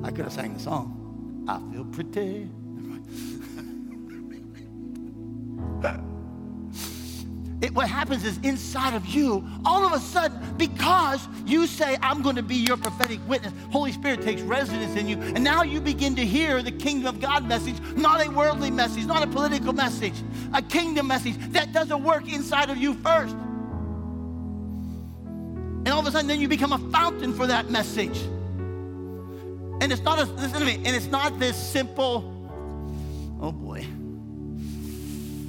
I 0.03 0.09
could 0.11 0.25
have 0.25 0.33
sang 0.33 0.53
the 0.55 0.59
song. 0.59 1.45
I 1.47 1.59
feel 1.71 1.85
pretty. 1.85 2.49
It, 7.65 7.73
what 7.73 7.87
happens 7.87 8.23
is 8.23 8.37
inside 8.43 8.93
of 8.93 9.07
you, 9.07 9.43
all 9.65 9.87
of 9.87 9.91
a 9.91 9.99
sudden, 9.99 10.39
because 10.55 11.27
you 11.47 11.65
say, 11.65 11.97
I'm 11.99 12.21
going 12.21 12.35
to 12.35 12.43
be 12.43 12.57
your 12.57 12.77
prophetic 12.77 13.19
witness, 13.27 13.53
Holy 13.71 13.91
Spirit 13.91 14.21
takes 14.21 14.43
residence 14.43 14.95
in 14.95 15.07
you. 15.07 15.17
And 15.17 15.43
now 15.43 15.63
you 15.63 15.81
begin 15.81 16.15
to 16.17 16.23
hear 16.23 16.61
the 16.61 16.71
kingdom 16.71 17.07
of 17.07 17.19
God 17.19 17.47
message, 17.47 17.73
not 17.95 18.23
a 18.23 18.29
worldly 18.29 18.69
message, 18.69 19.05
not 19.05 19.23
a 19.23 19.27
political 19.27 19.73
message, 19.73 20.13
a 20.53 20.61
kingdom 20.61 21.07
message 21.07 21.37
that 21.53 21.73
doesn't 21.73 22.03
work 22.03 22.31
inside 22.31 22.69
of 22.69 22.77
you 22.77 22.93
first. 22.93 23.33
And 25.85 25.87
all 25.87 26.01
of 26.01 26.05
a 26.05 26.11
sudden, 26.11 26.27
then 26.27 26.39
you 26.39 26.47
become 26.47 26.71
a 26.71 26.91
fountain 26.91 27.33
for 27.33 27.47
that 27.47 27.71
message. 27.71 28.15
And 29.81 29.91
it's 29.91 30.03
not 30.03 30.19
a, 30.19 30.25
listen 30.25 30.59
to 30.59 30.65
me, 30.65 30.75
and 30.75 30.95
it's 30.95 31.07
not 31.07 31.39
this 31.39 31.57
simple, 31.57 32.31
oh 33.41 33.51
boy. 33.51 33.87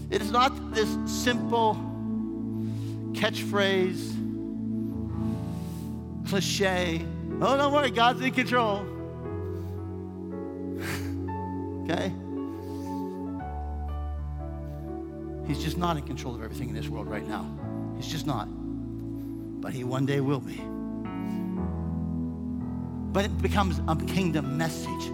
It 0.09 0.23
is 0.23 0.31
not 0.31 0.73
this 0.73 0.89
simple 1.05 1.86
catchphrase, 3.17 4.13
cliche. 6.29 7.05
Oh, 7.41 7.57
don't 7.57 7.73
worry, 7.73 7.91
God's 7.91 8.21
in 8.21 8.33
control. 8.33 8.87
okay? 11.85 12.13
He's 15.47 15.63
just 15.63 15.79
not 15.79 15.97
in 15.97 16.03
control 16.03 16.35
of 16.35 16.43
everything 16.43 16.69
in 16.69 16.75
this 16.75 16.89
world 16.89 17.09
right 17.09 17.27
now. 17.27 17.47
He's 17.97 18.09
just 18.09 18.27
not. 18.27 18.49
But 19.61 19.73
he 19.73 19.85
one 19.85 20.05
day 20.05 20.21
will 20.21 20.41
be. 20.41 20.61
But 23.13 23.25
it 23.25 23.39
becomes 23.41 23.81
a 23.89 23.97
kingdom 23.97 24.59
message 24.59 25.11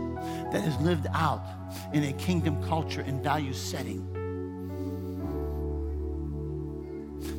that 0.52 0.66
is 0.66 0.76
lived 0.78 1.06
out 1.14 1.44
in 1.92 2.02
a 2.04 2.12
kingdom 2.14 2.60
culture 2.64 3.02
and 3.02 3.22
value 3.22 3.52
setting. 3.52 4.11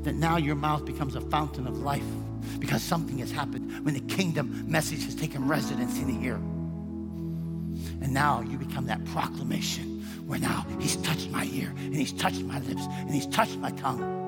That 0.04 0.16
now 0.16 0.38
your 0.38 0.56
mouth 0.56 0.86
becomes 0.86 1.16
a 1.16 1.22
fountain 1.22 1.68
of 1.68 1.78
life 1.80 2.04
because 2.60 2.82
something 2.82 3.18
has 3.20 3.32
happened 3.32 3.86
when 3.86 3.94
the 3.94 4.02
kingdom 4.02 4.70
message 4.70 5.06
has 5.06 5.16
taken 5.16 5.48
residence 5.48 5.98
in 6.00 6.10
here. 6.10 6.36
And 8.02 8.14
now 8.14 8.42
you 8.42 8.58
become 8.58 8.86
that 8.88 9.04
proclamation 9.06 10.02
where 10.26 10.40
now 10.40 10.66
he's 10.80 10.96
touched 10.98 11.30
my 11.30 11.46
ear 11.46 11.74
and 11.78 11.96
he's 11.96 12.14
touched 12.14 12.42
my 12.42 12.60
lips 12.60 12.84
and 12.88 13.12
he's 13.12 13.28
touched 13.28 13.58
my 13.58 13.72
tongue. 13.72 14.23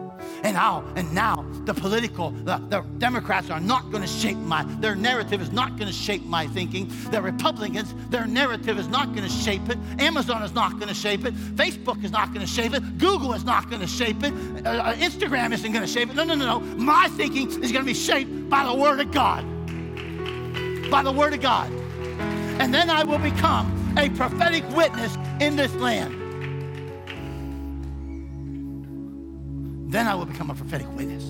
And 0.45 0.53
now, 0.53 0.83
and 0.95 1.11
now 1.11 1.43
the 1.65 1.73
political, 1.73 2.29
the, 2.29 2.57
the 2.69 2.81
Democrats 2.99 3.49
are 3.49 3.59
not 3.59 3.89
going 3.89 4.03
to 4.03 4.07
shape 4.07 4.37
my, 4.37 4.63
their 4.79 4.93
narrative 4.93 5.41
is 5.41 5.51
not 5.51 5.69
going 5.75 5.87
to 5.87 5.93
shape 5.93 6.23
my 6.23 6.45
thinking. 6.45 6.87
The 7.09 7.19
Republicans, 7.19 7.95
their 8.11 8.27
narrative 8.27 8.77
is 8.77 8.87
not 8.87 9.07
going 9.15 9.27
to 9.27 9.29
shape 9.29 9.67
it. 9.69 9.79
Amazon 9.97 10.43
is 10.43 10.53
not 10.53 10.73
going 10.73 10.87
to 10.87 10.93
shape 10.93 11.25
it. 11.25 11.33
Facebook 11.55 12.03
is 12.03 12.11
not 12.11 12.27
going 12.27 12.45
to 12.45 12.51
shape 12.51 12.75
it. 12.75 12.99
Google 12.99 13.33
is 13.33 13.43
not 13.43 13.71
going 13.71 13.81
to 13.81 13.87
shape 13.87 14.23
it. 14.23 14.33
Uh, 14.63 14.69
uh 14.69 14.93
Instagram 14.97 15.51
isn't 15.51 15.71
going 15.71 15.83
to 15.83 15.91
shape 15.91 16.11
it. 16.11 16.15
No, 16.15 16.23
no, 16.23 16.35
no, 16.35 16.45
no. 16.45 16.59
My 16.77 17.07
thinking 17.07 17.47
is 17.63 17.71
going 17.71 17.83
to 17.83 17.91
be 17.91 17.95
shaped 17.95 18.47
by 18.47 18.67
the 18.67 18.73
Word 18.75 18.99
of 18.99 19.11
God. 19.11 19.43
By 20.91 21.01
the 21.01 21.11
Word 21.11 21.33
of 21.33 21.41
God. 21.41 21.71
And 22.61 22.71
then 22.71 22.91
I 22.91 23.03
will 23.03 23.17
become 23.17 23.95
a 23.97 24.09
prophetic 24.11 24.63
witness 24.75 25.17
in 25.41 25.55
this 25.55 25.73
land. 25.73 26.21
Then 29.95 30.07
I 30.07 30.15
will 30.15 30.25
become 30.25 30.49
a 30.49 30.53
prophetic 30.53 30.93
witness. 30.93 31.23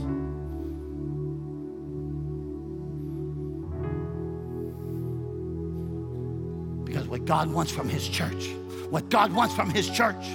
Because 6.83 7.07
what 7.07 7.25
God 7.25 7.53
wants 7.53 7.71
from 7.71 7.87
His 7.87 8.09
church, 8.09 8.47
what 8.89 9.07
God 9.11 9.31
wants 9.33 9.53
from 9.53 9.69
His 9.69 9.87
church 9.87 10.25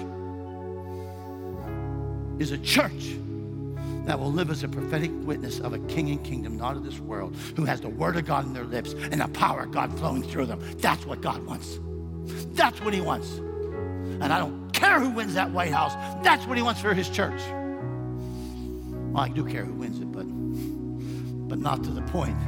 is 2.38 2.52
a 2.52 2.58
church 2.58 3.16
that 4.04 4.16
will 4.16 4.30
live 4.30 4.50
as 4.50 4.62
a 4.62 4.68
prophetic 4.68 5.10
witness 5.24 5.58
of 5.58 5.72
a 5.72 5.80
king 5.88 6.10
and 6.10 6.22
kingdom, 6.22 6.56
not 6.56 6.76
of 6.76 6.84
this 6.84 7.00
world, 7.00 7.34
who 7.56 7.64
has 7.64 7.80
the 7.80 7.88
word 7.88 8.16
of 8.16 8.26
God 8.26 8.46
in 8.46 8.54
their 8.54 8.62
lips 8.62 8.92
and 8.92 9.20
the 9.20 9.26
power 9.26 9.62
of 9.62 9.72
God 9.72 9.98
flowing 9.98 10.22
through 10.22 10.46
them. 10.46 10.60
That's 10.78 11.04
what 11.04 11.20
God 11.20 11.44
wants. 11.44 11.80
That's 12.54 12.80
what 12.80 12.94
He 12.94 13.00
wants. 13.00 13.28
And 13.32 14.32
I 14.32 14.38
don't 14.38 14.72
care 14.72 15.00
who 15.00 15.10
wins 15.10 15.34
that 15.34 15.50
White 15.50 15.72
House, 15.72 15.94
that's 16.22 16.46
what 16.46 16.56
He 16.56 16.62
wants 16.62 16.80
for 16.80 16.94
His 16.94 17.08
church. 17.08 17.40
Well, 19.12 19.24
I 19.24 19.28
do 19.28 19.44
care 19.44 19.64
who 19.64 19.72
wins 19.72 20.00
it, 20.00 20.12
but, 20.12 20.24
but 21.48 21.58
not 21.58 21.82
to 21.82 21.90
the 21.90 22.02
point. 22.02 22.38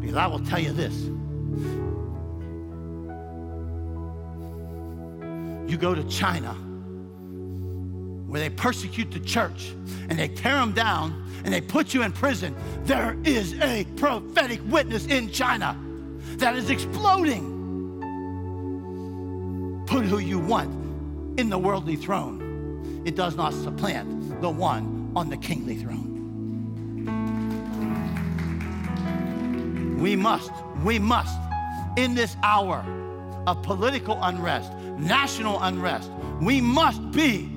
Because 0.00 0.16
I 0.16 0.28
will 0.28 0.38
tell 0.38 0.60
you 0.60 0.72
this. 0.72 0.94
You 5.68 5.76
go 5.76 5.92
to 5.92 6.04
China, 6.04 6.54
where 8.28 8.40
they 8.40 8.50
persecute 8.50 9.10
the 9.10 9.18
church 9.18 9.72
and 10.08 10.16
they 10.16 10.28
tear 10.28 10.54
them 10.54 10.72
down 10.72 11.24
and 11.44 11.52
they 11.52 11.60
put 11.60 11.92
you 11.92 12.02
in 12.02 12.12
prison, 12.12 12.54
there 12.84 13.16
is 13.24 13.58
a 13.60 13.84
prophetic 13.96 14.60
witness 14.66 15.06
in 15.06 15.32
China 15.32 15.76
that 16.36 16.54
is 16.54 16.70
exploding. 16.70 17.56
Put 19.88 20.04
who 20.04 20.18
you 20.18 20.38
want 20.38 20.70
in 21.40 21.50
the 21.50 21.58
worldly 21.58 21.96
throne, 21.96 23.02
it 23.04 23.16
does 23.16 23.34
not 23.34 23.52
supplant 23.52 24.40
the 24.40 24.50
one 24.50 24.97
on 25.16 25.30
the 25.30 25.36
kingly 25.36 25.76
throne. 25.76 26.16
We 29.98 30.16
must, 30.16 30.52
we 30.84 30.98
must, 30.98 31.38
in 31.96 32.14
this 32.14 32.36
hour 32.42 32.84
of 33.46 33.62
political 33.62 34.18
unrest, 34.22 34.72
national 34.98 35.62
unrest, 35.62 36.10
we 36.40 36.60
must 36.60 37.10
be 37.10 37.48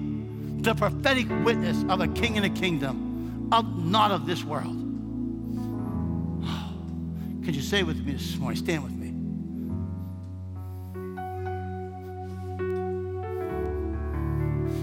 the 0.61 0.73
prophetic 0.73 1.27
witness 1.43 1.83
of 1.89 1.99
a 2.01 2.07
king 2.07 2.37
and 2.37 2.45
a 2.45 2.49
kingdom, 2.49 3.49
of 3.51 3.85
not 3.85 4.11
of 4.11 4.25
this 4.25 4.43
world. 4.43 4.65
Could 7.45 7.55
you 7.55 7.61
say 7.61 7.83
with 7.83 8.03
me 8.05 8.13
this 8.13 8.37
morning? 8.37 8.63
Stand 8.63 8.83
with 8.83 8.93
me. 8.93 9.01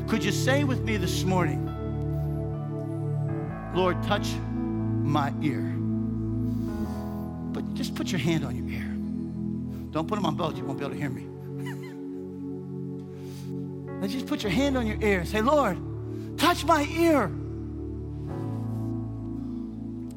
Could 0.09 0.25
you 0.25 0.33
say 0.33 0.65
with 0.65 0.83
me 0.85 0.97
this 0.97 1.25
morning, 1.25 1.69
Lord, 3.75 4.03
touch 4.05 4.29
my 5.03 5.33
ear? 5.43 5.75
But 7.53 7.75
just 7.75 7.95
put 7.95 8.11
your 8.11 8.21
hand 8.21 8.45
on 8.45 8.57
your 8.57 8.69
ear. 8.69 8.89
Don't 9.91 10.07
put 10.07 10.17
them 10.17 10.27
on 10.27 10.35
both, 10.35 10.57
you 10.57 10.65
won't 10.65 10.79
be 10.79 10.85
able 10.85 10.95
to 10.95 11.01
hear 11.01 11.11
me. 11.11 11.23
and 14.03 14.11
just 14.11 14.27
put 14.27 14.43
your 14.43 14.53
hand 14.53 14.77
on 14.77 14.87
your 14.87 15.01
ear 15.01 15.21
and 15.21 15.29
say, 15.29 15.41
Lord, 15.41 15.79
touch 16.39 16.65
my 16.65 16.85
ear. 16.85 17.31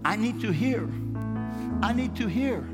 I 0.04 0.16
need 0.16 0.42
to 0.42 0.52
hear. 0.52 0.90
I 1.82 1.94
need 1.94 2.16
to 2.18 2.28
hear. 2.28 2.68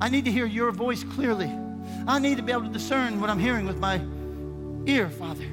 I 0.00 0.08
need 0.08 0.24
to 0.26 0.32
hear 0.32 0.46
your 0.46 0.70
voice 0.70 1.02
clearly. 1.02 1.50
I 2.06 2.18
need 2.18 2.36
to 2.36 2.42
be 2.42 2.52
able 2.52 2.64
to 2.64 2.72
discern 2.72 3.20
what 3.20 3.30
I'm 3.30 3.38
hearing 3.38 3.66
with 3.66 3.78
my 3.78 4.00
ear, 4.86 5.08
Father. 5.08 5.44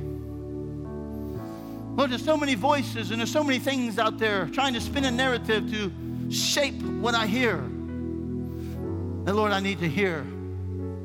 Lord, 1.96 2.10
there's 2.10 2.24
so 2.24 2.38
many 2.38 2.56
voices 2.56 3.12
and 3.12 3.20
there's 3.20 3.32
so 3.32 3.44
many 3.44 3.60
things 3.60 4.00
out 4.00 4.18
there 4.18 4.48
trying 4.48 4.74
to 4.74 4.82
spin 4.82 5.04
a 5.06 5.12
narrative 5.12 5.70
to 5.72 5.92
shape 6.32 6.82
what 6.82 7.14
I 7.16 7.28
hear. 7.28 7.58
And 7.58 9.36
Lord, 9.36 9.52
I 9.52 9.60
need 9.60 9.80
to 9.80 9.90
hear 9.90 10.26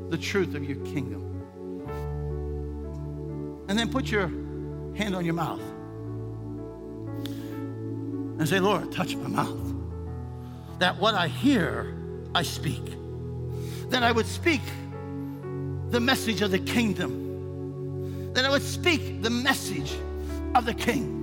the 0.09 0.17
truth 0.17 0.55
of 0.55 0.63
your 0.63 0.77
kingdom. 0.85 1.23
And 3.67 3.77
then 3.77 3.91
put 3.91 4.09
your 4.09 4.27
hand 4.95 5.13
on 5.13 5.25
your 5.25 5.33
mouth 5.33 5.61
and 8.39 8.47
say, 8.47 8.59
Lord, 8.59 8.91
touch 8.91 9.15
my 9.15 9.27
mouth. 9.27 9.73
That 10.79 10.97
what 10.99 11.15
I 11.15 11.27
hear, 11.27 11.97
I 12.33 12.43
speak. 12.43 12.83
That 13.89 14.03
I 14.03 14.13
would 14.13 14.27
speak 14.27 14.61
the 15.89 15.99
message 15.99 16.41
of 16.41 16.51
the 16.51 16.59
kingdom. 16.59 18.33
That 18.33 18.45
I 18.45 18.49
would 18.49 18.63
speak 18.63 19.21
the 19.21 19.29
message 19.29 19.93
of 20.55 20.65
the 20.65 20.73
king. 20.73 21.13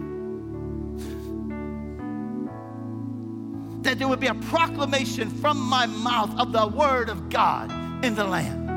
That 3.83 3.99
there 3.99 4.09
would 4.09 4.21
be 4.21 4.29
a 4.29 4.35
proclamation 4.35 5.29
from 5.29 5.59
my 5.59 5.87
mouth 5.87 6.39
of 6.39 6.53
the 6.53 6.67
word 6.67 7.09
of 7.09 7.29
God 7.29 7.71
in 8.05 8.15
the 8.15 8.25
land. 8.25 8.71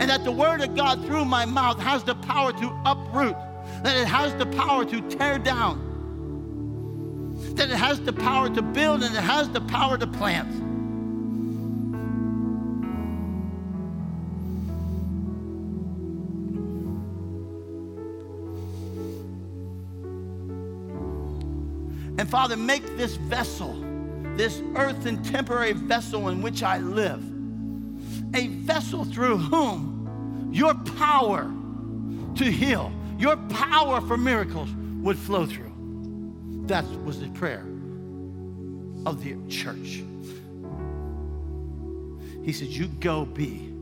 And 0.00 0.08
that 0.10 0.24
the 0.24 0.32
word 0.32 0.60
of 0.62 0.74
God 0.74 1.04
through 1.04 1.24
my 1.24 1.44
mouth 1.44 1.78
has 1.80 2.02
the 2.04 2.14
power 2.14 2.52
to 2.52 2.82
uproot, 2.86 3.36
that 3.82 3.96
it 3.96 4.06
has 4.06 4.34
the 4.36 4.46
power 4.46 4.84
to 4.84 5.00
tear 5.08 5.38
down, 5.38 5.92
that 7.56 7.70
it 7.70 7.76
has 7.76 8.00
the 8.00 8.12
power 8.12 8.48
to 8.48 8.62
build 8.62 9.02
and 9.02 9.14
it 9.14 9.22
has 9.22 9.50
the 9.50 9.60
power 9.60 9.98
to 9.98 10.06
plant. 10.06 10.63
Father, 22.34 22.56
make 22.56 22.96
this 22.96 23.14
vessel, 23.14 23.80
this 24.34 24.60
earth 24.74 25.06
and 25.06 25.24
temporary 25.24 25.70
vessel 25.70 26.30
in 26.30 26.42
which 26.42 26.64
I 26.64 26.78
live, 26.78 27.22
a 28.34 28.48
vessel 28.48 29.04
through 29.04 29.36
whom 29.36 30.50
your 30.52 30.74
power 30.74 31.48
to 32.34 32.44
heal, 32.44 32.90
your 33.20 33.36
power 33.36 34.00
for 34.00 34.16
miracles 34.16 34.68
would 35.00 35.16
flow 35.16 35.46
through. 35.46 35.72
That 36.66 36.84
was 37.04 37.20
the 37.20 37.28
prayer 37.28 37.64
of 39.06 39.22
the 39.22 39.36
church. 39.48 40.02
He 42.42 42.52
said, 42.52 42.66
You 42.66 42.88
go 42.88 43.26
be 43.26 43.72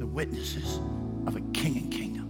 the 0.00 0.06
witnesses 0.06 0.80
of 1.28 1.36
a 1.36 1.40
king 1.52 1.76
and 1.76 1.92
kingdom. 1.92 2.21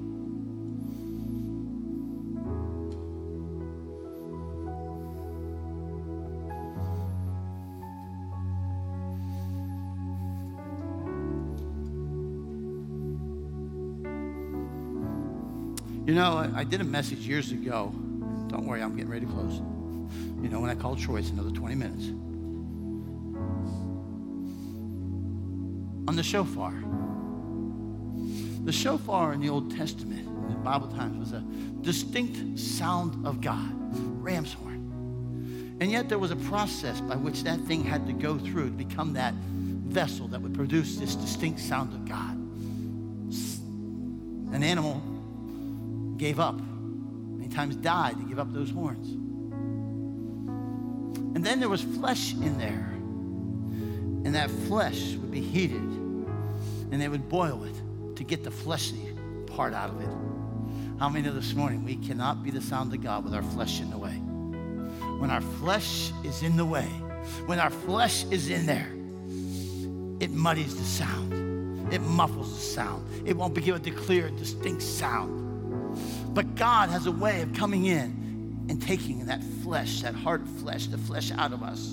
You 16.04 16.14
know, 16.14 16.36
I, 16.36 16.60
I 16.60 16.64
did 16.64 16.80
a 16.80 16.84
message 16.84 17.20
years 17.20 17.52
ago. 17.52 17.92
Don't 18.48 18.66
worry, 18.66 18.82
I'm 18.82 18.96
getting 18.96 19.10
ready 19.10 19.24
to 19.24 19.32
close. 19.32 19.58
You 20.42 20.48
know, 20.48 20.58
when 20.58 20.68
I 20.68 20.74
called 20.74 20.98
it's 20.98 21.30
another 21.30 21.52
20 21.52 21.74
minutes. 21.76 22.08
On 26.08 26.16
the 26.16 26.24
shofar. 26.24 26.74
The 28.64 28.72
shofar 28.72 29.32
in 29.32 29.40
the 29.40 29.48
Old 29.48 29.76
Testament, 29.76 30.26
in 30.26 30.48
the 30.48 30.56
Bible 30.56 30.88
times, 30.88 31.20
was 31.20 31.32
a 31.34 31.44
distinct 31.82 32.58
sound 32.58 33.24
of 33.24 33.40
God, 33.40 33.70
ram's 34.20 34.54
horn. 34.54 35.76
And 35.80 35.88
yet 35.88 36.08
there 36.08 36.18
was 36.18 36.32
a 36.32 36.36
process 36.36 37.00
by 37.00 37.14
which 37.14 37.44
that 37.44 37.60
thing 37.60 37.84
had 37.84 38.08
to 38.08 38.12
go 38.12 38.38
through 38.38 38.70
to 38.70 38.76
become 38.76 39.12
that 39.12 39.34
vessel 39.34 40.26
that 40.28 40.42
would 40.42 40.54
produce 40.54 40.96
this 40.96 41.14
distinct 41.14 41.60
sound 41.60 41.94
of 41.94 42.08
God. 42.08 42.36
An 44.52 44.64
animal 44.64 45.00
gave 46.22 46.38
up, 46.38 46.54
many 46.54 47.48
times 47.52 47.74
died 47.74 48.16
to 48.16 48.22
give 48.22 48.38
up 48.38 48.52
those 48.52 48.70
horns. 48.70 49.08
And 51.34 51.44
then 51.44 51.58
there 51.58 51.68
was 51.68 51.82
flesh 51.82 52.32
in 52.34 52.58
there. 52.58 52.90
And 54.24 54.32
that 54.36 54.48
flesh 54.68 55.14
would 55.14 55.32
be 55.32 55.40
heated. 55.40 55.82
And 55.82 57.00
they 57.00 57.08
would 57.08 57.28
boil 57.28 57.64
it 57.64 57.74
to 58.14 58.22
get 58.22 58.44
the 58.44 58.52
fleshly 58.52 59.16
part 59.48 59.74
out 59.74 59.90
of 59.90 60.00
it. 60.00 61.00
How 61.00 61.08
many 61.08 61.26
know 61.26 61.34
this 61.34 61.54
morning 61.54 61.84
we 61.84 61.96
cannot 61.96 62.44
be 62.44 62.52
the 62.52 62.60
sound 62.60 62.94
of 62.94 63.02
God 63.02 63.24
with 63.24 63.34
our 63.34 63.42
flesh 63.42 63.80
in 63.80 63.90
the 63.90 63.98
way? 63.98 64.12
When 65.18 65.28
our 65.28 65.40
flesh 65.40 66.12
is 66.22 66.44
in 66.44 66.56
the 66.56 66.64
way, 66.64 66.86
when 67.46 67.58
our 67.58 67.70
flesh 67.70 68.22
is 68.26 68.48
in 68.48 68.64
there, 68.66 68.92
it 70.20 70.30
muddies 70.30 70.76
the 70.76 70.84
sound. 70.84 71.92
It 71.92 72.00
muffles 72.00 72.54
the 72.54 72.60
sound. 72.60 73.04
It 73.26 73.36
won't 73.36 73.54
be 73.54 73.66
able 73.66 73.80
to 73.80 73.90
clear, 73.90 74.30
distinct 74.30 74.82
sound. 74.82 75.41
But 76.34 76.54
God 76.54 76.88
has 76.88 77.06
a 77.06 77.12
way 77.12 77.42
of 77.42 77.52
coming 77.52 77.86
in 77.86 78.66
and 78.68 78.80
taking 78.80 79.26
that 79.26 79.42
flesh, 79.62 80.02
that 80.02 80.14
hard 80.14 80.48
flesh, 80.48 80.86
the 80.86 80.98
flesh 80.98 81.30
out 81.32 81.52
of 81.52 81.62
us. 81.62 81.92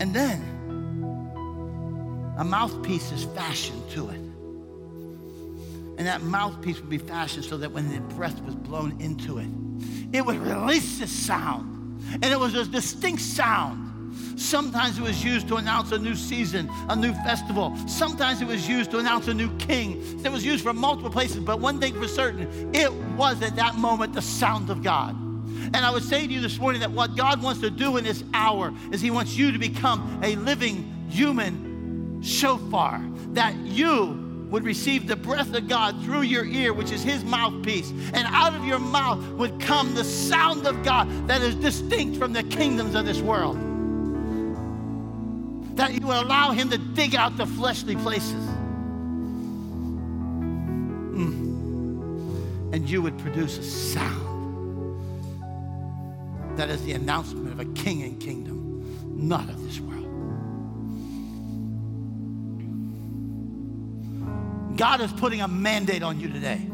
And 0.00 0.14
then 0.14 0.40
a 2.38 2.44
mouthpiece 2.44 3.12
is 3.12 3.24
fashioned 3.24 3.90
to 3.90 4.08
it. 4.08 4.20
And 5.96 6.06
that 6.06 6.22
mouthpiece 6.22 6.80
would 6.80 6.90
be 6.90 6.98
fashioned 6.98 7.44
so 7.44 7.56
that 7.58 7.70
when 7.70 7.88
the 7.92 8.00
breath 8.14 8.40
was 8.42 8.54
blown 8.54 9.00
into 9.00 9.38
it, 9.38 9.48
it 10.12 10.24
would 10.24 10.38
release 10.38 10.98
this 10.98 11.12
sound. 11.12 12.02
And 12.14 12.24
it 12.24 12.38
was 12.38 12.54
a 12.54 12.64
distinct 12.64 13.22
sound. 13.22 13.93
Sometimes 14.36 14.98
it 14.98 15.02
was 15.02 15.24
used 15.24 15.48
to 15.48 15.56
announce 15.56 15.92
a 15.92 15.98
new 15.98 16.14
season, 16.14 16.70
a 16.88 16.96
new 16.96 17.12
festival. 17.24 17.76
Sometimes 17.86 18.40
it 18.40 18.46
was 18.46 18.68
used 18.68 18.90
to 18.90 18.98
announce 18.98 19.28
a 19.28 19.34
new 19.34 19.54
king. 19.58 20.02
It 20.24 20.30
was 20.30 20.44
used 20.44 20.62
for 20.62 20.72
multiple 20.72 21.10
places, 21.10 21.40
but 21.40 21.60
one 21.60 21.80
thing 21.80 21.94
for 21.94 22.08
certain, 22.08 22.74
it 22.74 22.92
was 23.16 23.42
at 23.42 23.56
that 23.56 23.76
moment 23.76 24.12
the 24.12 24.22
sound 24.22 24.70
of 24.70 24.82
God. 24.82 25.16
And 25.72 25.76
I 25.76 25.90
would 25.90 26.02
say 26.02 26.26
to 26.26 26.32
you 26.32 26.40
this 26.40 26.58
morning 26.58 26.80
that 26.80 26.90
what 26.90 27.16
God 27.16 27.42
wants 27.42 27.60
to 27.62 27.70
do 27.70 27.96
in 27.96 28.04
this 28.04 28.22
hour 28.34 28.72
is 28.92 29.00
He 29.00 29.10
wants 29.10 29.36
you 29.36 29.52
to 29.52 29.58
become 29.58 30.20
a 30.22 30.36
living 30.36 31.08
human 31.08 32.20
shofar, 32.22 33.02
that 33.32 33.56
you 33.56 34.20
would 34.50 34.64
receive 34.64 35.08
the 35.08 35.16
breath 35.16 35.52
of 35.54 35.68
God 35.68 36.00
through 36.04 36.22
your 36.22 36.44
ear, 36.44 36.72
which 36.72 36.92
is 36.92 37.02
His 37.02 37.24
mouthpiece. 37.24 37.90
And 38.12 38.26
out 38.28 38.54
of 38.54 38.64
your 38.64 38.78
mouth 38.78 39.20
would 39.32 39.60
come 39.60 39.94
the 39.94 40.04
sound 40.04 40.66
of 40.66 40.82
God 40.84 41.08
that 41.26 41.40
is 41.42 41.54
distinct 41.56 42.18
from 42.18 42.32
the 42.32 42.42
kingdoms 42.44 42.94
of 42.94 43.04
this 43.04 43.20
world. 43.20 43.58
That 45.76 45.92
you 45.92 46.06
would 46.06 46.16
allow 46.16 46.52
Him 46.52 46.70
to 46.70 46.78
dig 46.78 47.14
out 47.14 47.36
the 47.36 47.46
fleshly 47.46 47.96
places. 47.96 48.44
Mm. 51.14 52.74
and 52.74 52.90
you 52.90 53.00
would 53.00 53.16
produce 53.18 53.56
a 53.56 53.62
sound 53.62 54.34
that 56.56 56.68
is 56.70 56.82
the 56.84 56.92
announcement 56.92 57.52
of 57.52 57.60
a 57.60 57.64
king 57.66 58.02
and 58.02 58.20
kingdom, 58.20 59.28
not 59.28 59.48
of 59.48 59.62
this 59.64 59.78
world. 59.78 60.04
God 64.76 65.00
is 65.00 65.12
putting 65.12 65.40
a 65.40 65.48
mandate 65.48 66.02
on 66.02 66.18
you 66.18 66.28
today. 66.28 66.66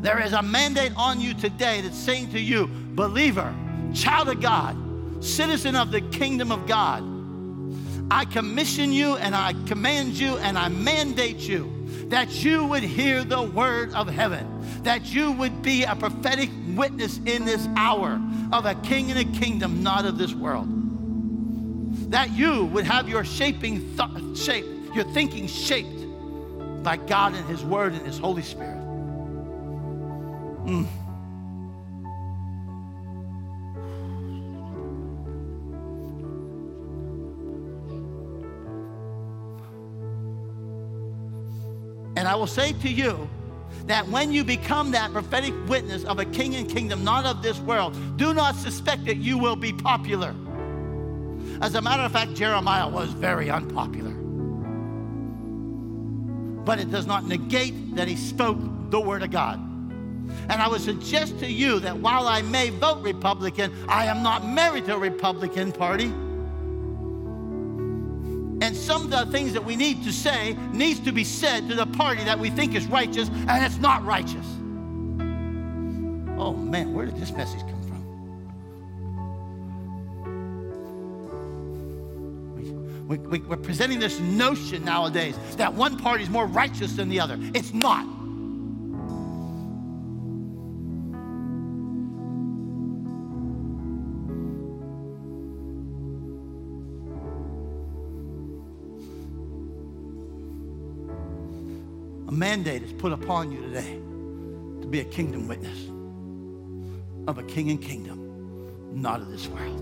There 0.00 0.20
is 0.20 0.32
a 0.32 0.42
mandate 0.42 0.92
on 0.96 1.20
you 1.20 1.34
today 1.34 1.80
that's 1.80 1.98
saying 1.98 2.30
to 2.30 2.40
you, 2.40 2.68
believer, 2.94 3.52
child 3.94 4.28
of 4.28 4.40
God, 4.40 4.76
citizen 5.22 5.74
of 5.74 5.90
the 5.90 6.00
kingdom 6.00 6.52
of 6.52 6.66
God, 6.66 7.02
I 8.12 8.26
commission 8.26 8.92
you 8.92 9.16
and 9.16 9.34
I 9.34 9.54
command 9.64 10.12
you 10.12 10.36
and 10.36 10.58
I 10.58 10.68
mandate 10.68 11.38
you 11.38 11.88
that 12.08 12.44
you 12.44 12.66
would 12.66 12.82
hear 12.82 13.24
the 13.24 13.40
word 13.40 13.94
of 13.94 14.06
heaven, 14.06 14.46
that 14.82 15.14
you 15.14 15.32
would 15.32 15.62
be 15.62 15.84
a 15.84 15.96
prophetic 15.96 16.50
witness 16.74 17.18
in 17.24 17.46
this 17.46 17.66
hour 17.74 18.20
of 18.52 18.66
a 18.66 18.74
king 18.74 19.10
and 19.10 19.18
a 19.18 19.38
kingdom 19.40 19.82
not 19.82 20.04
of 20.04 20.18
this 20.18 20.34
world. 20.34 20.68
That 22.10 22.30
you 22.32 22.66
would 22.66 22.84
have 22.84 23.08
your 23.08 23.24
shaping 23.24 23.96
th- 23.96 24.36
shape, 24.36 24.66
your 24.94 25.04
thinking 25.14 25.46
shaped 25.46 26.04
by 26.82 26.98
God 26.98 27.34
and 27.34 27.48
His 27.48 27.64
Word 27.64 27.94
and 27.94 28.06
His 28.06 28.18
Holy 28.18 28.42
Spirit. 28.42 28.76
Mm. 30.66 30.86
And 42.22 42.28
I 42.28 42.36
will 42.36 42.46
say 42.46 42.72
to 42.72 42.88
you 42.88 43.28
that 43.86 44.06
when 44.06 44.30
you 44.30 44.44
become 44.44 44.92
that 44.92 45.12
prophetic 45.12 45.52
witness 45.66 46.04
of 46.04 46.20
a 46.20 46.24
king 46.24 46.54
and 46.54 46.68
kingdom 46.68 47.02
not 47.02 47.24
of 47.24 47.42
this 47.42 47.58
world, 47.58 47.96
do 48.16 48.32
not 48.32 48.54
suspect 48.54 49.06
that 49.06 49.16
you 49.16 49.36
will 49.36 49.56
be 49.56 49.72
popular. 49.72 50.32
As 51.60 51.74
a 51.74 51.82
matter 51.82 52.04
of 52.04 52.12
fact, 52.12 52.34
Jeremiah 52.34 52.88
was 52.88 53.10
very 53.10 53.50
unpopular. 53.50 54.12
But 56.64 56.78
it 56.78 56.92
does 56.92 57.08
not 57.08 57.26
negate 57.26 57.96
that 57.96 58.06
he 58.06 58.14
spoke 58.14 58.56
the 58.90 59.00
word 59.00 59.24
of 59.24 59.32
God. 59.32 59.58
And 60.48 60.62
I 60.62 60.68
would 60.68 60.80
suggest 60.80 61.40
to 61.40 61.50
you 61.50 61.80
that 61.80 61.96
while 61.96 62.28
I 62.28 62.42
may 62.42 62.70
vote 62.70 63.02
Republican, 63.02 63.72
I 63.88 64.06
am 64.06 64.22
not 64.22 64.46
married 64.46 64.84
to 64.84 64.94
a 64.94 64.98
Republican 64.98 65.72
Party. 65.72 66.12
And 68.62 68.76
some 68.76 69.02
of 69.02 69.10
the 69.10 69.26
things 69.32 69.54
that 69.54 69.64
we 69.64 69.74
need 69.74 70.04
to 70.04 70.12
say 70.12 70.56
needs 70.70 71.00
to 71.00 71.10
be 71.10 71.24
said 71.24 71.68
to 71.68 71.74
the 71.74 71.84
party 71.84 72.22
that 72.22 72.38
we 72.38 72.48
think 72.48 72.76
is 72.76 72.86
righteous 72.86 73.28
and 73.28 73.64
it's 73.64 73.78
not 73.78 74.04
righteous. 74.04 74.46
Oh 76.38 76.52
man, 76.52 76.92
where 76.94 77.06
did 77.06 77.16
this 77.16 77.32
message 77.32 77.58
come 77.62 77.82
from? 77.82 77.98
We, 83.08 83.18
we, 83.18 83.40
we're 83.40 83.56
presenting 83.56 83.98
this 83.98 84.20
notion 84.20 84.84
nowadays 84.84 85.36
that 85.56 85.74
one 85.74 85.98
party 85.98 86.22
is 86.22 86.30
more 86.30 86.46
righteous 86.46 86.92
than 86.92 87.08
the 87.08 87.18
other. 87.18 87.40
It's 87.54 87.74
not. 87.74 88.06
Mandate 102.42 102.82
is 102.82 102.92
put 102.94 103.12
upon 103.12 103.52
you 103.52 103.62
today 103.62 103.92
to 104.80 104.88
be 104.88 104.98
a 104.98 105.04
kingdom 105.04 105.46
witness 105.46 105.78
of 107.28 107.38
a 107.38 107.42
king 107.44 107.70
and 107.70 107.80
kingdom, 107.80 109.00
not 109.00 109.20
of 109.20 109.30
this 109.30 109.46
world. 109.46 109.78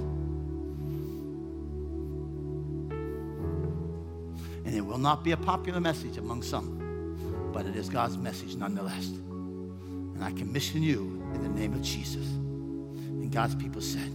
And 4.66 4.74
it 4.74 4.82
will 4.82 4.98
not 4.98 5.24
be 5.24 5.32
a 5.32 5.38
popular 5.38 5.80
message 5.80 6.18
among 6.18 6.42
some, 6.42 7.50
but 7.50 7.64
it 7.64 7.76
is 7.76 7.88
God's 7.88 8.18
message 8.18 8.56
nonetheless. 8.56 9.06
And 9.08 10.22
I 10.22 10.30
commission 10.32 10.82
you 10.82 11.18
in 11.34 11.42
the 11.42 11.48
name 11.48 11.72
of 11.72 11.80
Jesus. 11.80 12.26
And 12.26 13.32
God's 13.32 13.54
people 13.54 13.80
said, 13.80 14.12